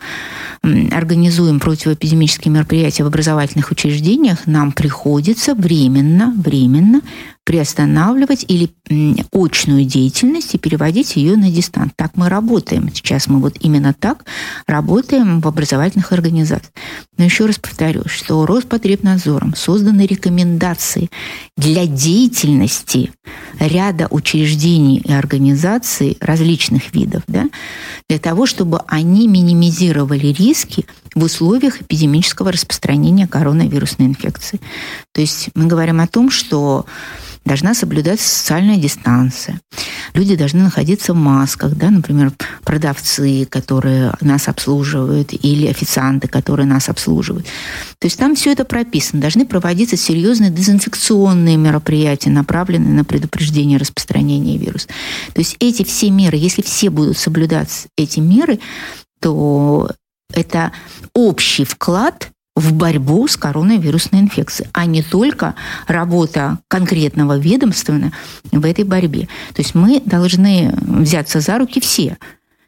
организуем 0.90 1.60
противоэпидемические 1.60 2.52
мероприятия 2.52 3.04
в 3.04 3.06
образовательных 3.06 3.70
учреждениях, 3.70 4.46
нам 4.46 4.72
приходится 4.72 5.54
временно, 5.54 6.34
временно 6.36 7.00
приостанавливать 7.46 8.44
или 8.48 8.70
очную 9.32 9.84
деятельность 9.84 10.54
и 10.54 10.58
переводить 10.58 11.14
ее 11.14 11.36
на 11.36 11.48
дистант. 11.48 11.92
Так 11.94 12.16
мы 12.16 12.28
работаем. 12.28 12.90
Сейчас 12.92 13.28
мы 13.28 13.38
вот 13.38 13.56
именно 13.60 13.94
так 13.94 14.24
работаем 14.66 15.40
в 15.40 15.46
образовательных 15.46 16.10
организациях. 16.10 16.72
Но 17.16 17.24
еще 17.24 17.46
раз 17.46 17.60
повторю, 17.60 18.02
что 18.06 18.44
Роспотребнадзором 18.46 19.54
созданы 19.54 20.06
рекомендации 20.06 21.08
для 21.56 21.86
деятельности 21.86 23.12
ряда 23.60 24.08
учреждений 24.10 24.98
и 24.98 25.12
организаций 25.12 26.18
различных 26.20 26.92
видов, 26.94 27.22
да, 27.28 27.44
для 28.08 28.18
того, 28.18 28.46
чтобы 28.46 28.80
они 28.88 29.28
минимизировали 29.28 30.26
риски 30.26 30.84
в 31.16 31.24
условиях 31.24 31.80
эпидемического 31.80 32.52
распространения 32.52 33.26
коронавирусной 33.26 34.06
инфекции. 34.06 34.60
То 35.12 35.22
есть 35.22 35.48
мы 35.54 35.66
говорим 35.66 36.00
о 36.00 36.06
том, 36.06 36.30
что 36.30 36.84
должна 37.46 37.74
соблюдаться 37.74 38.28
социальная 38.28 38.76
дистанция. 38.76 39.60
Люди 40.12 40.36
должны 40.36 40.62
находиться 40.62 41.14
в 41.14 41.16
масках, 41.16 41.74
да, 41.74 41.90
например, 41.90 42.32
продавцы, 42.64 43.46
которые 43.46 44.12
нас 44.20 44.48
обслуживают, 44.48 45.32
или 45.32 45.66
официанты, 45.68 46.28
которые 46.28 46.66
нас 46.66 46.88
обслуживают. 46.88 47.46
То 47.98 48.06
есть 48.08 48.18
там 48.18 48.34
все 48.34 48.52
это 48.52 48.64
прописано. 48.64 49.22
Должны 49.22 49.46
проводиться 49.46 49.96
серьезные 49.96 50.50
дезинфекционные 50.50 51.56
мероприятия, 51.56 52.30
направленные 52.30 52.92
на 52.92 53.04
предупреждение 53.04 53.78
распространения 53.78 54.58
вируса. 54.58 54.88
То 55.32 55.38
есть 55.40 55.56
эти 55.60 55.82
все 55.82 56.10
меры, 56.10 56.36
если 56.36 56.62
все 56.62 56.90
будут 56.90 57.16
соблюдать 57.16 57.86
эти 57.96 58.20
меры, 58.20 58.58
то 59.20 59.90
это 60.32 60.72
общий 61.14 61.64
вклад 61.64 62.30
в 62.54 62.72
борьбу 62.72 63.28
с 63.28 63.36
коронавирусной 63.36 64.22
инфекцией, 64.22 64.70
а 64.72 64.86
не 64.86 65.02
только 65.02 65.54
работа 65.86 66.58
конкретного 66.68 67.38
ведомства 67.38 67.94
в 68.50 68.64
этой 68.64 68.84
борьбе. 68.84 69.28
То 69.54 69.62
есть 69.62 69.74
мы 69.74 70.00
должны 70.04 70.74
взяться 70.80 71.40
за 71.40 71.58
руки 71.58 71.80
все, 71.80 72.16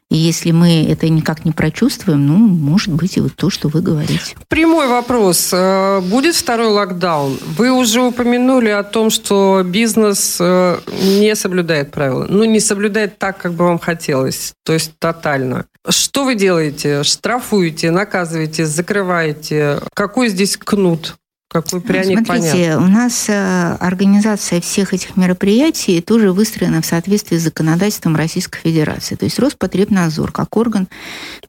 и 0.09 0.17
если 0.17 0.49
мы 0.51 0.85
это 0.85 1.07
никак 1.07 1.45
не 1.45 1.51
прочувствуем, 1.51 2.25
ну, 2.25 2.37
может 2.37 2.91
быть, 2.91 3.17
и 3.17 3.21
вот 3.21 3.35
то, 3.35 3.51
что 3.51 3.67
вы 3.67 3.81
говорите. 3.81 4.35
Прямой 4.47 4.87
вопрос. 4.87 5.51
Э, 5.53 6.01
будет 6.01 6.35
второй 6.35 6.67
локдаун? 6.67 7.37
Вы 7.57 7.71
уже 7.71 8.01
упомянули 8.01 8.69
о 8.69 8.81
том, 8.81 9.11
что 9.11 9.61
бизнес 9.63 10.37
э, 10.39 10.79
не 11.19 11.35
соблюдает 11.35 11.91
правила. 11.91 12.25
Ну, 12.27 12.43
не 12.43 12.59
соблюдает 12.59 13.19
так, 13.19 13.37
как 13.37 13.53
бы 13.53 13.65
вам 13.65 13.77
хотелось. 13.77 14.53
То 14.65 14.73
есть 14.73 14.93
тотально. 14.97 15.65
Что 15.87 16.25
вы 16.25 16.33
делаете? 16.33 17.03
Штрафуете, 17.03 17.91
наказываете, 17.91 18.65
закрываете? 18.65 19.79
Какой 19.93 20.29
здесь 20.29 20.57
кнут? 20.57 21.17
Какой 21.49 21.81
пряник 21.81 22.25
Смотрите, 22.25 22.51
понятно. 22.51 22.85
у 22.85 22.87
нас 22.87 23.25
э, 23.27 23.77
организация 23.79 24.61
всех 24.61 24.93
этих 24.93 25.17
мероприятий 25.17 25.99
тоже 25.99 26.31
выстроена 26.31 26.81
в 26.81 26.85
соответствии 26.85 27.37
с 27.37 27.41
законодательством 27.41 28.15
Российской 28.15 28.59
Федерации. 28.59 29.15
То 29.15 29.25
есть 29.25 29.39
Роспотребнадзор, 29.39 30.31
как 30.31 30.55
орган 30.55 30.87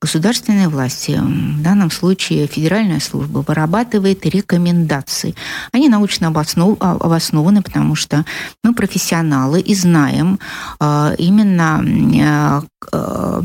государственной 0.01 0.69
власти, 0.69 1.21
в 1.21 1.63
данном 1.63 1.91
случае 1.91 2.47
федеральная 2.47 3.01
служба, 3.01 3.45
вырабатывает 3.47 4.25
рекомендации. 4.25 5.35
Они 5.71 5.91
научно 5.91 6.29
а, 6.29 6.93
обоснованы, 6.93 7.63
потому 7.63 7.95
что 7.95 8.25
мы 8.65 8.75
профессионалы 8.75 9.61
и 9.61 9.75
знаем 9.75 10.39
э, 10.81 11.15
именно 11.19 12.65
Э, 12.93 13.43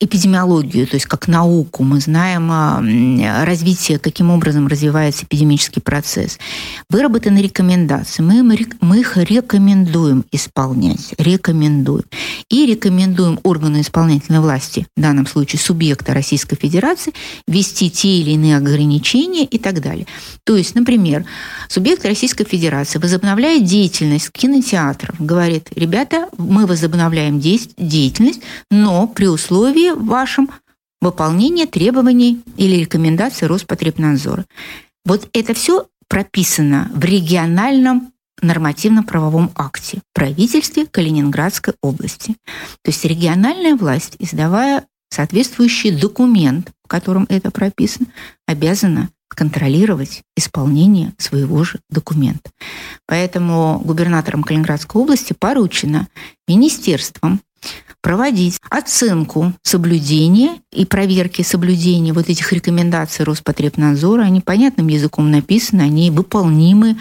эпидемиологию, 0.00 0.86
то 0.86 0.94
есть 0.94 1.06
как 1.06 1.28
науку, 1.28 1.82
мы 1.82 2.00
знаем 2.00 2.50
а, 2.50 3.44
развитие, 3.44 3.98
каким 3.98 4.30
образом 4.30 4.66
развивается 4.66 5.24
эпидемический 5.24 5.82
процесс. 5.82 6.38
Выработаны 6.88 7.38
рекомендации, 7.38 8.22
мы, 8.22 8.42
мы 8.42 9.00
их 9.00 9.16
рекомендуем 9.16 10.24
исполнять, 10.32 11.14
рекомендуем. 11.18 12.04
И 12.48 12.66
рекомендуем 12.66 13.40
органу 13.42 13.80
исполнительной 13.80 14.40
власти, 14.40 14.86
в 14.96 15.00
данном 15.00 15.26
случае 15.26 15.60
субъекта 15.60 16.14
Российской 16.14 16.56
Федерации, 16.56 17.12
ввести 17.46 17.90
те 17.90 18.08
или 18.18 18.30
иные 18.32 18.56
ограничения 18.56 19.44
и 19.44 19.58
так 19.58 19.80
далее. 19.80 20.06
То 20.44 20.56
есть, 20.56 20.74
например, 20.74 21.24
субъект 21.68 22.04
Российской 22.04 22.44
Федерации 22.44 22.98
возобновляет 22.98 23.64
деятельность 23.64 24.30
кинотеатров, 24.32 25.14
говорит, 25.18 25.68
ребята, 25.74 26.28
мы 26.38 26.66
возобновляем 26.66 27.40
деятельность, 27.40 28.40
но 28.70 29.06
при 29.06 29.26
условии 29.26 29.41
условии 29.42 29.90
вашем 29.90 30.50
выполнения 31.00 31.66
требований 31.66 32.42
или 32.56 32.76
рекомендаций 32.76 33.48
Роспотребнадзора. 33.48 34.46
Вот 35.04 35.28
это 35.32 35.52
все 35.52 35.86
прописано 36.08 36.90
в 36.94 37.04
региональном 37.04 38.12
нормативно-правовом 38.40 39.50
акте 39.56 40.00
правительстве 40.14 40.86
Калининградской 40.86 41.74
области. 41.82 42.36
То 42.82 42.90
есть 42.90 43.04
региональная 43.04 43.74
власть, 43.74 44.14
издавая 44.20 44.86
соответствующий 45.10 45.90
документ, 45.90 46.70
в 46.84 46.88
котором 46.88 47.26
это 47.28 47.50
прописано, 47.50 48.06
обязана 48.46 49.10
контролировать 49.28 50.22
исполнение 50.36 51.14
своего 51.18 51.64
же 51.64 51.80
документа. 51.90 52.50
Поэтому 53.06 53.80
губернатором 53.84 54.42
Калининградской 54.42 55.00
области 55.00 55.32
поручено 55.32 56.06
министерством 56.46 57.40
проводить 58.02 58.58
оценку 58.68 59.52
соблюдения 59.62 60.56
и 60.72 60.84
проверки 60.84 61.42
соблюдения 61.42 62.12
вот 62.12 62.28
этих 62.28 62.52
рекомендаций 62.52 63.24
Роспотребнадзора. 63.24 64.22
Они 64.22 64.40
понятным 64.40 64.88
языком 64.88 65.30
написаны, 65.30 65.82
они 65.82 66.10
выполнимы, 66.10 66.98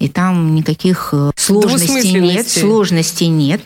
и 0.00 0.08
там 0.08 0.56
никаких 0.56 1.10
э, 1.12 1.30
сложностей 1.36 2.18
нет, 2.18 2.48
сложностей 2.48 3.28
нет. 3.28 3.60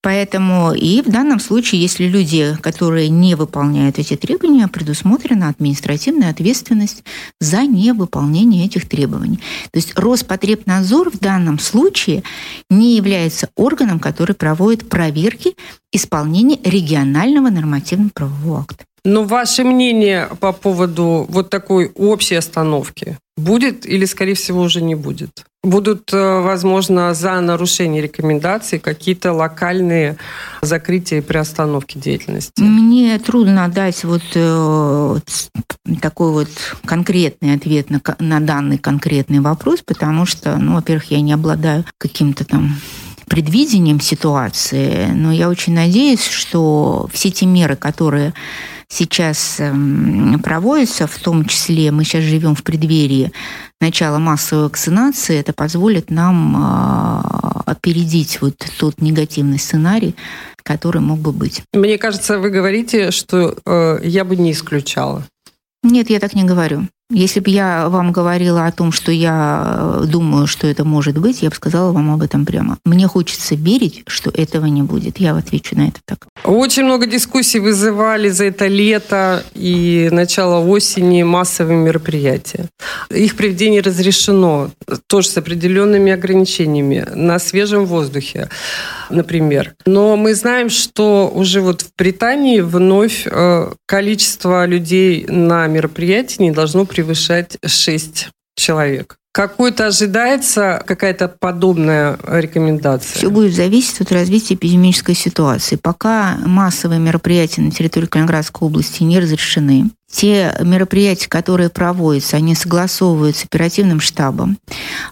Поэтому 0.00 0.72
и 0.72 1.02
в 1.02 1.10
данном 1.10 1.40
случае, 1.40 1.82
если 1.82 2.04
люди, 2.04 2.56
которые 2.62 3.10
не 3.10 3.34
выполняют 3.34 3.98
эти 3.98 4.16
требования, 4.16 4.66
предусмотрена 4.66 5.48
административная 5.48 6.30
ответственность 6.30 7.04
за 7.38 7.62
невыполнение 7.62 8.64
этих 8.64 8.88
требований. 8.88 9.40
То 9.72 9.76
есть 9.76 9.92
Роспотребнадзор 9.94 11.10
в 11.10 11.18
данном 11.18 11.58
случае 11.58 12.22
не 12.70 12.96
является 12.96 13.50
органом, 13.56 14.00
который 14.00 14.34
проводит 14.34 14.88
проверки 14.88 15.54
исполнения 15.92 16.58
регионального 16.64 17.50
нормативно-правового 17.50 18.60
акта. 18.60 18.84
Но 19.04 19.24
ваше 19.24 19.64
мнение 19.64 20.28
по 20.40 20.52
поводу 20.52 21.26
вот 21.28 21.48
такой 21.48 21.90
общей 21.94 22.34
остановки 22.34 23.16
будет 23.36 23.86
или, 23.86 24.04
скорее 24.04 24.34
всего, 24.34 24.60
уже 24.60 24.82
не 24.82 24.94
будет? 24.94 25.44
Будут, 25.62 26.12
э, 26.12 26.40
возможно, 26.40 27.12
за 27.12 27.40
нарушение 27.40 28.02
рекомендаций 28.02 28.78
какие-то 28.78 29.32
локальные 29.32 30.16
закрытия 30.62 31.18
и 31.18 31.22
приостановки 31.22 31.98
деятельности? 31.98 32.60
Мне 32.60 33.18
трудно 33.18 33.68
дать 33.68 34.04
вот 34.04 34.22
э, 34.34 35.18
такой 36.00 36.32
вот 36.32 36.48
конкретный 36.84 37.54
ответ 37.54 37.90
на, 37.90 38.00
на 38.18 38.40
данный 38.40 38.78
конкретный 38.78 39.40
вопрос, 39.40 39.80
потому 39.84 40.24
что, 40.24 40.56
ну, 40.56 40.74
во-первых, 40.74 41.10
я 41.10 41.20
не 41.20 41.32
обладаю 41.32 41.84
каким-то 41.98 42.44
там 42.44 42.76
предвидением 43.30 44.00
ситуации, 44.00 45.06
но 45.14 45.30
я 45.30 45.48
очень 45.48 45.72
надеюсь, 45.72 46.26
что 46.26 47.08
все 47.12 47.30
те 47.30 47.46
меры, 47.46 47.76
которые 47.76 48.34
сейчас 48.88 49.60
эм, 49.60 50.40
проводятся, 50.42 51.06
в 51.06 51.16
том 51.16 51.44
числе 51.44 51.92
мы 51.92 52.02
сейчас 52.02 52.24
живем 52.24 52.56
в 52.56 52.64
преддверии 52.64 53.30
начала 53.80 54.18
массовой 54.18 54.64
вакцинации, 54.64 55.38
это 55.38 55.52
позволит 55.52 56.10
нам 56.10 56.56
а, 56.58 57.62
опередить 57.66 58.40
вот 58.40 58.56
тот 58.78 59.00
негативный 59.00 59.60
сценарий, 59.60 60.16
который 60.64 61.00
мог 61.00 61.20
бы 61.20 61.30
быть. 61.30 61.62
Мне 61.72 61.98
кажется, 61.98 62.40
вы 62.40 62.50
говорите, 62.50 63.12
что 63.12 63.56
э, 63.64 64.00
я 64.02 64.24
бы 64.24 64.34
не 64.34 64.50
исключала. 64.50 65.24
Нет, 65.84 66.10
я 66.10 66.18
так 66.18 66.34
не 66.34 66.42
говорю. 66.42 66.88
Если 67.10 67.40
бы 67.40 67.50
я 67.50 67.88
вам 67.88 68.12
говорила 68.12 68.66
о 68.66 68.72
том, 68.72 68.92
что 68.92 69.10
я 69.10 69.98
э, 70.00 70.04
думаю, 70.06 70.46
что 70.46 70.68
это 70.68 70.84
может 70.84 71.18
быть, 71.18 71.42
я 71.42 71.50
бы 71.50 71.56
сказала 71.56 71.90
вам 71.90 72.12
об 72.12 72.22
этом 72.22 72.46
прямо. 72.46 72.78
Мне 72.84 73.08
хочется 73.08 73.56
верить, 73.56 74.04
что 74.06 74.30
этого 74.30 74.66
не 74.66 74.82
будет. 74.82 75.18
Я 75.18 75.36
отвечу 75.36 75.76
на 75.76 75.88
это 75.88 75.98
так. 76.04 76.28
Очень 76.44 76.84
много 76.84 77.06
дискуссий 77.06 77.58
вызывали 77.58 78.28
за 78.28 78.44
это 78.44 78.68
лето 78.68 79.42
и 79.54 80.08
начало 80.12 80.64
осени 80.64 81.24
массовые 81.24 81.78
мероприятия. 81.78 82.66
Их 83.10 83.36
проведение 83.36 83.80
разрешено 83.80 84.70
тоже 85.08 85.28
с 85.28 85.36
определенными 85.36 86.12
ограничениями 86.12 87.04
на 87.12 87.40
свежем 87.40 87.86
воздухе, 87.86 88.48
например. 89.10 89.74
Но 89.84 90.16
мы 90.16 90.36
знаем, 90.36 90.70
что 90.70 91.28
уже 91.34 91.60
вот 91.60 91.82
в 91.82 91.90
Британии 91.98 92.60
вновь 92.60 93.26
э, 93.26 93.72
количество 93.86 94.64
людей 94.64 95.26
на 95.28 95.66
мероприятии 95.66 96.42
не 96.42 96.52
должно 96.52 96.84
превышать 96.84 96.99
превышать 97.00 97.56
6 97.64 98.28
человек. 98.56 99.16
Какой-то 99.32 99.86
ожидается 99.86 100.82
какая-то 100.86 101.28
подобная 101.28 102.18
рекомендация? 102.26 103.16
Все 103.16 103.30
будет 103.30 103.54
зависеть 103.54 104.00
от 104.00 104.12
развития 104.12 104.54
эпидемической 104.54 105.14
ситуации. 105.14 105.76
Пока 105.76 106.36
массовые 106.44 107.00
мероприятия 107.00 107.62
на 107.62 107.70
территории 107.70 108.06
Калининградской 108.06 108.66
области 108.66 109.02
не 109.04 109.20
разрешены, 109.20 109.90
те 110.10 110.54
мероприятия, 110.60 111.28
которые 111.28 111.70
проводятся, 111.70 112.36
они 112.36 112.54
согласовываются 112.54 113.46
оперативным 113.46 114.00
штабом. 114.00 114.58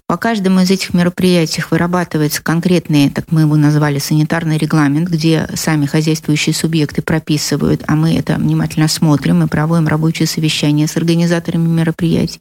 По 0.07 0.16
каждому 0.16 0.61
из 0.61 0.70
этих 0.70 0.92
мероприятий 0.92 1.62
вырабатывается 1.70 2.42
конкретный, 2.42 3.11
так 3.11 3.26
мы 3.30 3.42
его 3.42 3.57
назвали, 3.57 3.99
санитарный 3.99 4.59
регламент, 4.59 5.09
где 5.09 5.49
сами 5.55 5.86
хозяйствующие 5.86 6.55
субъекты 6.55 7.03
прописывают, 7.03 7.84
а 7.86 7.94
мы 7.94 8.16
это 8.16 8.34
внимательно 8.36 8.88
смотрим, 8.88 9.38
мы 9.40 9.49
проводим 9.49 9.86
рабочие 9.86 10.26
совещания 10.26 10.88
с 10.88 10.96
организаторами 10.96 11.68
мероприятий. 11.68 12.40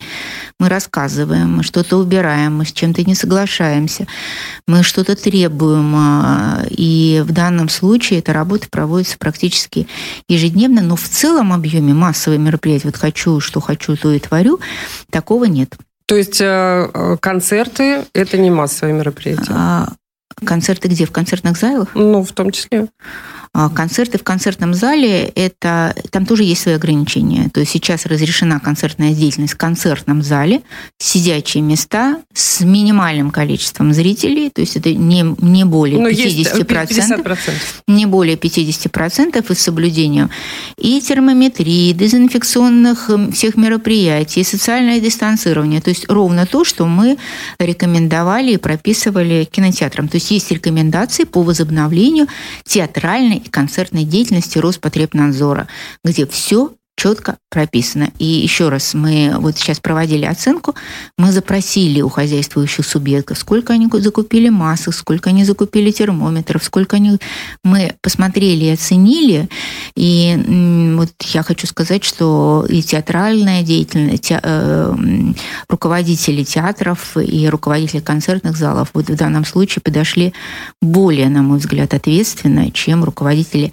Мы 0.60 0.70
рассказываем, 0.70 1.62
что-то 1.62 1.98
убираем, 1.98 2.58
мы 2.58 2.66
с 2.66 2.72
чем-то 2.72 3.04
не 3.04 3.14
соглашаемся, 3.14 4.08
мы 4.68 4.82
что-то 4.82 5.16
требуем. 5.16 5.94
А, 5.96 6.64
и 6.70 7.24
в 7.26 7.32
данном 7.32 7.70
случае 7.70 8.20
эта 8.20 8.34
работа 8.34 8.68
проводится 8.70 9.18
практически 9.18 9.88
ежедневно, 10.28 10.82
но 10.82 10.96
в 10.96 11.08
целом 11.08 11.54
объеме 11.54 11.94
массовой 11.94 12.38
мероприятий, 12.48 12.88
вот 12.88 12.98
хочу, 12.98 13.40
что 13.40 13.60
хочу, 13.60 13.96
то 13.96 14.12
и 14.12 14.20
творю, 14.20 14.60
такого 15.12 15.46
нет. 15.46 15.76
То 16.08 16.16
есть 16.16 16.40
э, 16.40 16.90
э, 16.94 17.18
концерты– 17.20 18.06
это 18.14 18.38
не 18.38 18.50
массовые 18.50 18.96
мероприятия? 18.96 19.52
А, 19.52 19.90
концерты 20.46 20.88
где? 20.88 21.06
В 21.06 21.12
концертных 21.12 21.58
залах? 21.58 21.90
Ну, 21.96 22.24
в 22.24 22.32
том 22.32 22.52
числе. 22.52 22.88
А, 23.54 23.70
концерты 23.70 24.18
в 24.18 24.24
концертном 24.24 24.74
зале, 24.74 25.32
это, 25.36 25.96
там 26.12 26.26
тоже 26.26 26.44
есть 26.44 26.62
свои 26.62 26.76
ограничения. 26.76 27.50
То 27.54 27.62
есть 27.62 27.72
сейчас 27.72 28.06
разрешена 28.06 28.60
концертная 28.60 29.14
деятельность 29.14 29.54
в 29.54 29.58
концертном 29.58 30.22
зале, 30.22 30.62
сидячие 31.00 31.64
места 31.64 32.22
с 32.34 32.62
минимальным 32.62 33.32
количеством 33.32 33.94
зрителей, 33.94 34.50
то 34.50 34.62
есть 34.62 34.76
это 34.76 34.94
не, 34.94 35.26
не 35.42 35.66
более 35.66 36.00
Но 36.00 36.10
50%, 36.10 36.14
есть 36.16 36.50
50%, 36.50 37.54
не 37.88 38.06
более 38.06 38.36
50% 38.36 39.52
и 39.52 39.56
с 39.56 39.60
соблюдением 39.60 40.30
и 40.78 41.02
термометрии, 41.02 41.94
дезинфекционных 41.94 43.10
всех 43.34 43.58
мероприятий, 43.58 44.42
и 44.42 44.44
социальное 44.44 45.00
дистанцирование. 45.00 45.82
То 45.82 45.90
есть 45.90 46.06
ровно 46.10 46.46
то, 46.46 46.64
что 46.64 46.86
мы 46.86 47.18
рекомендовали 47.60 48.54
и 48.54 48.58
прописывали 48.58 49.48
кинотеатрам. 49.50 50.08
То 50.08 50.16
есть 50.16 50.32
есть 50.32 50.52
рекомендации 50.52 51.24
по 51.24 51.42
возобновлению 51.44 52.28
театральной 52.66 53.37
и 53.46 53.50
концертной 53.50 54.04
деятельности 54.04 54.58
Роспотребнадзора, 54.58 55.68
где 56.04 56.26
все 56.26 56.74
четко 56.98 57.38
прописано. 57.50 58.10
И 58.18 58.26
еще 58.26 58.70
раз, 58.70 58.96
мы 58.96 59.36
вот 59.38 59.58
сейчас 59.58 59.80
проводили 59.80 60.26
оценку, 60.26 60.76
мы 61.18 61.32
запросили 61.32 62.02
у 62.02 62.10
хозяйствующих 62.10 62.86
субъектов, 62.86 63.38
сколько 63.38 63.72
они 63.72 63.88
закупили 63.92 64.50
масок, 64.50 64.96
сколько 64.96 65.30
они 65.30 65.46
закупили 65.46 65.92
термометров, 65.92 66.64
сколько 66.64 66.96
они... 66.96 67.18
Мы 67.64 67.96
посмотрели 68.02 68.66
и 68.66 68.72
оценили, 68.72 69.48
и 69.96 70.96
вот 70.98 71.12
я 71.34 71.44
хочу 71.44 71.68
сказать, 71.68 72.04
что 72.04 72.66
и 72.68 72.82
театральная 72.82 73.62
деятельность, 73.62 74.24
те, 74.24 74.40
э, 74.42 74.96
руководители 75.70 76.44
театров 76.44 77.16
и 77.16 77.48
руководители 77.48 78.00
концертных 78.00 78.58
залов 78.58 78.90
вот 78.94 79.08
в 79.10 79.16
данном 79.16 79.46
случае 79.46 79.84
подошли 79.84 80.34
более, 80.82 81.30
на 81.30 81.44
мой 81.44 81.60
взгляд, 81.60 81.94
ответственно, 81.94 82.72
чем 82.72 83.04
руководители 83.04 83.72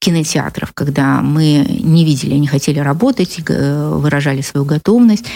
кинотеатров, 0.00 0.72
когда 0.72 1.20
мы 1.20 1.64
не 1.68 2.04
видели, 2.04 2.34
не 2.34 2.46
хотели 2.46 2.78
работать, 2.78 3.38
э, 3.46 3.90
выражали 3.94 4.40
свою 4.40 4.64
готовность. 4.64 5.26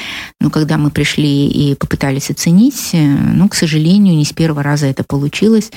Но 0.41 0.51
когда 0.51 0.79
мы 0.79 0.91
пришли 0.91 1.47
и 1.49 1.75
попытались 1.75 2.31
оценить, 2.31 2.91
э, 2.95 3.05
ну, 3.05 3.49
к 3.49 3.55
сожалению, 3.55 4.17
не 4.17 4.25
с 4.25 4.33
первого 4.33 4.63
раза 4.63 4.87
это 4.87 5.05
получилось. 5.05 5.71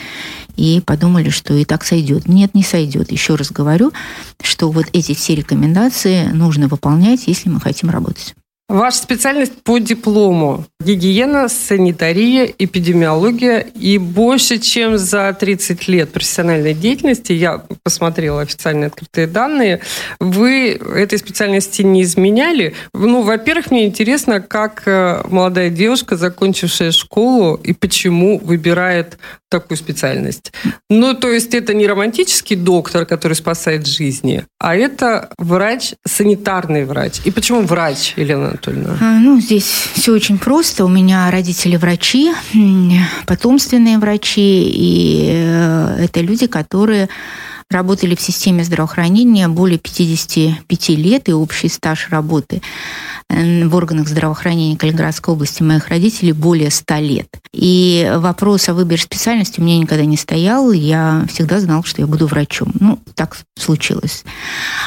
И 0.55 0.81
подумали, 0.85 1.29
что 1.29 1.53
и 1.53 1.65
так 1.65 1.83
сойдет. 1.83 2.27
Нет, 2.27 2.55
не 2.55 2.63
сойдет. 2.63 3.11
Еще 3.11 3.35
раз 3.35 3.51
говорю, 3.51 3.91
что 4.41 4.71
вот 4.71 4.85
эти 4.93 5.13
все 5.13 5.35
рекомендации 5.35 6.27
нужно 6.27 6.67
выполнять, 6.67 7.27
если 7.27 7.49
мы 7.49 7.59
хотим 7.59 7.89
работать. 7.89 8.35
Ваша 8.69 8.97
специальность 8.97 9.63
по 9.63 9.77
диплому– 9.77 10.65
гигиена, 10.81 11.47
санитария, 11.47 12.53
эпидемиология. 12.59 13.59
И 13.59 13.97
больше, 13.97 14.57
чем 14.57 14.97
за 14.97 15.31
30 15.31 15.87
лет 15.87 16.11
профессиональной 16.11 16.73
деятельности, 16.73 17.31
я 17.31 17.63
посмотрела 17.83 18.41
официальные 18.41 18.87
открытые 18.87 19.27
данные, 19.27 19.79
вы 20.19 20.71
этой 20.71 21.17
специальности 21.17 21.81
не 21.81 22.01
изменяли. 22.03 22.75
Ну, 22.93 23.21
во-первых, 23.21 23.71
мне 23.71 23.85
интересно, 23.85 24.41
как 24.41 24.83
э, 24.85 25.23
молодая 25.29 25.69
девушка, 25.69 26.17
закончившая 26.17 26.91
школу, 26.91 27.55
и 27.55 27.71
почему 27.71 28.37
выбирает 28.37 29.17
такую 29.49 29.77
специальность. 29.77 30.51
Ну, 30.89 31.13
то 31.13 31.29
есть 31.29 31.53
это 31.53 31.73
не 31.73 31.87
романтический 31.87 32.57
доктор, 32.57 33.05
который 33.05 33.33
спасает 33.33 33.87
жизни, 33.87 34.43
а 34.59 34.75
это 34.75 35.29
врач, 35.37 35.93
санитарный 36.05 36.83
врач. 36.83 37.21
И 37.23 37.31
почему 37.31 37.61
врач, 37.61 38.13
Елена 38.17 38.56
Анатольевна? 38.57 38.97
А, 38.99 39.19
ну, 39.19 39.39
здесь 39.39 39.89
все 39.93 40.11
очень 40.11 40.37
просто. 40.37 40.85
У 40.85 40.87
меня 40.89 41.29
родители 41.31 41.75
врачи, 41.75 42.31
потомственные 43.25 43.97
врачи, 43.97 44.69
и 44.69 45.29
э, 45.31 46.05
это 46.05 46.21
люди, 46.21 46.47
которые 46.47 47.09
работали 47.69 48.15
в 48.15 48.21
системе 48.21 48.63
здравоохранения 48.63 49.47
более 49.47 49.77
55 49.79 50.89
лет 50.89 51.29
и 51.29 51.33
общий 51.33 51.67
стаж 51.67 52.09
работы 52.09 52.61
в 53.29 53.75
органах 53.75 54.07
здравоохранения 54.07 54.77
Калининградской 54.77 55.33
области 55.33 55.61
моих 55.61 55.89
родителей 55.89 56.31
более 56.31 56.71
100 56.71 56.95
лет. 56.95 57.27
И 57.51 58.09
вопрос 58.15 58.69
о 58.69 58.73
выборе 58.73 59.01
специальности 59.01 59.59
у 59.59 59.63
меня 59.63 59.79
никогда 59.79 60.05
не 60.05 60.15
стоял. 60.15 60.71
Я 60.71 61.25
всегда 61.27 61.59
знала, 61.59 61.83
что 61.83 62.01
я 62.01 62.07
буду 62.07 62.27
врачом. 62.27 62.71
Ну, 62.79 62.99
так 63.15 63.37
случилось. 63.57 64.23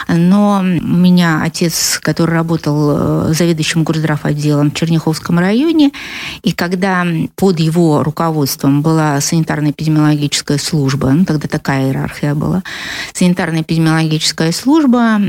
Но 0.09 0.61
у 0.61 0.63
меня 0.63 1.43
отец, 1.43 1.99
который 2.01 2.35
работал 2.35 3.29
э, 3.29 3.35
заведующим 3.35 3.85
горздрав 3.85 4.25
отделом 4.25 4.71
в 4.71 4.75
Черняховском 4.75 5.39
районе, 5.39 5.91
и 6.43 6.53
когда 6.53 7.07
под 7.37 7.61
его 7.61 8.03
руководством 8.03 8.81
была 8.81 9.19
санитарно-эпидемиологическая 9.19 10.59
служба, 10.59 11.11
ну, 11.11 11.25
тогда 11.27 11.47
такая 11.47 11.89
иерархия 11.89 12.35
была, 12.35 12.63
санитарно-эпидемиологическая 13.15 14.53
служба, 14.53 15.21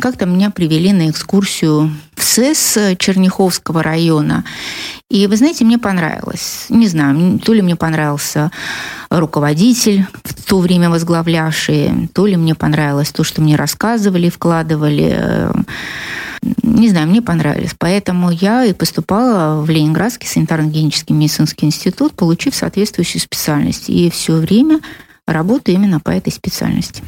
как-то 0.00 0.26
меня 0.26 0.50
привели 0.50 0.92
на 0.92 1.10
экскурсию 1.10 1.90
в 2.14 2.22
СЭС 2.22 2.78
Черняховского 2.98 3.82
района. 3.82 4.44
И 5.10 5.26
вы 5.26 5.36
знаете, 5.36 5.64
мне 5.64 5.78
понравилось. 5.78 6.66
Не 6.68 6.88
знаю, 6.88 7.38
то 7.38 7.52
ли 7.52 7.62
мне 7.62 7.76
понравился 7.76 8.50
руководитель, 9.10 10.06
в 10.24 10.44
то 10.44 10.58
время 10.58 10.90
возглавлявший, 10.90 12.08
то 12.12 12.26
ли 12.26 12.36
мне 12.36 12.54
понравилось 12.54 13.12
то, 13.12 13.22
что 13.22 13.40
мне 13.40 13.56
рассказывали, 13.56 14.28
вкладывали. 14.28 15.48
Не 16.62 16.88
знаю, 16.90 17.08
мне 17.08 17.22
понравилось. 17.22 17.74
Поэтому 17.78 18.30
я 18.30 18.64
и 18.64 18.72
поступала 18.72 19.62
в 19.62 19.70
Ленинградский 19.70 20.28
санитарно-гигиенический 20.28 21.14
медицинский 21.14 21.66
институт, 21.66 22.12
получив 22.14 22.54
соответствующую 22.54 23.22
специальность. 23.22 23.88
И 23.88 24.10
все 24.10 24.34
время 24.34 24.80
работаю 25.26 25.76
именно 25.76 26.00
по 26.00 26.10
этой 26.10 26.32
специальности. 26.32 27.02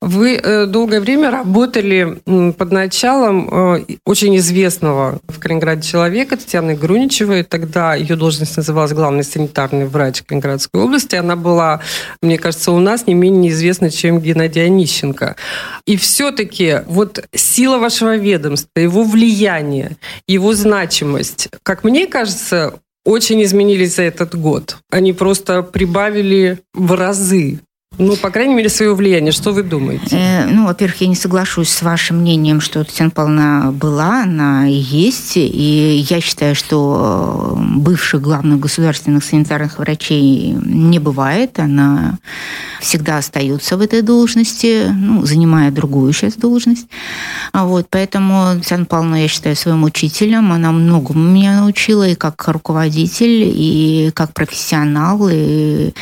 Вы 0.00 0.36
э, 0.36 0.66
долгое 0.66 1.00
время 1.00 1.30
работали 1.30 2.20
под 2.52 2.72
началом 2.72 3.48
э, 3.76 3.84
очень 4.04 4.36
известного 4.38 5.20
в 5.28 5.38
Калининграде 5.38 5.82
человека 5.82 6.36
Татьяны 6.36 6.74
Груничевой. 6.74 7.42
Тогда 7.42 7.94
ее 7.94 8.16
должность 8.16 8.56
называлась 8.56 8.92
главный 8.92 9.24
санитарный 9.24 9.86
врач 9.86 10.22
Калининградской 10.22 10.80
области. 10.80 11.16
Она 11.16 11.36
была, 11.36 11.80
мне 12.22 12.38
кажется, 12.38 12.72
у 12.72 12.78
нас 12.78 13.06
не 13.06 13.14
менее 13.14 13.52
известна, 13.52 13.90
чем 13.90 14.20
Геннадий 14.20 14.64
Онищенко. 14.64 15.36
И 15.84 15.96
все-таки 15.96 16.82
вот 16.86 17.24
сила 17.34 17.78
вашего 17.78 18.16
ведомства, 18.16 18.80
его 18.80 19.02
влияние, 19.02 19.96
его 20.26 20.54
значимость, 20.54 21.48
как 21.62 21.84
мне 21.84 22.06
кажется, 22.06 22.80
очень 23.04 23.42
изменились 23.42 23.96
за 23.96 24.02
этот 24.02 24.34
год. 24.34 24.78
Они 24.90 25.12
просто 25.12 25.62
прибавили 25.62 26.60
в 26.74 26.92
разы. 26.92 27.60
Ну, 27.98 28.16
по 28.16 28.30
крайней 28.30 28.54
мере, 28.54 28.68
свое 28.68 28.94
влияние. 28.94 29.32
Что 29.32 29.52
вы 29.52 29.64
думаете? 29.64 30.16
Э, 30.16 30.46
ну, 30.46 30.66
во-первых, 30.66 31.00
я 31.00 31.08
не 31.08 31.16
соглашусь 31.16 31.68
с 31.68 31.82
вашим 31.82 32.18
мнением, 32.18 32.60
что 32.60 32.84
Татьяна 32.84 33.10
Павловна 33.10 33.72
была, 33.72 34.22
она 34.22 34.68
и 34.68 34.74
есть. 34.74 35.32
И 35.36 36.06
я 36.08 36.20
считаю, 36.20 36.54
что 36.54 37.56
э, 37.58 37.78
бывших 37.78 38.22
главных 38.22 38.60
государственных 38.60 39.24
санитарных 39.24 39.78
врачей 39.78 40.52
не 40.52 41.00
бывает. 41.00 41.58
Она 41.58 42.18
всегда 42.80 43.18
остается 43.18 43.76
в 43.76 43.80
этой 43.80 44.02
должности, 44.02 44.86
ну, 44.94 45.26
занимая 45.26 45.72
другую 45.72 46.12
сейчас 46.12 46.34
должность. 46.34 46.86
А 47.52 47.64
вот, 47.64 47.88
поэтому 47.90 48.60
Татьяна 48.60 48.84
Павловна, 48.84 49.22
я 49.22 49.28
считаю, 49.28 49.56
своим 49.56 49.82
учителем. 49.82 50.52
Она 50.52 50.70
многому 50.70 51.20
меня 51.20 51.62
научила 51.62 52.06
и 52.06 52.14
как 52.14 52.46
руководитель, 52.46 53.42
и 53.52 54.12
как 54.14 54.34
профессионал. 54.34 55.28
И 55.28 55.92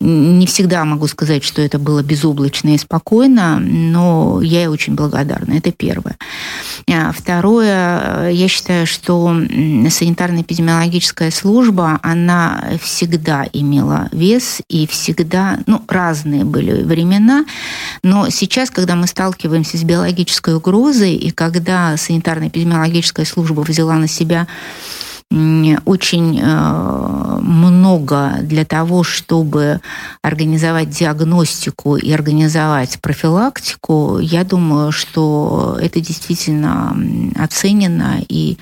не 0.00 0.46
всегда 0.46 0.86
могу 0.86 1.06
сказать, 1.08 1.41
сказать, 1.42 1.44
что 1.44 1.62
это 1.62 1.78
было 1.78 2.02
безоблачно 2.02 2.74
и 2.74 2.78
спокойно, 2.78 3.58
но 3.58 4.40
я 4.42 4.60
ей 4.60 4.68
очень 4.68 4.94
благодарна. 4.94 5.54
Это 5.54 5.72
первое. 5.72 6.16
А 6.88 7.12
второе, 7.12 8.30
я 8.30 8.48
считаю, 8.48 8.86
что 8.86 9.30
санитарно-эпидемиологическая 9.30 11.30
служба, 11.30 11.98
она 12.02 12.64
всегда 12.80 13.46
имела 13.52 14.08
вес 14.12 14.62
и 14.68 14.86
всегда, 14.86 15.58
ну, 15.66 15.82
разные 15.88 16.44
были 16.44 16.82
времена, 16.82 17.44
но 18.02 18.30
сейчас, 18.30 18.70
когда 18.70 18.96
мы 18.96 19.06
сталкиваемся 19.06 19.76
с 19.76 19.82
биологической 19.82 20.56
угрозой, 20.56 21.14
и 21.14 21.30
когда 21.30 21.96
санитарно-эпидемиологическая 21.96 23.24
служба 23.24 23.60
взяла 23.60 23.96
на 23.96 24.08
себя 24.08 24.46
очень 25.86 26.40
э, 26.42 27.38
много 27.40 28.38
для 28.42 28.64
того, 28.64 29.02
чтобы 29.02 29.80
организовать 30.22 30.90
диагностику 30.90 31.96
и 31.96 32.12
организовать 32.12 33.00
профилактику, 33.00 34.18
я 34.18 34.44
думаю, 34.44 34.92
что 34.92 35.78
это 35.80 36.00
действительно 36.00 36.96
оценено 37.36 38.18
и 38.28 38.58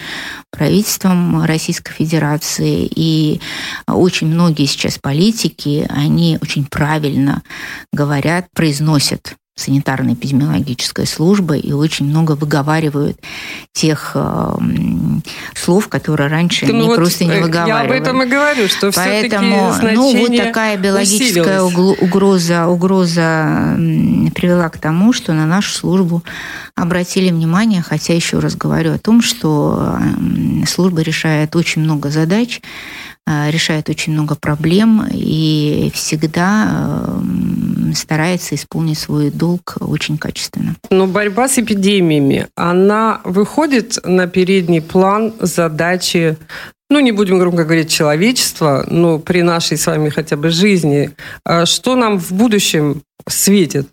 правительством 0.50 1.44
Российской 1.44 1.92
Федерации, 1.92 2.88
и 2.94 3.40
очень 3.86 4.28
многие 4.28 4.66
сейчас 4.66 4.98
политики, 4.98 5.86
они 5.90 6.38
очень 6.40 6.64
правильно 6.64 7.42
говорят, 7.92 8.46
произносят 8.54 9.34
санитарно-эпидемиологическая 9.60 11.06
служба 11.06 11.56
и 11.56 11.72
очень 11.72 12.06
много 12.06 12.32
выговаривают 12.32 13.18
тех 13.72 14.12
э, 14.14 14.52
слов, 15.54 15.88
которые 15.88 16.28
раньше 16.28 16.66
ну, 16.66 16.78
они 16.78 16.86
вот 16.86 16.96
просто 16.96 17.24
не 17.24 17.40
выговаривали. 17.40 17.68
Я 17.68 17.80
об 17.80 17.90
этом 17.90 18.22
и 18.22 18.26
говорю, 18.26 18.68
что 18.68 18.90
Поэтому, 18.92 19.74
ну, 19.82 20.16
вот 20.16 20.36
такая 20.36 20.76
биологическая 20.76 21.62
усилилась. 21.62 22.02
угроза, 22.02 22.66
угроза 22.66 23.76
привела 24.34 24.68
к 24.68 24.78
тому, 24.78 25.12
что 25.12 25.32
на 25.32 25.46
нашу 25.46 25.72
службу 25.72 26.22
обратили 26.74 27.30
внимание, 27.30 27.82
хотя 27.82 28.14
еще 28.14 28.38
раз 28.38 28.56
говорю 28.56 28.94
о 28.94 28.98
том, 28.98 29.22
что 29.22 29.98
служба 30.66 31.02
решает 31.02 31.54
очень 31.56 31.82
много 31.82 32.10
задач, 32.10 32.60
э, 32.60 33.09
решает 33.50 33.88
очень 33.88 34.12
много 34.12 34.34
проблем 34.34 35.04
и 35.12 35.90
всегда 35.94 37.20
старается 37.94 38.54
исполнить 38.54 38.98
свой 38.98 39.30
долг 39.30 39.76
очень 39.80 40.18
качественно. 40.18 40.76
Но 40.90 41.06
борьба 41.06 41.48
с 41.48 41.58
эпидемиями, 41.58 42.46
она 42.54 43.20
выходит 43.24 43.98
на 44.04 44.26
передний 44.26 44.80
план 44.80 45.34
задачи 45.40 46.36
ну, 46.90 46.98
не 46.98 47.12
будем 47.12 47.38
громко 47.38 47.64
говорить 47.64 47.88
человечества, 47.88 48.84
но 48.88 49.20
при 49.20 49.42
нашей 49.42 49.76
с 49.76 49.86
вами 49.86 50.08
хотя 50.08 50.36
бы 50.36 50.50
жизни, 50.50 51.12
а 51.44 51.64
что 51.64 51.94
нам 51.94 52.18
в 52.18 52.32
будущем 52.32 53.02
светит. 53.28 53.88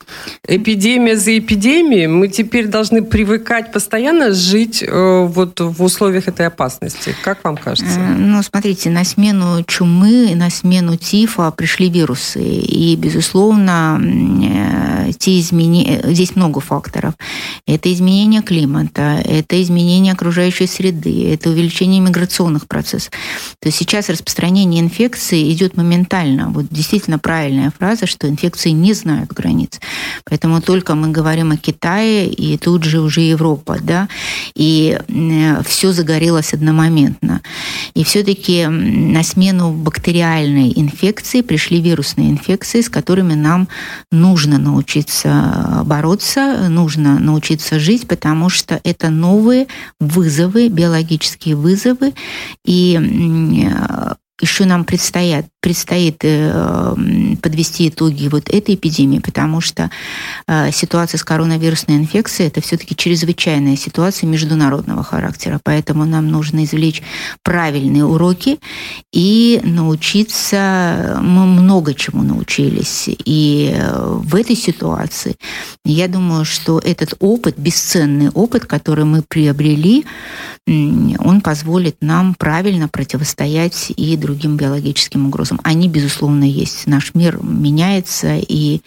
Эпидемия 0.48 1.16
за 1.18 1.38
эпидемией. 1.38 2.08
Мы 2.08 2.28
теперь 2.28 2.68
должны 2.68 3.04
привыкать 3.04 3.72
постоянно 3.72 4.34
жить 4.34 4.84
э, 4.84 5.26
вот 5.26 5.60
в 5.60 5.84
условиях 5.84 6.28
этой 6.28 6.48
опасности. 6.48 7.16
Как 7.24 7.44
вам 7.44 7.58
кажется? 7.58 8.00
Э, 8.00 8.16
ну, 8.18 8.42
смотрите, 8.44 8.90
на 8.90 9.04
смену 9.04 9.64
чумы, 9.64 10.34
на 10.36 10.50
смену 10.50 10.96
тифа 10.98 11.52
пришли 11.52 11.90
вирусы. 11.90 12.44
И, 12.44 12.96
безусловно, 12.96 14.00
э, 15.08 15.12
те 15.18 15.40
изменения... 15.40 16.02
Здесь 16.04 16.36
много 16.36 16.60
факторов. 16.60 17.14
Это 17.66 17.92
изменение 17.92 18.42
климата, 18.42 19.22
это 19.24 19.62
изменение 19.62 20.14
окружающей 20.14 20.68
среды, 20.68 21.34
это 21.34 21.50
увеличение 21.50 22.02
миграционных 22.02 22.68
процессов. 22.68 23.12
То 23.60 23.68
есть 23.68 23.78
сейчас 23.78 24.10
распространение 24.10 24.82
инфекции 24.82 25.52
идет 25.52 25.78
моментально. 25.78 26.50
Вот 26.50 26.68
действительно 26.70 27.20
правильная 27.20 27.72
фраза, 27.78 28.06
что 28.06 28.28
инфекции 28.28 28.70
не 28.70 28.94
знают 28.94 29.17
знают 29.18 29.34
границ. 29.34 29.80
Поэтому 30.26 30.62
только 30.62 30.96
мы 30.96 31.10
говорим 31.10 31.52
о 31.52 31.58
Китае, 31.58 32.28
и 32.28 32.58
тут 32.58 32.84
же 32.84 33.00
уже 33.00 33.22
Европа, 33.22 33.78
да, 33.82 34.08
и 34.56 34.98
все 35.66 35.92
загорелось 35.92 36.54
одномоментно. 36.54 37.42
И 37.96 38.04
все-таки 38.04 38.68
на 38.68 39.24
смену 39.24 39.72
бактериальной 39.72 40.74
инфекции 40.76 41.42
пришли 41.42 41.82
вирусные 41.82 42.30
инфекции, 42.30 42.82
с 42.82 42.90
которыми 42.90 43.34
нам 43.34 43.68
нужно 44.12 44.60
научиться 44.60 45.82
бороться, 45.86 46.70
нужно 46.70 47.20
научиться 47.20 47.80
жить, 47.80 48.08
потому 48.08 48.50
что 48.50 48.80
это 48.84 49.10
новые 49.10 49.68
вызовы, 50.00 50.70
биологические 50.70 51.56
вызовы, 51.56 52.14
и 52.66 53.00
еще 54.40 54.66
нам 54.66 54.86
предстоят, 54.86 55.46
предстоит 55.68 56.20
э, 56.24 56.96
подвести 57.42 57.90
итоги 57.90 58.30
вот 58.30 58.48
этой 58.50 58.76
эпидемии, 58.76 59.20
потому 59.20 59.60
что 59.60 59.92
э, 60.48 60.72
ситуация 60.72 61.18
с 61.18 61.26
коронавирусной 61.26 61.98
инфекцией– 61.98 62.48
это 62.50 62.62
все-таки 62.62 62.96
чрезвычайная 62.96 63.76
ситуация 63.76 64.28
международного 64.28 65.04
характера, 65.04 65.60
поэтому 65.62 66.06
нам 66.06 66.32
нужно 66.32 66.64
извлечь 66.64 67.04
правильные 67.44 68.06
уроки 68.06 68.60
и 69.12 69.60
научиться, 69.62 71.20
мы 71.22 71.46
много 71.46 71.94
чему 71.94 72.24
научились. 72.24 73.10
И 73.26 73.76
э, 73.76 74.20
в 74.24 74.36
этой 74.36 74.56
ситуации 74.56 75.36
я 75.84 76.08
думаю, 76.08 76.46
что 76.46 76.80
этот 76.80 77.16
опыт, 77.20 77.56
бесценный 77.58 78.30
опыт, 78.30 78.66
который 78.66 79.04
мы 79.04 79.22
приобрели, 79.22 80.06
он 80.66 81.42
позволит 81.42 81.98
нам 82.02 82.36
правильно 82.36 82.88
противостоять 82.88 83.92
и 83.96 84.16
другим 84.18 84.56
биологическим 84.56 85.28
угрозам. 85.28 85.57
Они, 85.64 85.88
безусловно, 85.88 86.44
есть. 86.44 86.88
Наш 86.88 87.14
мир 87.14 87.40
меняется, 87.42 88.38
и 88.38 88.82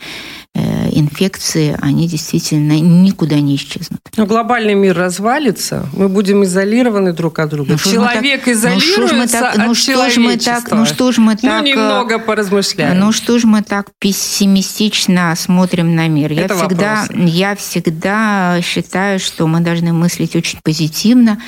э, 0.55 0.91
инфекции, 0.93 1.77
они 1.81 2.09
действительно 2.09 2.79
никуда 2.81 3.37
не 3.41 3.57
исчезнут. 3.57 4.01
Но 4.17 4.27
глобальный 4.27 4.75
мир 4.75 4.97
развалится, 4.97 5.87
мы 5.93 6.09
будем 6.09 6.45
изолированы 6.45 7.13
друг 7.13 7.39
от 7.39 7.51
друга. 7.51 7.73
Ну, 7.73 7.79
Человек 7.79 8.45
так, 8.45 8.55
изолируется 8.55 9.17
ну, 9.17 9.27
так, 9.27 9.55
от 9.59 9.67
ну, 9.67 9.75
что 9.75 10.11
ж 10.11 10.17
мы 10.17 10.37
так, 10.37 10.71
ну 10.71 10.87
что 10.87 11.13
ж 11.13 11.19
мы 11.19 11.33
ну, 11.33 11.49
так, 11.49 11.63
ну 11.63 11.69
немного 11.69 12.19
поразмышляем. 12.19 12.99
Ну 12.99 13.13
что 13.13 13.39
ж 13.39 13.45
мы 13.45 13.63
так 13.63 13.87
пессимистично 13.99 15.35
смотрим 15.37 15.95
на 15.95 16.09
мир? 16.09 16.33
Я 16.33 16.45
Это 16.45 16.57
всегда, 16.57 17.07
я 17.15 17.55
всегда 17.57 18.61
считаю, 18.63 19.19
что 19.19 19.47
мы 19.47 19.61
должны 19.61 19.93
мыслить 19.93 20.37
очень 20.37 20.59
позитивно 20.63 21.39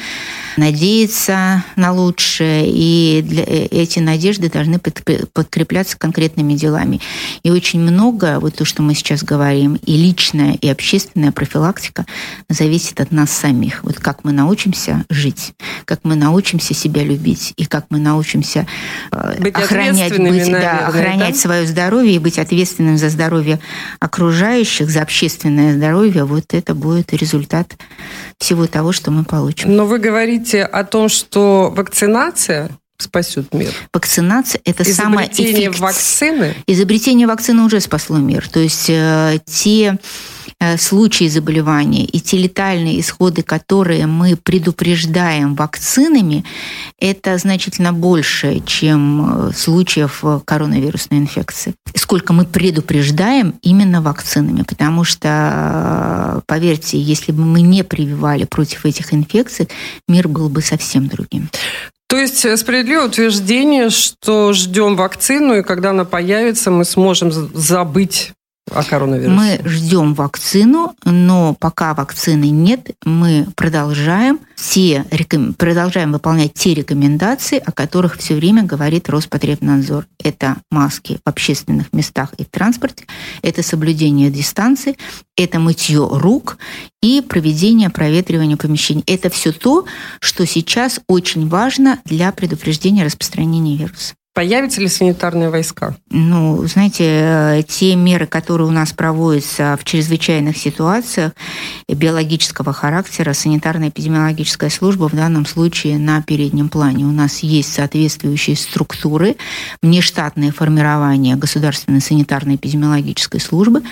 надеяться 0.57 1.65
на 1.77 1.93
лучшее, 1.93 2.65
и 2.67 3.23
для, 3.23 3.43
э, 3.43 3.67
эти 3.67 3.99
надежды 3.99 4.51
должны 4.51 4.79
подкрепляться 5.33 5.99
конкретными 5.99 6.55
делами. 6.55 7.01
И 7.43 7.51
очень 7.51 7.81
много, 7.81 8.39
вот 8.41 8.57
то, 8.57 8.65
что 8.65 8.83
мы 8.83 8.95
сейчас 8.95 9.23
говорим, 9.23 9.79
и 9.85 9.97
личная, 9.97 10.55
и 10.55 10.69
общественная 10.69 11.33
профилактика 11.33 12.07
зависит 12.49 13.01
от 13.01 13.13
нас 13.13 13.31
самих. 13.31 13.83
Вот 13.85 13.99
как 13.99 14.25
мы 14.25 14.33
научимся 14.33 15.05
жить, 15.11 15.55
как 15.85 16.01
мы 16.05 16.15
научимся 16.15 16.75
себя 16.75 17.03
любить, 17.03 17.53
и 17.57 17.67
как 17.67 17.87
мы 17.91 17.99
научимся 17.99 18.67
э, 19.11 19.41
быть 19.41 19.55
охранять, 19.55 20.13
быть, 20.13 20.21
наверное, 20.21 20.61
да, 20.61 20.87
охранять 20.89 21.35
да? 21.35 21.41
свое 21.41 21.67
здоровье 21.67 22.15
и 22.15 22.19
быть 22.19 22.39
ответственным 22.39 22.99
за 22.99 23.09
здоровье 23.09 23.61
окружающих, 24.01 24.91
за 24.91 25.03
общественное 25.03 25.75
здоровье, 25.75 26.25
вот 26.25 26.55
это 26.55 26.75
будет 26.75 27.13
результат 27.13 27.77
всего 28.39 28.67
того, 28.67 28.93
что 28.93 29.11
мы 29.11 29.25
получим. 29.25 29.75
Но 29.75 29.87
вы 29.87 29.99
говорите 29.99 30.65
о 30.65 30.85
том, 30.85 31.09
что 31.09 31.73
вакцинация 31.75 32.71
спасет 33.03 33.53
мир? 33.53 33.73
Вакцинация– 33.93 34.61
это 34.65 34.85
самое 34.85 35.29
Изобретение 35.29 35.71
вакцины? 35.71 36.55
Изобретение 36.67 37.27
вакцины 37.27 37.63
уже 37.63 37.81
спасло 37.81 38.19
мир. 38.19 38.49
То 38.49 38.61
есть 38.61 38.87
э, 38.89 39.39
те 39.47 39.99
Э, 40.63 40.79
случаи 40.79 41.27
заболевания 41.29 42.05
и 42.05 42.21
те 42.21 42.39
летальные 42.39 43.01
исходы, 43.01 43.43
которые 43.43 44.07
мы 44.07 44.37
предупреждаем 44.37 45.57
вакцинами, 45.57 46.45
это 47.01 47.37
значительно 47.37 47.93
больше, 47.93 48.61
чем 48.65 49.49
э, 49.49 49.53
случаев 49.53 50.21
э, 50.23 50.39
коронавирусной 50.45 51.19
инфекции. 51.19 51.75
Сколько 51.97 52.33
мы 52.33 52.45
предупреждаем 52.45 53.55
именно 53.63 54.03
вакцинами, 54.03 54.63
потому 54.63 55.03
что, 55.03 56.43
поверьте, 56.47 57.01
если 57.01 57.33
бы 57.33 57.45
мы 57.45 57.61
не 57.61 57.83
прививали 57.83 58.45
против 58.45 58.87
этих 58.87 59.13
инфекций, 59.13 59.69
мир 60.07 60.29
был 60.29 60.49
бы 60.49 60.63
совсем 60.63 61.09
другим. 61.09 61.49
То 62.13 62.19
есть 62.19 62.59
справедливое 62.59 63.07
утверждение, 63.07 63.89
что 63.89 64.53
ждем 64.53 64.97
вакцину, 64.97 65.55
и 65.55 65.63
когда 65.63 65.91
она 65.91 66.05
появится, 66.05 66.71
мы 66.71 66.85
сможем 66.85 67.33
забыть 67.33 68.33
о 68.71 68.83
коронавирусе? 68.85 69.31
Мы 69.31 69.61
ждем 69.65 70.15
вакцину, 70.15 70.95
но 71.05 71.55
пока 71.59 71.95
вакцины 71.95 72.51
нет, 72.51 72.91
мы 73.05 73.47
продолжаем, 73.57 74.41
те, 74.57 75.05
продолжаем 75.59 76.13
выполнять 76.13 76.55
те 76.55 76.75
рекомендации, 76.75 77.59
о 77.59 77.73
которых 77.73 78.17
все 78.17 78.35
время 78.35 78.63
говорит 78.63 79.09
Роспотребнадзор. 79.09 80.07
Это 80.23 80.57
маски 80.71 81.19
в 81.25 81.29
общественных 81.29 81.93
местах 81.93 82.33
и 82.39 82.45
в 82.45 82.49
транспорте, 82.49 83.05
это 83.43 83.63
соблюдение 83.63 84.31
дистанции, 84.31 84.97
это 85.37 85.59
мытье 85.59 86.09
рук 86.11 86.59
и 87.03 87.21
проведение 87.21 87.91
проветривания 87.91 88.57
помещений. 88.57 89.03
Это 89.07 89.29
все 89.29 89.53
то, 89.53 89.85
что 90.21 90.47
сейчас 90.47 91.01
очень 91.09 91.49
важно 91.49 92.01
для 92.05 92.33
предупреждения 92.33 93.05
распространения 93.05 93.77
вируса. 93.77 94.15
Появятся 94.35 94.81
ли 94.81 94.89
санитарные 94.89 95.51
войска? 95.51 95.95
Ну, 96.09 96.67
знаете, 96.67 97.05
э, 97.05 97.63
те 97.69 97.95
меры, 97.97 98.27
которые 98.27 98.67
у 98.67 98.71
нас 98.71 98.95
проводятся 98.95 99.77
в 99.79 99.85
чрезвычайных 99.85 100.57
ситуациях 100.57 101.33
биологического 101.87 102.73
характера, 102.73 103.35
санитарно-эпидемиологическая 103.35 104.71
служба 104.71 105.11
в 105.11 105.15
данном 105.15 105.45
случае 105.45 105.99
на 105.99 106.23
переднем 106.23 106.71
плане. 106.71 107.05
У 107.05 107.13
нас 107.13 107.41
есть 107.41 107.75
соответствующие 107.75 108.57
структуры, 108.57 109.37
внештатные 109.83 110.51
формирования 110.51 111.37
государственной 111.37 112.01
санитарно-эпидемиологической 112.01 113.39
службы, 113.39 113.83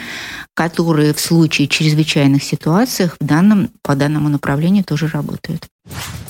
которые 0.55 1.13
в 1.13 1.21
случае 1.21 1.69
чрезвычайных 1.69 2.43
ситуациях 2.43 3.17
в 3.21 3.27
данном, 3.27 3.69
по 3.83 3.95
данному 3.95 4.31
направлению 4.31 4.85
тоже 4.85 5.07
работают. 5.07 5.67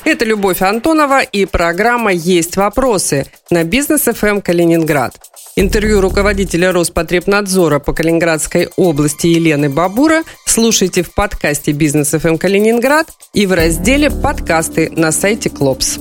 Это 0.04 0.24
Любовь 0.24 0.62
Антонова 0.62 1.20
и 1.20 1.44
программа 1.44 2.12
«Есть 2.12 2.56
вопросы» 2.56 3.26
на 3.50 3.64
бизнес 3.64 4.02
ФМ 4.02 4.40
Калининград. 4.40 5.14
Интервью 5.56 6.00
руководителя 6.00 6.72
Роспотребнадзора 6.72 7.80
по 7.80 7.92
Калининградской 7.92 8.70
области 8.76 9.26
Елены 9.26 9.68
Бабура 9.68 10.22
слушайте 10.46 11.02
в 11.02 11.14
подкасте 11.14 11.72
«Бизнес 11.72 12.10
ФМ 12.10 12.38
Калининград» 12.38 13.08
и 13.34 13.46
в 13.46 13.52
разделе 13.52 14.10
«Подкасты» 14.10 14.90
на 14.90 15.12
сайте 15.12 15.50
Клопс. 15.50 15.98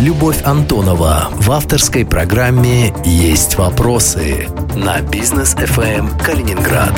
Любовь 0.00 0.40
Антонова 0.44 1.28
в 1.32 1.50
авторской 1.50 2.06
программе 2.06 2.94
«Есть 3.04 3.56
вопросы» 3.56 4.48
на 4.74 5.00
бизнес 5.02 5.54
ФМ 5.54 6.16
Калининград. 6.18 6.94